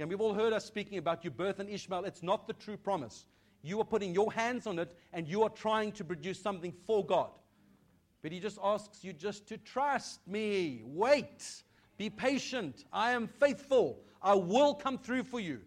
And 0.00 0.10
we've 0.10 0.20
all 0.20 0.34
heard 0.34 0.52
us 0.52 0.64
speaking 0.64 0.98
about 0.98 1.24
you 1.24 1.30
birth 1.30 1.60
and 1.60 1.70
Ishmael. 1.70 2.04
It's 2.04 2.24
not 2.24 2.48
the 2.48 2.54
true 2.54 2.76
promise. 2.76 3.26
You 3.62 3.80
are 3.80 3.84
putting 3.84 4.12
your 4.12 4.32
hands 4.32 4.66
on 4.66 4.80
it, 4.80 4.94
and 5.12 5.28
you 5.28 5.44
are 5.44 5.48
trying 5.48 5.92
to 5.92 6.04
produce 6.04 6.42
something 6.42 6.74
for 6.84 7.06
God. 7.06 7.30
But 8.20 8.32
he 8.32 8.40
just 8.40 8.58
asks 8.62 9.04
you 9.04 9.12
just 9.12 9.46
to 9.48 9.56
trust 9.56 10.26
me. 10.26 10.82
Wait. 10.84 11.62
Be 11.96 12.10
patient. 12.10 12.84
I 12.92 13.12
am 13.12 13.28
faithful. 13.28 14.00
I 14.20 14.34
will 14.34 14.74
come 14.74 14.98
through 14.98 15.22
for 15.22 15.38
you. 15.38 15.60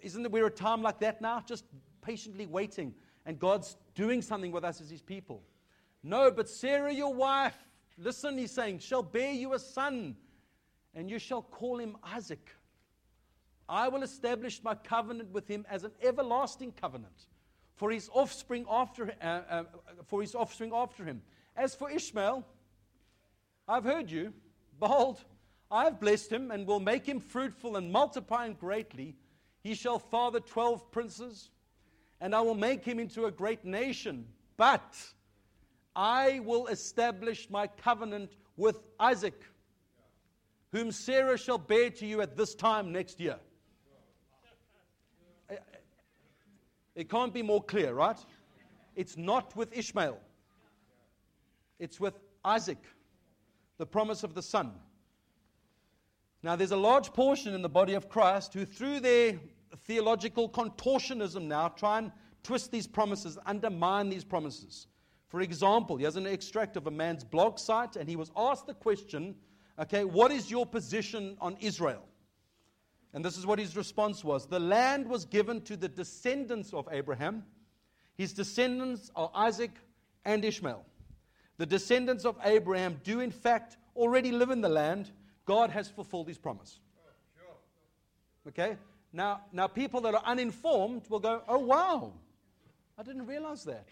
Isn't 0.00 0.22
there 0.22 0.30
we're 0.30 0.46
a 0.46 0.50
time 0.50 0.80
like 0.80 1.00
that 1.00 1.20
now? 1.20 1.42
Just 1.46 1.64
patiently 2.00 2.46
waiting, 2.46 2.94
and 3.26 3.38
God's 3.38 3.76
doing 3.94 4.22
something 4.22 4.52
with 4.52 4.64
us 4.64 4.80
as 4.80 4.88
His 4.88 5.02
people. 5.02 5.42
No, 6.02 6.30
but 6.30 6.48
Sarah, 6.48 6.92
your 6.92 7.12
wife, 7.12 7.56
listen, 7.98 8.38
He's 8.38 8.52
saying, 8.52 8.78
shall 8.78 9.02
bear 9.02 9.32
you 9.32 9.54
a 9.54 9.58
son, 9.58 10.16
and 10.94 11.10
you 11.10 11.18
shall 11.18 11.42
call 11.42 11.78
him 11.78 11.96
Isaac. 12.02 12.50
I 13.68 13.88
will 13.88 14.02
establish 14.02 14.62
my 14.62 14.74
covenant 14.74 15.30
with 15.30 15.46
him 15.46 15.66
as 15.68 15.84
an 15.84 15.92
everlasting 16.02 16.72
covenant 16.72 17.26
for 17.76 17.90
his 17.90 18.08
offspring 18.12 18.64
after, 18.68 19.12
uh, 19.20 19.24
uh, 19.24 19.64
for 20.06 20.22
his 20.22 20.34
offspring 20.34 20.72
after 20.74 21.04
him. 21.04 21.22
As 21.56 21.74
for 21.74 21.90
Ishmael, 21.90 22.44
I've 23.68 23.84
heard 23.84 24.10
you. 24.10 24.32
Behold, 24.80 25.22
I 25.70 25.84
have 25.84 26.00
blessed 26.00 26.32
him 26.32 26.50
and 26.50 26.66
will 26.66 26.80
make 26.80 27.04
him 27.04 27.20
fruitful 27.20 27.76
and 27.76 27.92
multiply 27.92 28.46
him 28.46 28.54
greatly. 28.54 29.16
He 29.62 29.74
shall 29.74 29.98
father 29.98 30.40
twelve 30.40 30.90
princes, 30.90 31.50
and 32.20 32.34
I 32.34 32.40
will 32.40 32.54
make 32.54 32.84
him 32.84 32.98
into 32.98 33.26
a 33.26 33.30
great 33.30 33.64
nation. 33.64 34.26
But 34.56 34.96
I 35.98 36.38
will 36.44 36.68
establish 36.68 37.50
my 37.50 37.66
covenant 37.66 38.36
with 38.56 38.84
Isaac, 39.00 39.42
whom 40.70 40.92
Sarah 40.92 41.36
shall 41.36 41.58
bear 41.58 41.90
to 41.90 42.06
you 42.06 42.20
at 42.20 42.36
this 42.36 42.54
time 42.54 42.92
next 42.92 43.18
year. 43.18 43.36
It 46.94 47.10
can't 47.10 47.34
be 47.34 47.42
more 47.42 47.60
clear, 47.60 47.94
right? 47.94 48.18
It's 48.94 49.16
not 49.16 49.56
with 49.56 49.76
Ishmael, 49.76 50.20
it's 51.80 51.98
with 51.98 52.14
Isaac, 52.44 52.78
the 53.78 53.86
promise 53.86 54.22
of 54.22 54.34
the 54.34 54.42
son. 54.42 54.74
Now, 56.44 56.54
there's 56.54 56.70
a 56.70 56.76
large 56.76 57.12
portion 57.12 57.54
in 57.54 57.62
the 57.62 57.68
body 57.68 57.94
of 57.94 58.08
Christ 58.08 58.54
who, 58.54 58.64
through 58.64 59.00
their 59.00 59.40
theological 59.78 60.48
contortionism 60.48 61.48
now 61.48 61.66
try 61.66 61.98
and 61.98 62.12
twist 62.44 62.70
these 62.70 62.86
promises, 62.86 63.36
undermine 63.46 64.08
these 64.08 64.22
promises. 64.22 64.86
For 65.28 65.42
example, 65.42 65.96
he 65.96 66.04
has 66.04 66.16
an 66.16 66.26
extract 66.26 66.76
of 66.76 66.86
a 66.86 66.90
man's 66.90 67.22
blog 67.22 67.58
site, 67.58 67.96
and 67.96 68.08
he 68.08 68.16
was 68.16 68.30
asked 68.34 68.66
the 68.66 68.74
question, 68.74 69.34
okay, 69.78 70.04
what 70.04 70.32
is 70.32 70.50
your 70.50 70.64
position 70.64 71.36
on 71.40 71.56
Israel? 71.60 72.02
And 73.12 73.24
this 73.24 73.36
is 73.36 73.46
what 73.46 73.58
his 73.58 73.76
response 73.76 74.24
was 74.24 74.46
The 74.46 74.60
land 74.60 75.06
was 75.06 75.24
given 75.24 75.60
to 75.62 75.76
the 75.76 75.88
descendants 75.88 76.72
of 76.72 76.88
Abraham. 76.90 77.44
His 78.16 78.32
descendants 78.32 79.10
are 79.14 79.30
Isaac 79.34 79.72
and 80.24 80.44
Ishmael. 80.44 80.84
The 81.58 81.66
descendants 81.66 82.24
of 82.24 82.36
Abraham 82.44 83.00
do, 83.04 83.20
in 83.20 83.30
fact, 83.30 83.76
already 83.96 84.32
live 84.32 84.50
in 84.50 84.60
the 84.60 84.68
land. 84.68 85.10
God 85.44 85.70
has 85.70 85.88
fulfilled 85.88 86.28
his 86.28 86.38
promise. 86.38 86.80
Okay? 88.46 88.76
Now, 89.12 89.42
now, 89.52 89.66
people 89.66 90.00
that 90.02 90.14
are 90.14 90.22
uninformed 90.24 91.02
will 91.08 91.18
go, 91.18 91.42
oh, 91.48 91.58
wow, 91.58 92.12
I 92.96 93.02
didn't 93.02 93.26
realize 93.26 93.64
that. 93.64 93.88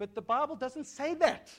But 0.00 0.14
the 0.14 0.22
Bible 0.22 0.56
doesn't 0.56 0.86
say 0.86 1.12
that. 1.16 1.50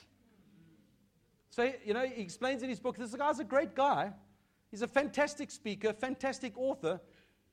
So, 1.50 1.72
you 1.84 1.94
know, 1.94 2.04
he 2.04 2.20
explains 2.20 2.64
in 2.64 2.68
his 2.68 2.80
book 2.80 2.96
this 2.96 3.14
guy's 3.14 3.38
a 3.38 3.44
great 3.44 3.76
guy. 3.76 4.12
He's 4.68 4.82
a 4.82 4.88
fantastic 4.88 5.48
speaker, 5.52 5.92
fantastic 5.92 6.58
author. 6.58 7.00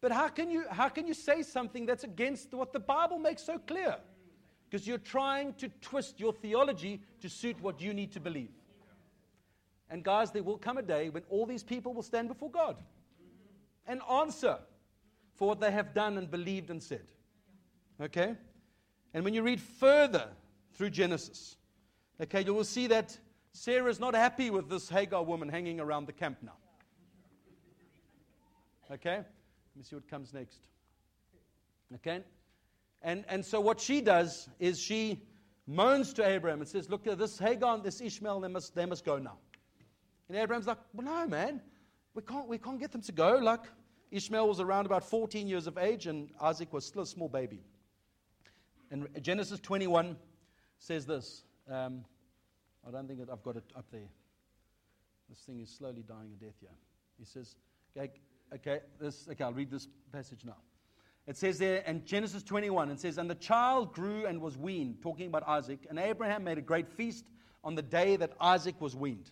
But 0.02 0.12
how 0.12 0.30
can 0.30 0.50
you, 0.50 0.66
how 0.68 0.90
can 0.90 1.06
you 1.06 1.14
say 1.14 1.44
something 1.44 1.86
that's 1.86 2.06
against 2.06 2.56
what 2.56 2.74
the 2.74 2.80
Bible 2.80 3.20
makes 3.20 3.44
so 3.44 3.60
clear? 3.60 3.98
Because 4.68 4.88
you're 4.88 4.98
trying 4.98 5.54
to 5.60 5.70
twist 5.80 6.20
your 6.20 6.34
theology 6.34 7.02
to 7.22 7.30
suit 7.30 7.62
what 7.62 7.80
you 7.80 7.94
need 7.94 8.12
to 8.14 8.20
believe. 8.20 8.50
And 9.92 10.04
guys, 10.04 10.32
there 10.32 10.42
will 10.42 10.58
come 10.58 10.80
a 10.80 10.82
day 10.82 11.10
when 11.10 11.22
all 11.30 11.46
these 11.46 11.64
people 11.64 11.94
will 11.94 12.02
stand 12.02 12.30
before 12.30 12.50
God 12.50 12.78
and 13.86 14.02
answer 14.12 14.58
for 15.36 15.50
what 15.50 15.60
they 15.60 15.70
have 15.70 15.94
done 15.94 16.18
and 16.18 16.32
believed 16.32 16.72
and 16.72 16.82
said. 16.82 17.06
Okay? 18.02 18.36
And 19.14 19.24
when 19.24 19.36
you 19.36 19.44
read 19.44 19.62
further 19.62 20.30
through 20.80 20.90
Genesis, 20.90 21.58
okay, 22.22 22.42
you 22.42 22.54
will 22.54 22.64
see 22.64 22.88
that 22.88 23.18
Sarah 23.52 23.90
is 23.90 24.00
not 24.00 24.16
happy 24.16 24.50
with 24.50 24.70
this 24.70 24.88
Hagar 24.88 25.22
woman 25.22 25.50
hanging 25.50 25.82
around 25.82 26.08
the 26.08 26.14
camp 26.14 26.38
now. 26.42 26.56
Okay? 28.90 29.18
Let 29.18 29.76
me 29.76 29.84
see 29.84 29.98
what 29.98 30.08
comes 30.10 30.34
next. 30.34 30.62
Okay? 31.96 32.24
And, 33.02 33.26
and 33.28 33.44
so 33.44 33.60
what 33.60 33.82
she 33.82 34.00
does 34.00 34.48
is 34.58 34.80
she 34.80 35.22
moans 35.68 36.14
to 36.14 36.26
Abraham 36.26 36.62
and 36.62 36.70
says, 36.70 36.90
Look, 36.90 37.04
this 37.04 37.38
Hagar 37.38 37.74
and 37.74 37.84
this 37.84 38.00
Ishmael, 38.00 38.40
they 38.40 38.48
must, 38.48 38.74
they 38.74 38.86
must 38.86 39.04
go 39.04 39.18
now. 39.18 39.38
And 40.30 40.38
Abraham's 40.38 40.68
like, 40.68 40.78
Well, 40.94 41.06
no, 41.06 41.28
man. 41.28 41.60
We 42.14 42.22
can't, 42.22 42.48
we 42.48 42.58
can't 42.58 42.80
get 42.80 42.94
them 42.94 43.02
to 43.02 43.12
go. 43.12 43.36
Like, 43.36 43.66
Ishmael 44.12 44.48
was 44.48 44.62
around 44.62 44.86
about 44.86 45.04
14 45.04 45.46
years 45.46 45.68
of 45.68 45.78
age, 45.78 46.08
and 46.08 46.30
Isaac 46.40 46.72
was 46.72 46.86
still 46.86 47.02
a 47.02 47.06
small 47.06 47.28
baby. 47.28 47.60
And 48.92 49.10
Genesis 49.22 49.60
21 49.60 50.16
says 50.80 51.06
this. 51.06 51.44
Um, 51.70 52.04
I 52.88 52.92
don't 52.92 53.08
think 53.08 53.20
I've 53.22 53.44
got 53.44 53.58
it 53.58 53.72
up 53.76 53.86
there. 53.92 54.10
This 55.30 55.40
thing 55.40 55.60
is 55.60 55.70
slowly 55.70 56.04
dying 56.08 56.32
a 56.34 56.44
death 56.44 56.56
here. 56.60 56.70
He 57.20 57.26
says, 57.26 57.56
okay, 57.96 58.12
okay, 58.56 58.80
this, 59.00 59.28
okay, 59.30 59.44
I'll 59.44 59.54
read 59.54 59.70
this 59.70 59.88
passage 60.12 60.44
now. 60.44 60.58
It 61.28 61.38
says 61.38 61.60
there 61.60 61.78
in 61.86 62.06
Genesis 62.06 62.42
21, 62.42 62.90
it 62.90 63.00
says, 63.00 63.20
And 63.20 63.30
the 63.30 63.36
child 63.36 63.94
grew 63.94 64.26
and 64.26 64.42
was 64.42 64.58
weaned, 64.58 65.02
talking 65.04 65.28
about 65.28 65.48
Isaac, 65.48 65.86
and 65.88 66.00
Abraham 66.00 66.44
made 66.44 66.58
a 66.58 66.62
great 66.62 66.90
feast 66.90 67.26
on 67.64 67.76
the 67.76 67.84
day 67.84 68.16
that 68.16 68.32
Isaac 68.42 68.82
was 68.82 68.96
weaned. 68.96 69.30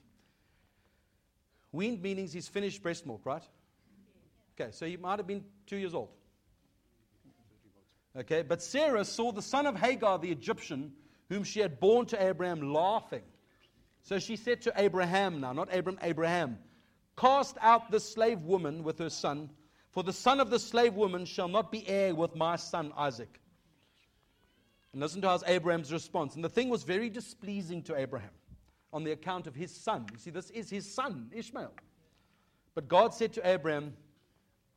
Weaned 1.71 2.01
means 2.01 2.33
he's 2.33 2.47
finished 2.47 2.83
breast 2.83 3.05
milk, 3.05 3.21
right? 3.25 3.43
Okay, 4.59 4.71
so 4.71 4.85
he 4.85 4.97
might 4.97 5.17
have 5.17 5.27
been 5.27 5.43
two 5.65 5.77
years 5.77 5.95
old. 5.95 6.09
Okay, 8.15 8.41
but 8.41 8.61
Sarah 8.61 9.05
saw 9.05 9.31
the 9.31 9.41
son 9.41 9.65
of 9.65 9.75
Hagar, 9.75 10.19
the 10.19 10.31
Egyptian, 10.31 10.93
whom 11.30 11.43
she 11.43 11.59
had 11.59 11.80
borne 11.80 12.05
to 12.07 12.23
Abraham, 12.23 12.73
laughing. 12.73 13.23
So 14.03 14.19
she 14.19 14.36
said 14.36 14.61
to 14.61 14.73
Abraham, 14.78 15.41
now, 15.41 15.53
not 15.53 15.73
Abram, 15.73 15.99
Abraham, 16.01 16.57
cast 17.17 17.57
out 17.61 17.91
the 17.91 17.99
slave 17.99 18.41
woman 18.41 18.84
with 18.84 18.99
her 18.99 19.09
son, 19.09 19.49
for 19.91 20.03
the 20.03 20.13
son 20.13 20.39
of 20.39 20.49
the 20.49 20.59
slave 20.59 20.93
woman 20.93 21.25
shall 21.25 21.47
not 21.47 21.71
be 21.71 21.88
heir 21.88 22.15
with 22.15 22.36
my 22.36 22.55
son 22.55 22.93
Isaac. 22.95 23.41
And 24.93 25.01
listen 25.01 25.21
to 25.21 25.39
Abraham's 25.45 25.91
response. 25.91 26.36
And 26.36 26.43
the 26.43 26.49
thing 26.49 26.69
was 26.69 26.84
very 26.84 27.09
displeasing 27.09 27.84
to 27.84 27.97
Abraham 27.97 28.32
on 28.93 29.03
the 29.03 29.11
account 29.11 29.45
of 29.45 29.55
his 29.55 29.75
son. 29.75 30.05
You 30.13 30.17
see, 30.17 30.30
this 30.30 30.49
is 30.51 30.69
his 30.69 30.91
son, 30.91 31.30
Ishmael. 31.36 31.73
But 32.73 32.88
God 32.88 33.13
said 33.13 33.34
to 33.34 33.47
Abraham, 33.47 33.93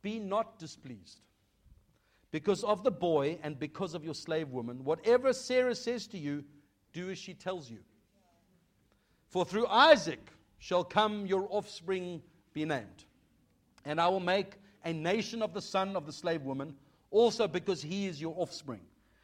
Be 0.01 0.19
not 0.19 0.59
displeased 0.59 1.21
because 2.31 2.63
of 2.63 2.83
the 2.83 2.91
boy 2.91 3.37
and 3.43 3.59
because 3.59 3.93
of 3.93 4.03
your 4.03 4.13
slave 4.13 4.49
woman. 4.49 4.83
Whatever 4.83 5.33
Sarah 5.33 5.75
says 5.75 6.07
to 6.07 6.17
you, 6.17 6.43
do 6.93 7.09
as 7.09 7.17
she 7.17 7.33
tells 7.33 7.69
you. 7.69 7.79
For 9.29 9.45
through 9.45 9.67
Isaac 9.67 10.19
shall 10.57 10.83
come 10.83 11.25
your 11.25 11.47
offspring 11.49 12.21
be 12.53 12.65
named. 12.65 13.05
And 13.85 13.99
I 13.99 14.07
will 14.07 14.19
make 14.19 14.55
a 14.83 14.93
nation 14.93 15.41
of 15.41 15.53
the 15.53 15.61
son 15.61 15.95
of 15.95 16.05
the 16.05 16.11
slave 16.11 16.43
woman, 16.43 16.75
also 17.09 17.47
because 17.47 17.81
he 17.81 18.07
is 18.07 18.19
your 18.19 18.33
offspring. 18.37 18.81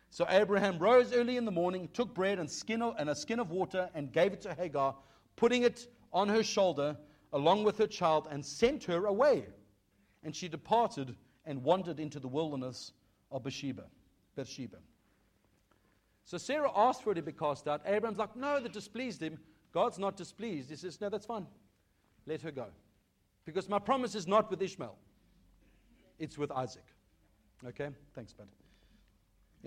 So 0.09 0.25
Abraham 0.29 0.79
rose 0.79 1.13
early 1.13 1.37
in 1.37 1.45
the 1.45 1.51
morning, 1.51 1.89
took 1.93 2.13
bread 2.13 2.39
and, 2.39 2.49
skin 2.49 2.81
of, 2.81 2.95
and 2.97 3.09
a 3.09 3.15
skin 3.15 3.39
of 3.39 3.51
water, 3.51 3.89
and 3.93 4.11
gave 4.11 4.33
it 4.33 4.41
to 4.41 4.53
Hagar, 4.53 4.95
putting 5.35 5.63
it 5.63 5.87
on 6.13 6.29
her 6.29 6.43
shoulder 6.43 6.97
along 7.33 7.63
with 7.63 7.77
her 7.77 7.87
child, 7.87 8.27
and 8.31 8.45
sent 8.45 8.85
her 8.85 9.05
away. 9.05 9.45
And 10.23 10.35
she 10.35 10.47
departed 10.47 11.15
and 11.45 11.63
wandered 11.63 11.99
into 11.99 12.19
the 12.19 12.27
wilderness 12.27 12.93
of 13.32 13.43
Bathsheba. 13.43 13.84
Bathsheba. 14.36 14.78
So 16.23 16.38
Sarah 16.38 16.71
asked 16.75 17.03
for 17.03 17.11
it 17.11 17.15
to 17.15 17.21
be 17.21 17.32
cast 17.32 17.67
out. 17.67 17.82
Abraham's 17.86 18.17
like, 18.17 18.36
no, 18.36 18.59
that 18.59 18.73
displeased 18.73 19.21
him. 19.21 19.39
God's 19.73 19.99
not 19.99 20.17
displeased. 20.17 20.69
He 20.69 20.75
says, 20.75 20.99
No, 20.99 21.09
that's 21.09 21.25
fine. 21.25 21.45
Let 22.25 22.41
her 22.41 22.51
go. 22.51 22.65
Because 23.45 23.69
my 23.69 23.80
promise 23.80 24.15
is 24.15 24.28
not 24.28 24.49
with 24.49 24.61
Ishmael, 24.61 24.95
it's 26.19 26.38
with 26.38 26.51
Isaac. 26.51 26.84
Okay? 27.65 27.89
Thanks, 28.13 28.34
bud. 28.34 28.47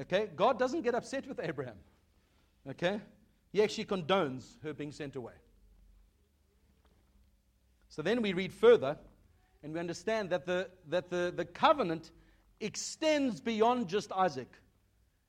Okay? 0.01 0.29
God 0.37 0.59
doesn't 0.59 0.83
get 0.83 0.95
upset 0.95 1.27
with 1.27 1.41
Abraham. 1.43 1.77
Okay? 2.69 3.01
He 3.53 3.63
actually 3.63 3.87
condones 3.87 4.61
her 4.63 4.73
being 4.75 4.93
sent 4.93 5.17
away. 5.17 5.33
So 7.89 8.03
then 8.03 8.23
we 8.23 8.33
read 8.33 8.53
further 8.53 8.97
and 9.63 9.73
we 9.73 9.81
understand 9.81 10.31
that 10.31 10.47
the, 10.47 10.69
that 10.89 11.11
the, 11.11 11.33
the 11.35 11.45
covenant 11.45 12.11
extends 12.61 13.41
beyond 13.41 13.89
just 13.89 14.13
Isaac. 14.13 14.53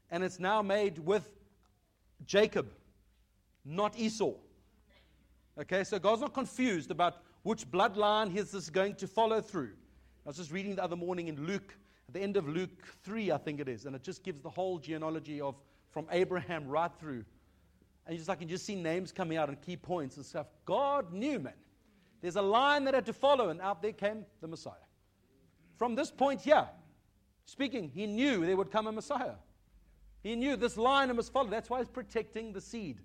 And 0.09 0.23
it's 0.23 0.39
now 0.39 0.61
made 0.61 0.99
with 0.99 1.29
Jacob, 2.25 2.67
not 3.65 3.97
Esau. 3.97 4.33
Okay, 5.59 5.83
so 5.83 5.99
God's 5.99 6.21
not 6.21 6.33
confused 6.33 6.91
about 6.91 7.17
which 7.43 7.69
bloodline 7.69 8.31
He's 8.31 8.51
this 8.51 8.69
going 8.69 8.95
to 8.95 9.07
follow 9.07 9.41
through. 9.41 9.71
I 10.25 10.29
was 10.29 10.37
just 10.37 10.51
reading 10.51 10.75
the 10.75 10.83
other 10.83 10.95
morning 10.95 11.27
in 11.27 11.45
Luke, 11.45 11.75
at 12.07 12.13
the 12.13 12.19
end 12.19 12.37
of 12.37 12.47
Luke 12.47 12.85
3, 13.03 13.31
I 13.31 13.37
think 13.37 13.59
it 13.59 13.67
is, 13.67 13.85
and 13.85 13.95
it 13.95 14.03
just 14.03 14.23
gives 14.23 14.41
the 14.41 14.49
whole 14.49 14.77
genealogy 14.77 15.41
of 15.41 15.55
from 15.91 16.07
Abraham 16.11 16.67
right 16.67 16.91
through. 16.99 17.23
And 18.05 18.13
you 18.13 18.17
just 18.17 18.29
like 18.29 18.41
you 18.41 18.47
just 18.47 18.65
see 18.65 18.75
names 18.75 19.11
coming 19.11 19.37
out 19.37 19.49
and 19.49 19.61
key 19.61 19.77
points 19.77 20.17
and 20.17 20.25
stuff. 20.25 20.47
God 20.65 21.13
knew, 21.13 21.39
man. 21.39 21.53
There's 22.21 22.35
a 22.35 22.41
line 22.41 22.83
that 22.85 22.93
had 22.93 23.05
to 23.07 23.13
follow, 23.13 23.49
and 23.49 23.61
out 23.61 23.81
there 23.81 23.93
came 23.93 24.25
the 24.41 24.47
Messiah. 24.47 24.73
From 25.77 25.95
this 25.95 26.11
point 26.11 26.41
here, 26.41 26.67
speaking, 27.45 27.89
he 27.93 28.07
knew 28.07 28.45
there 28.45 28.57
would 28.57 28.71
come 28.71 28.87
a 28.87 28.91
Messiah. 28.91 29.35
He 30.23 30.35
knew 30.35 30.55
this 30.55 30.77
line 30.77 31.15
must 31.15 31.33
follow. 31.33 31.49
That's 31.49 31.69
why 31.69 31.79
he's 31.79 31.89
protecting 31.89 32.53
the 32.53 32.61
seed, 32.61 32.99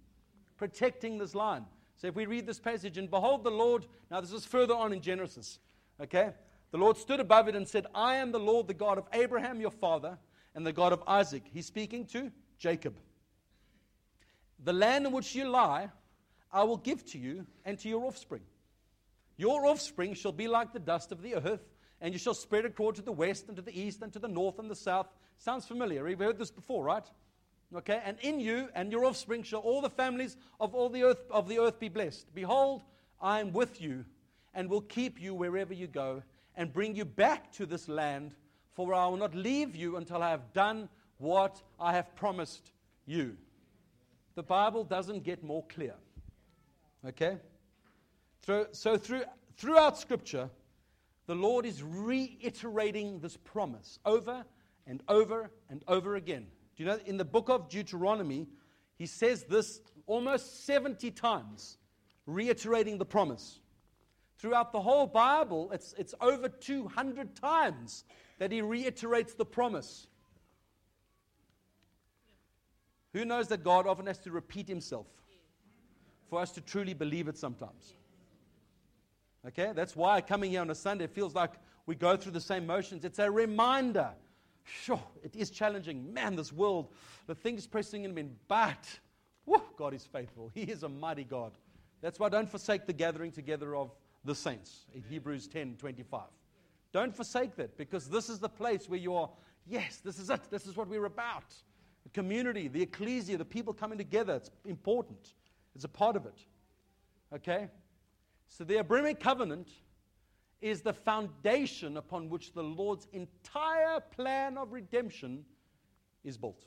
protecting 0.56 1.18
this 1.18 1.34
line. 1.34 1.64
So 1.96 2.08
if 2.08 2.14
we 2.14 2.26
read 2.26 2.46
this 2.46 2.60
passage, 2.60 2.98
and 2.98 3.10
behold, 3.10 3.42
the 3.42 3.50
Lord, 3.50 3.86
now 4.10 4.20
this 4.20 4.32
is 4.32 4.44
further 4.44 4.74
on 4.74 4.92
in 4.92 5.00
Genesis, 5.00 5.58
okay? 6.00 6.34
The 6.70 6.78
Lord 6.78 6.98
stood 6.98 7.20
above 7.20 7.48
it 7.48 7.56
and 7.56 7.66
said, 7.66 7.86
I 7.94 8.16
am 8.16 8.32
the 8.32 8.38
Lord, 8.38 8.68
the 8.68 8.74
God 8.74 8.98
of 8.98 9.06
Abraham, 9.14 9.60
your 9.60 9.70
father, 9.70 10.18
and 10.54 10.66
the 10.66 10.72
God 10.72 10.92
of 10.92 11.02
Isaac. 11.06 11.44
He's 11.52 11.66
speaking 11.66 12.04
to 12.06 12.30
Jacob. 12.58 12.96
The 14.62 14.72
land 14.72 15.06
in 15.06 15.12
which 15.12 15.34
you 15.34 15.48
lie, 15.48 15.90
I 16.52 16.64
will 16.64 16.76
give 16.76 17.04
to 17.12 17.18
you 17.18 17.46
and 17.64 17.78
to 17.78 17.88
your 17.88 18.04
offspring. 18.04 18.42
Your 19.38 19.66
offspring 19.66 20.14
shall 20.14 20.32
be 20.32 20.48
like 20.48 20.72
the 20.72 20.78
dust 20.78 21.12
of 21.12 21.22
the 21.22 21.34
earth, 21.36 21.60
and 22.06 22.14
you 22.14 22.20
shall 22.20 22.34
spread 22.34 22.64
abroad 22.64 22.94
to 22.94 23.02
the 23.02 23.10
west 23.10 23.48
and 23.48 23.56
to 23.56 23.62
the 23.62 23.76
east 23.76 24.00
and 24.00 24.12
to 24.12 24.20
the 24.20 24.28
north 24.28 24.60
and 24.60 24.70
the 24.70 24.76
south. 24.76 25.08
Sounds 25.38 25.66
familiar. 25.66 26.04
We've 26.04 26.20
heard 26.20 26.38
this 26.38 26.52
before, 26.52 26.84
right? 26.84 27.02
Okay, 27.74 28.00
and 28.04 28.16
in 28.20 28.38
you 28.38 28.68
and 28.76 28.92
your 28.92 29.04
offspring 29.04 29.42
shall 29.42 29.58
all 29.58 29.80
the 29.80 29.90
families 29.90 30.36
of 30.60 30.72
all 30.72 30.88
the 30.88 31.02
earth 31.02 31.28
of 31.32 31.48
the 31.48 31.58
earth 31.58 31.80
be 31.80 31.88
blessed. 31.88 32.32
Behold, 32.32 32.84
I 33.20 33.40
am 33.40 33.52
with 33.52 33.80
you 33.80 34.04
and 34.54 34.70
will 34.70 34.82
keep 34.82 35.20
you 35.20 35.34
wherever 35.34 35.74
you 35.74 35.88
go 35.88 36.22
and 36.54 36.72
bring 36.72 36.94
you 36.94 37.04
back 37.04 37.50
to 37.54 37.66
this 37.66 37.88
land, 37.88 38.36
for 38.74 38.94
I 38.94 39.08
will 39.08 39.16
not 39.16 39.34
leave 39.34 39.74
you 39.74 39.96
until 39.96 40.22
I 40.22 40.30
have 40.30 40.52
done 40.52 40.88
what 41.18 41.60
I 41.80 41.92
have 41.94 42.14
promised 42.14 42.70
you. 43.04 43.36
The 44.36 44.44
Bible 44.44 44.84
doesn't 44.84 45.24
get 45.24 45.42
more 45.42 45.64
clear. 45.68 45.94
Okay? 47.04 47.38
So, 48.46 48.68
so 48.70 48.96
through, 48.96 49.24
throughout 49.56 49.98
Scripture, 49.98 50.48
the 51.26 51.34
Lord 51.34 51.66
is 51.66 51.82
reiterating 51.82 53.20
this 53.20 53.36
promise 53.36 53.98
over 54.04 54.44
and 54.86 55.02
over 55.08 55.50
and 55.68 55.82
over 55.88 56.16
again. 56.16 56.46
Do 56.76 56.82
you 56.82 56.88
know, 56.88 56.98
in 57.04 57.16
the 57.16 57.24
book 57.24 57.48
of 57.48 57.68
Deuteronomy, 57.68 58.46
he 58.96 59.06
says 59.06 59.44
this 59.44 59.80
almost 60.06 60.64
70 60.66 61.10
times, 61.10 61.78
reiterating 62.26 62.98
the 62.98 63.04
promise. 63.04 63.58
Throughout 64.38 64.72
the 64.72 64.80
whole 64.80 65.06
Bible, 65.06 65.70
it's, 65.72 65.94
it's 65.98 66.14
over 66.20 66.48
200 66.48 67.34
times 67.34 68.04
that 68.38 68.52
he 68.52 68.62
reiterates 68.62 69.34
the 69.34 69.46
promise. 69.46 70.06
Who 73.14 73.24
knows 73.24 73.48
that 73.48 73.64
God 73.64 73.86
often 73.86 74.06
has 74.06 74.18
to 74.20 74.30
repeat 74.30 74.68
himself 74.68 75.06
for 76.28 76.38
us 76.38 76.52
to 76.52 76.60
truly 76.60 76.92
believe 76.92 77.28
it 77.28 77.38
sometimes? 77.38 77.95
Okay, 79.48 79.72
that's 79.74 79.94
why 79.94 80.20
coming 80.20 80.50
here 80.50 80.60
on 80.60 80.70
a 80.70 80.74
Sunday 80.74 81.06
feels 81.06 81.34
like 81.34 81.52
we 81.86 81.94
go 81.94 82.16
through 82.16 82.32
the 82.32 82.40
same 82.40 82.66
motions. 82.66 83.04
It's 83.04 83.18
a 83.18 83.30
reminder 83.30 84.10
Sure, 84.66 85.02
it 85.22 85.34
is 85.36 85.50
challenging. 85.50 86.12
Man, 86.12 86.34
this 86.34 86.52
world, 86.52 86.88
the 87.26 87.34
things 87.34 87.66
pressing 87.66 88.04
in 88.04 88.12
me, 88.12 88.24
but 88.48 88.84
whew, 89.44 89.62
God 89.76 89.94
is 89.94 90.04
faithful. 90.04 90.50
He 90.54 90.62
is 90.62 90.82
a 90.82 90.88
mighty 90.88 91.24
God. 91.24 91.52
That's 92.00 92.18
why 92.18 92.28
don't 92.28 92.50
forsake 92.50 92.86
the 92.86 92.92
gathering 92.92 93.30
together 93.30 93.76
of 93.76 93.94
the 94.24 94.34
saints 94.34 94.86
in 94.92 95.02
Hebrews 95.02 95.46
10 95.46 95.76
25. 95.76 96.22
Don't 96.92 97.14
forsake 97.14 97.54
that 97.56 97.76
because 97.76 98.08
this 98.08 98.28
is 98.28 98.38
the 98.38 98.48
place 98.48 98.88
where 98.88 98.98
you 98.98 99.14
are, 99.14 99.30
yes, 99.66 99.98
this 99.98 100.18
is 100.18 100.30
it. 100.30 100.40
This 100.50 100.66
is 100.66 100.76
what 100.76 100.88
we're 100.88 101.04
about. 101.04 101.54
The 102.02 102.10
community, 102.10 102.68
the 102.68 102.82
ecclesia, 102.82 103.36
the 103.36 103.44
people 103.44 103.72
coming 103.72 103.98
together. 103.98 104.34
It's 104.34 104.50
important, 104.64 105.34
it's 105.74 105.84
a 105.84 105.88
part 105.88 106.16
of 106.16 106.26
it. 106.26 106.38
Okay? 107.32 107.68
So 108.48 108.64
the 108.64 108.78
Abrahamic 108.78 109.20
covenant 109.20 109.68
is 110.60 110.80
the 110.80 110.92
foundation 110.92 111.96
upon 111.96 112.28
which 112.30 112.52
the 112.52 112.62
Lord's 112.62 113.06
entire 113.12 114.00
plan 114.00 114.56
of 114.56 114.72
redemption 114.72 115.44
is 116.24 116.38
built. 116.38 116.64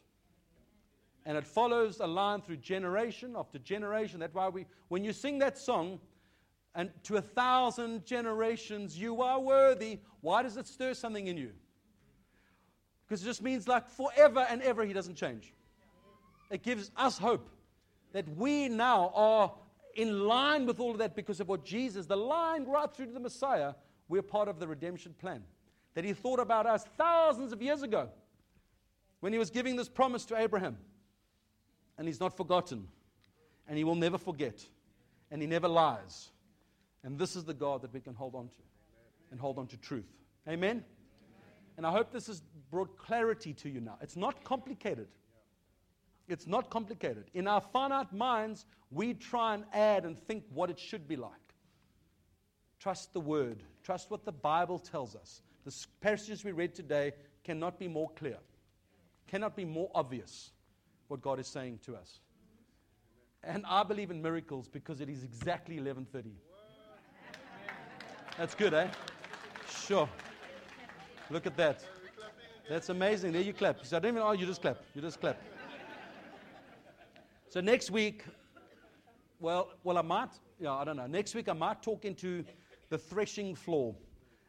and 1.25 1.37
it 1.37 1.45
follows 1.45 1.99
a 1.99 2.07
line 2.07 2.41
through 2.41 2.57
generation 2.57 3.35
after 3.37 3.59
generation. 3.59 4.19
That's 4.19 4.33
why 4.33 4.49
we, 4.49 4.65
when 4.87 5.03
you 5.03 5.13
sing 5.13 5.37
that 5.39 5.57
song, 5.57 5.99
and 6.75 6.91
to 7.03 7.17
a 7.17 7.21
thousand 7.21 8.05
generations 8.05 8.97
you 8.97 9.21
are 9.21 9.39
worthy, 9.39 9.99
why 10.21 10.43
does 10.43 10.57
it 10.57 10.67
stir 10.67 10.93
something 10.93 11.27
in 11.27 11.37
you? 11.37 11.51
Because 13.07 13.21
it 13.21 13.25
just 13.25 13.41
means 13.41 13.67
like 13.67 13.89
forever 13.89 14.45
and 14.49 14.61
ever 14.61 14.85
he 14.85 14.93
doesn't 14.93 15.15
change. 15.15 15.53
It 16.49 16.63
gives 16.63 16.89
us 16.95 17.17
hope 17.17 17.49
that 18.13 18.27
we 18.35 18.69
now 18.69 19.11
are 19.13 19.51
in 19.95 20.27
line 20.27 20.65
with 20.65 20.79
all 20.79 20.91
of 20.91 20.97
that 20.99 21.15
because 21.15 21.39
of 21.39 21.47
what 21.47 21.63
Jesus, 21.63 22.05
the 22.05 22.15
line 22.15 22.65
right 22.65 22.91
through 22.93 23.07
to 23.07 23.11
the 23.11 23.19
Messiah, 23.19 23.73
we're 24.07 24.21
part 24.21 24.47
of 24.47 24.59
the 24.59 24.67
redemption 24.67 25.15
plan. 25.19 25.43
That 25.95 26.05
he 26.05 26.13
thought 26.13 26.39
about 26.39 26.65
us 26.65 26.85
thousands 26.97 27.51
of 27.51 27.61
years 27.61 27.81
ago 27.81 28.09
when 29.19 29.33
he 29.33 29.39
was 29.39 29.49
giving 29.49 29.75
this 29.75 29.89
promise 29.89 30.25
to 30.25 30.37
Abraham. 30.37 30.77
And 31.97 32.07
he's 32.07 32.19
not 32.19 32.35
forgotten. 32.37 32.87
And 33.67 33.77
he 33.77 33.83
will 33.83 33.95
never 33.95 34.17
forget. 34.17 34.65
And 35.31 35.41
he 35.41 35.47
never 35.47 35.67
lies. 35.67 36.29
And 37.03 37.17
this 37.17 37.35
is 37.35 37.43
the 37.43 37.53
God 37.53 37.81
that 37.81 37.93
we 37.93 37.99
can 37.99 38.13
hold 38.13 38.35
on 38.35 38.47
to 38.47 38.55
and 39.31 39.39
hold 39.39 39.57
on 39.57 39.67
to 39.67 39.77
truth. 39.77 40.07
Amen? 40.47 40.83
And 41.77 41.85
I 41.85 41.91
hope 41.91 42.11
this 42.11 42.27
has 42.27 42.41
brought 42.71 42.97
clarity 42.97 43.53
to 43.53 43.69
you 43.69 43.79
now. 43.79 43.97
It's 44.01 44.15
not 44.15 44.43
complicated. 44.43 45.07
It's 46.29 46.47
not 46.47 46.69
complicated. 46.69 47.25
In 47.33 47.47
our 47.47 47.59
finite 47.59 48.13
minds, 48.13 48.65
we 48.91 49.13
try 49.15 49.55
and 49.55 49.65
add 49.73 50.05
and 50.05 50.17
think 50.17 50.43
what 50.53 50.69
it 50.69 50.79
should 50.79 51.07
be 51.07 51.15
like. 51.15 51.31
Trust 52.79 53.13
the 53.13 53.19
word, 53.19 53.63
trust 53.83 54.09
what 54.09 54.23
the 54.23 54.31
Bible 54.31 54.79
tells 54.79 55.15
us. 55.15 55.41
The 55.65 55.75
passages 55.99 56.45
we 56.45 56.51
read 56.51 56.73
today 56.75 57.11
cannot 57.43 57.77
be 57.79 57.87
more 57.87 58.09
clear, 58.15 58.37
cannot 59.27 59.55
be 59.55 59.65
more 59.65 59.89
obvious 59.93 60.51
what 61.07 61.21
God 61.21 61.39
is 61.39 61.47
saying 61.47 61.79
to 61.85 61.95
us. 61.95 62.19
And 63.43 63.65
I 63.67 63.83
believe 63.83 64.11
in 64.11 64.21
miracles 64.21 64.67
because 64.67 65.01
it 65.01 65.09
is 65.09 65.23
exactly 65.23 65.77
11:30. 65.77 66.31
That's 68.37 68.55
good, 68.55 68.73
eh? 68.73 68.87
Sure. 69.67 70.07
Look 71.29 71.45
at 71.45 71.57
that. 71.57 71.83
That's 72.69 72.89
amazing. 72.89 73.33
There 73.33 73.41
you 73.41 73.53
clap. 73.53 73.85
So 73.85 73.97
I 73.97 73.99
don't 73.99 74.13
even, 74.13 74.21
oh, 74.21 74.31
you 74.31 74.45
just 74.45 74.61
clap. 74.61 74.77
You 74.93 75.01
just 75.01 75.19
clap. 75.19 75.41
So 77.49 77.61
next 77.61 77.89
week, 77.89 78.25
well, 79.39 79.71
well, 79.83 79.97
I 79.97 80.03
might, 80.03 80.29
yeah, 80.59 80.71
I 80.71 80.83
don't 80.83 80.97
know. 80.97 81.07
Next 81.07 81.33
week, 81.33 81.49
I 81.49 81.53
might 81.53 81.81
talk 81.81 82.05
into 82.05 82.45
the 82.89 82.97
threshing 82.99 83.55
floor 83.55 83.95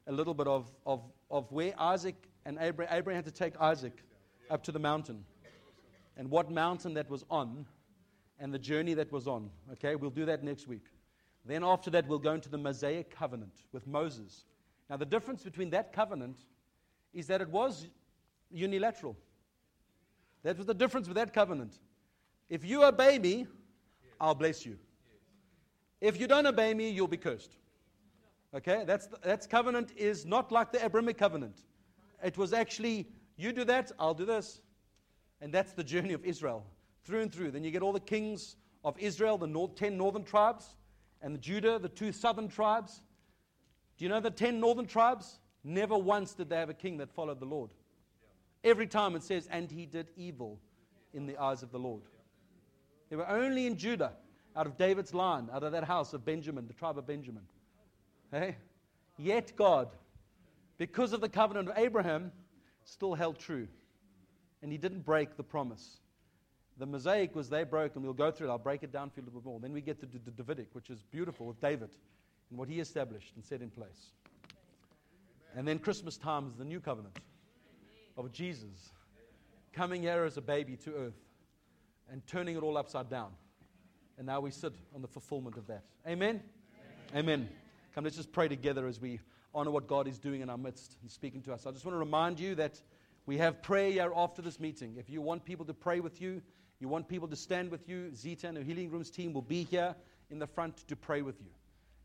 a 0.07 0.13
little 0.13 0.35
bit 0.35 0.47
of, 0.47 0.71
of, 0.85 1.03
of 1.31 1.51
where 1.51 1.73
Isaac 1.79 2.15
and 2.45 2.59
Abraham, 2.61 2.95
Abraham 2.95 3.25
had 3.25 3.33
to 3.33 3.39
take 3.39 3.59
Isaac 3.59 4.05
up 4.51 4.63
to 4.65 4.73
the 4.73 4.79
mountain 4.79 5.25
and 6.19 6.31
what 6.31 6.51
mountain 6.51 6.93
that 6.93 7.09
was 7.09 7.25
on 7.31 7.65
and 8.39 8.53
the 8.53 8.59
journey 8.59 8.93
that 8.93 9.11
was 9.11 9.27
on. 9.27 9.49
Okay, 9.73 9.95
we'll 9.95 10.11
do 10.11 10.27
that 10.27 10.45
next 10.45 10.69
week. 10.69 10.85
Then 11.47 11.65
after 11.65 11.89
that, 11.93 12.07
we'll 12.07 12.19
go 12.19 12.35
into 12.35 12.51
the 12.51 12.59
Mosaic 12.59 13.11
covenant 13.11 13.63
with 13.73 13.87
Moses. 13.87 14.45
Now, 14.91 14.99
the 14.99 15.07
difference 15.07 15.43
between 15.43 15.71
that 15.71 15.95
covenant 15.95 16.37
is 17.15 17.29
that 17.29 17.41
it 17.41 17.49
was 17.49 17.87
unilateral. 18.51 19.17
That 20.43 20.59
was 20.59 20.67
the 20.67 20.75
difference 20.75 21.09
with 21.09 21.17
that 21.17 21.33
covenant. 21.33 21.79
If 22.51 22.65
you 22.65 22.85
obey 22.85 23.19
me, 23.19 23.47
I'll 24.21 24.35
bless 24.35 24.67
you. 24.67 24.77
If 26.01 26.21
you 26.21 26.27
don't 26.27 26.47
obey 26.47 26.75
me, 26.75 26.91
you'll 26.91 27.07
be 27.07 27.17
cursed. 27.17 27.57
Okay? 28.55 28.83
That's, 28.87 29.09
that's 29.23 29.47
covenant 29.47 29.93
is 29.97 30.27
not 30.27 30.51
like 30.51 30.73
the 30.73 30.85
Abrahamic 30.85 31.17
covenant. 31.17 31.61
It 32.23 32.37
was 32.37 32.53
actually, 32.53 33.07
you 33.37 33.53
do 33.53 33.65
that, 33.65 33.93
I'll 33.99 34.15
do 34.15 34.27
this. 34.27 34.61
And 35.41 35.55
that's 35.55 35.73
the 35.73 35.85
journey 35.85 36.13
of 36.13 36.25
Israel 36.25 36.67
through 37.05 37.23
and 37.23 37.33
through. 37.33 37.53
Then 37.53 37.65
you 37.65 37.71
get 37.71 37.83
all 37.83 37.93
the 37.93 38.01
kings 38.01 38.57
of 38.85 38.99
Israel, 38.99 39.39
the 39.39 39.47
north, 39.47 39.77
10 39.77 39.97
northern 39.97 40.25
tribes, 40.25 40.77
and 41.23 41.35
the 41.35 41.39
Judah, 41.39 41.79
the 41.79 41.89
two 41.89 42.13
southern 42.13 42.49
tribes. 42.49 43.03
Do 43.97 44.05
you 44.05 44.09
know 44.09 44.21
the 44.21 44.31
10 44.31 44.59
northern 44.59 44.87
tribes? 44.87 45.39
Never 45.63 45.97
once 45.97 46.35
did 46.35 46.49
they 46.49 46.57
have 46.57 46.71
a 46.71 46.75
king 46.75 46.99
that 46.99 47.11
followed 47.11 47.39
the 47.39 47.47
Lord. 47.47 47.71
Every 48.65 48.87
time 48.87 49.15
it 49.15 49.23
says, 49.23 49.47
and 49.51 49.71
he 49.71 49.87
did 49.87 50.11
evil 50.17 50.59
in 51.13 51.27
the 51.27 51.39
eyes 51.39 51.63
of 51.63 51.71
the 51.71 51.79
Lord. 51.79 52.03
They 53.11 53.17
were 53.17 53.29
only 53.29 53.67
in 53.67 53.77
Judah, 53.77 54.13
out 54.57 54.67
of 54.67 54.77
David's 54.77 55.13
line, 55.13 55.49
out 55.53 55.65
of 55.65 55.73
that 55.73 55.85
house 55.85 56.15
of 56.15 56.25
Benjamin, 56.25 56.67
the 56.67 56.73
tribe 56.73 56.97
of 56.97 57.07
Benjamin. 57.07 57.43
Hey? 58.31 58.57
Yet 59.19 59.53
God, 59.57 59.89
because 60.79 61.13
of 61.13 61.21
the 61.21 61.29
covenant 61.29 61.69
of 61.69 61.77
Abraham, 61.77 62.31
still 62.85 63.15
held 63.15 63.39
true. 63.39 63.67
And 64.63 64.71
he 64.71 64.79
didn't 64.79 65.05
break 65.05 65.37
the 65.37 65.43
promise. 65.43 65.99
The 66.79 66.87
mosaic 66.87 67.35
was 67.35 67.51
they 67.51 67.65
broke, 67.65 67.97
and 67.97 68.05
we'll 68.05 68.15
go 68.15 68.31
through 68.31 68.49
it. 68.49 68.51
I'll 68.51 68.59
break 68.59 68.83
it 68.83 68.93
down 68.93 69.11
for 69.11 69.21
you 69.21 69.25
a 69.25 69.27
little 69.27 69.41
bit 69.41 69.47
more. 69.47 69.61
Then 69.61 69.73
we 69.73 69.81
get 69.81 70.01
to 70.01 70.07
the 70.07 70.31
Davidic, 70.31 70.69
which 70.73 70.89
is 70.89 71.03
beautiful 71.11 71.47
with 71.47 71.61
David 71.61 71.91
and 72.51 72.59
what 72.59 72.69
he 72.69 72.81
established 72.81 73.33
and 73.35 73.45
set 73.45 73.61
in 73.61 73.71
place. 73.71 74.13
And 75.57 75.67
then 75.67 75.79
Christmas 75.79 76.17
time 76.17 76.47
is 76.47 76.55
the 76.55 76.65
new 76.65 76.81
covenant 76.81 77.19
of 78.17 78.31
Jesus 78.33 78.93
coming 79.73 80.03
here 80.03 80.25
as 80.25 80.37
a 80.37 80.41
baby 80.41 80.77
to 80.77 80.95
earth 80.95 81.30
and 82.11 82.27
turning 82.27 82.57
it 82.57 82.63
all 82.63 82.77
upside 82.77 83.09
down. 83.09 83.31
And 84.19 84.27
now 84.27 84.41
we 84.41 84.51
sit 84.51 84.75
on 84.95 85.03
the 85.03 85.09
fulfillment 85.09 85.57
of 85.57 85.67
that. 85.69 85.85
Amen? 86.07 86.43
Amen. 87.15 87.25
Amen. 87.25 87.49
Come, 87.95 88.05
let's 88.05 88.17
just 88.17 88.33
pray 88.33 88.49
together 88.49 88.87
as 88.87 89.01
we 89.01 89.21
honor 89.55 89.71
what 89.71 89.87
God 89.87 90.07
is 90.07 90.19
doing 90.19 90.43
in 90.43 90.51
our 90.51 90.59
midst 90.59 90.97
and 91.03 91.11
speaking 91.11 91.43
to 91.43 91.53
us. 91.53 91.67
I 91.67 91.71
just 91.71 91.85
want 91.85 91.95
to 91.95 91.99
remind 91.99 92.39
you 92.39 92.55
that 92.57 92.81
we 93.27 93.39
have 93.39 93.63
prayer 93.63 94.11
after 94.15 94.43
this 94.43 94.61
meeting. 94.61 94.97
If 94.99 95.09
you 95.11 95.21
want 95.23 95.45
people 95.45 95.65
to 95.67 95.75
pray 95.75 96.01
with 96.01 96.21
you, 96.21 96.43
you 96.81 96.89
want 96.89 97.09
people 97.09 97.29
to 97.29 97.37
stand 97.37 97.71
with 97.71 97.89
you, 97.89 98.15
Zita 98.15 98.49
and 98.49 98.57
the 98.57 98.63
Healing 98.63 98.91
Rooms 98.91 99.11
team 99.11 99.33
will 99.33 99.43
be 99.43 99.65
here 99.65 99.95
in 100.31 100.39
the 100.39 100.47
front 100.47 100.89
to 100.89 100.97
pray 100.97 101.23
with 101.23 101.41
you 101.41 101.51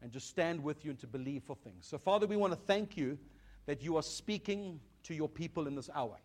and 0.01 0.11
just 0.11 0.27
stand 0.27 0.61
with 0.61 0.83
you 0.83 0.91
and 0.91 0.99
to 0.99 1.07
believe 1.07 1.43
for 1.43 1.55
things. 1.55 1.87
So, 1.87 1.97
Father, 1.97 2.27
we 2.27 2.35
want 2.35 2.53
to 2.53 2.59
thank 2.59 2.97
you 2.97 3.17
that 3.65 3.81
you 3.81 3.95
are 3.97 4.03
speaking 4.03 4.79
to 5.03 5.15
your 5.15 5.29
people 5.29 5.67
in 5.67 5.75
this 5.75 5.89
hour. 5.93 6.17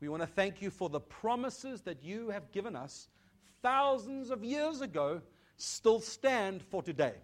We 0.00 0.08
want 0.08 0.22
to 0.22 0.26
thank 0.26 0.60
you 0.60 0.70
for 0.70 0.88
the 0.88 1.00
promises 1.00 1.82
that 1.82 2.02
you 2.02 2.30
have 2.30 2.52
given 2.52 2.76
us 2.76 3.08
thousands 3.62 4.30
of 4.30 4.44
years 4.44 4.80
ago 4.80 5.22
still 5.56 6.00
stand 6.00 6.62
for 6.62 6.82
today. 6.82 7.14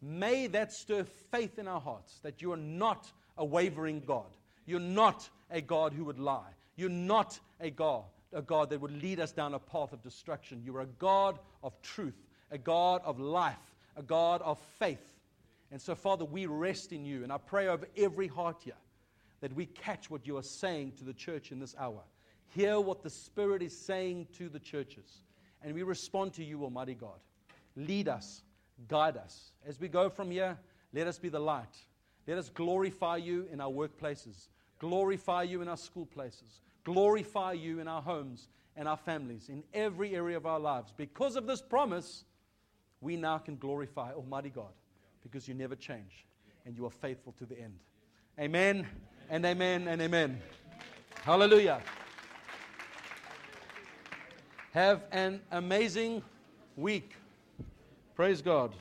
May 0.00 0.46
that 0.48 0.72
stir 0.72 1.04
faith 1.30 1.58
in 1.58 1.66
our 1.68 1.80
hearts 1.80 2.20
that 2.22 2.40
you 2.40 2.52
are 2.52 2.56
not 2.56 3.10
a 3.36 3.44
wavering 3.44 4.02
God. 4.06 4.36
You're 4.66 4.80
not 4.80 5.28
a 5.50 5.60
God 5.60 5.92
who 5.92 6.04
would 6.04 6.18
lie. 6.18 6.54
You're 6.76 6.88
not 6.88 7.38
a 7.60 7.70
God, 7.70 8.04
a 8.32 8.40
God 8.40 8.70
that 8.70 8.80
would 8.80 9.02
lead 9.02 9.20
us 9.20 9.32
down 9.32 9.54
a 9.54 9.58
path 9.58 9.92
of 9.92 10.02
destruction. 10.02 10.62
You 10.64 10.76
are 10.76 10.82
a 10.82 10.86
God 10.86 11.38
of 11.62 11.80
truth, 11.82 12.16
a 12.50 12.58
God 12.58 13.02
of 13.04 13.18
life, 13.18 13.56
a 13.96 14.02
God 14.02 14.40
of 14.42 14.58
faith. 14.78 15.04
And 15.72 15.80
so, 15.80 15.94
Father, 15.94 16.24
we 16.24 16.46
rest 16.46 16.92
in 16.92 17.04
you. 17.04 17.22
And 17.24 17.32
I 17.32 17.38
pray 17.38 17.68
over 17.68 17.86
every 17.96 18.28
heart 18.28 18.60
here 18.64 18.74
that 19.40 19.54
we 19.54 19.66
catch 19.66 20.10
what 20.10 20.26
you 20.26 20.36
are 20.36 20.42
saying 20.42 20.92
to 20.98 21.04
the 21.04 21.12
church 21.12 21.50
in 21.52 21.58
this 21.58 21.74
hour. 21.78 22.02
Hear 22.48 22.80
what 22.80 23.02
the 23.02 23.10
Spirit 23.10 23.62
is 23.62 23.76
saying 23.76 24.28
to 24.36 24.48
the 24.48 24.58
churches. 24.58 25.22
And 25.62 25.74
we 25.74 25.82
respond 25.82 26.32
to 26.34 26.44
you, 26.44 26.62
Almighty 26.64 26.94
God. 26.94 27.20
Lead 27.76 28.08
us, 28.08 28.42
guide 28.88 29.16
us. 29.16 29.52
As 29.66 29.78
we 29.80 29.88
go 29.88 30.10
from 30.10 30.30
here, 30.30 30.58
let 30.92 31.06
us 31.06 31.18
be 31.18 31.28
the 31.28 31.40
light. 31.40 31.76
Let 32.26 32.38
us 32.38 32.48
glorify 32.48 33.16
you 33.16 33.46
in 33.52 33.60
our 33.60 33.70
workplaces, 33.70 34.48
glorify 34.78 35.44
you 35.44 35.62
in 35.62 35.68
our 35.68 35.76
school 35.76 36.06
places, 36.06 36.60
glorify 36.84 37.52
you 37.52 37.80
in 37.80 37.88
our 37.88 38.02
homes 38.02 38.48
and 38.76 38.86
our 38.86 38.96
families, 38.96 39.48
in 39.48 39.62
every 39.72 40.14
area 40.14 40.36
of 40.36 40.46
our 40.46 40.60
lives. 40.60 40.92
Because 40.96 41.36
of 41.36 41.46
this 41.46 41.62
promise, 41.62 42.24
we 43.00 43.16
now 43.16 43.38
can 43.38 43.56
glorify 43.56 44.12
Almighty 44.12 44.50
God 44.50 44.72
because 45.22 45.48
you 45.48 45.54
never 45.54 45.76
change 45.76 46.26
and 46.66 46.76
you 46.76 46.84
are 46.86 46.90
faithful 46.90 47.32
to 47.38 47.46
the 47.46 47.58
end. 47.58 47.78
Amen 48.38 48.86
and 49.30 49.46
amen 49.46 49.86
and 49.88 50.02
amen. 50.02 50.42
Hallelujah. 51.22 51.80
Have 54.72 55.02
an 55.12 55.40
amazing 55.52 56.22
week. 56.76 57.12
Praise 58.16 58.42
God. 58.42 58.72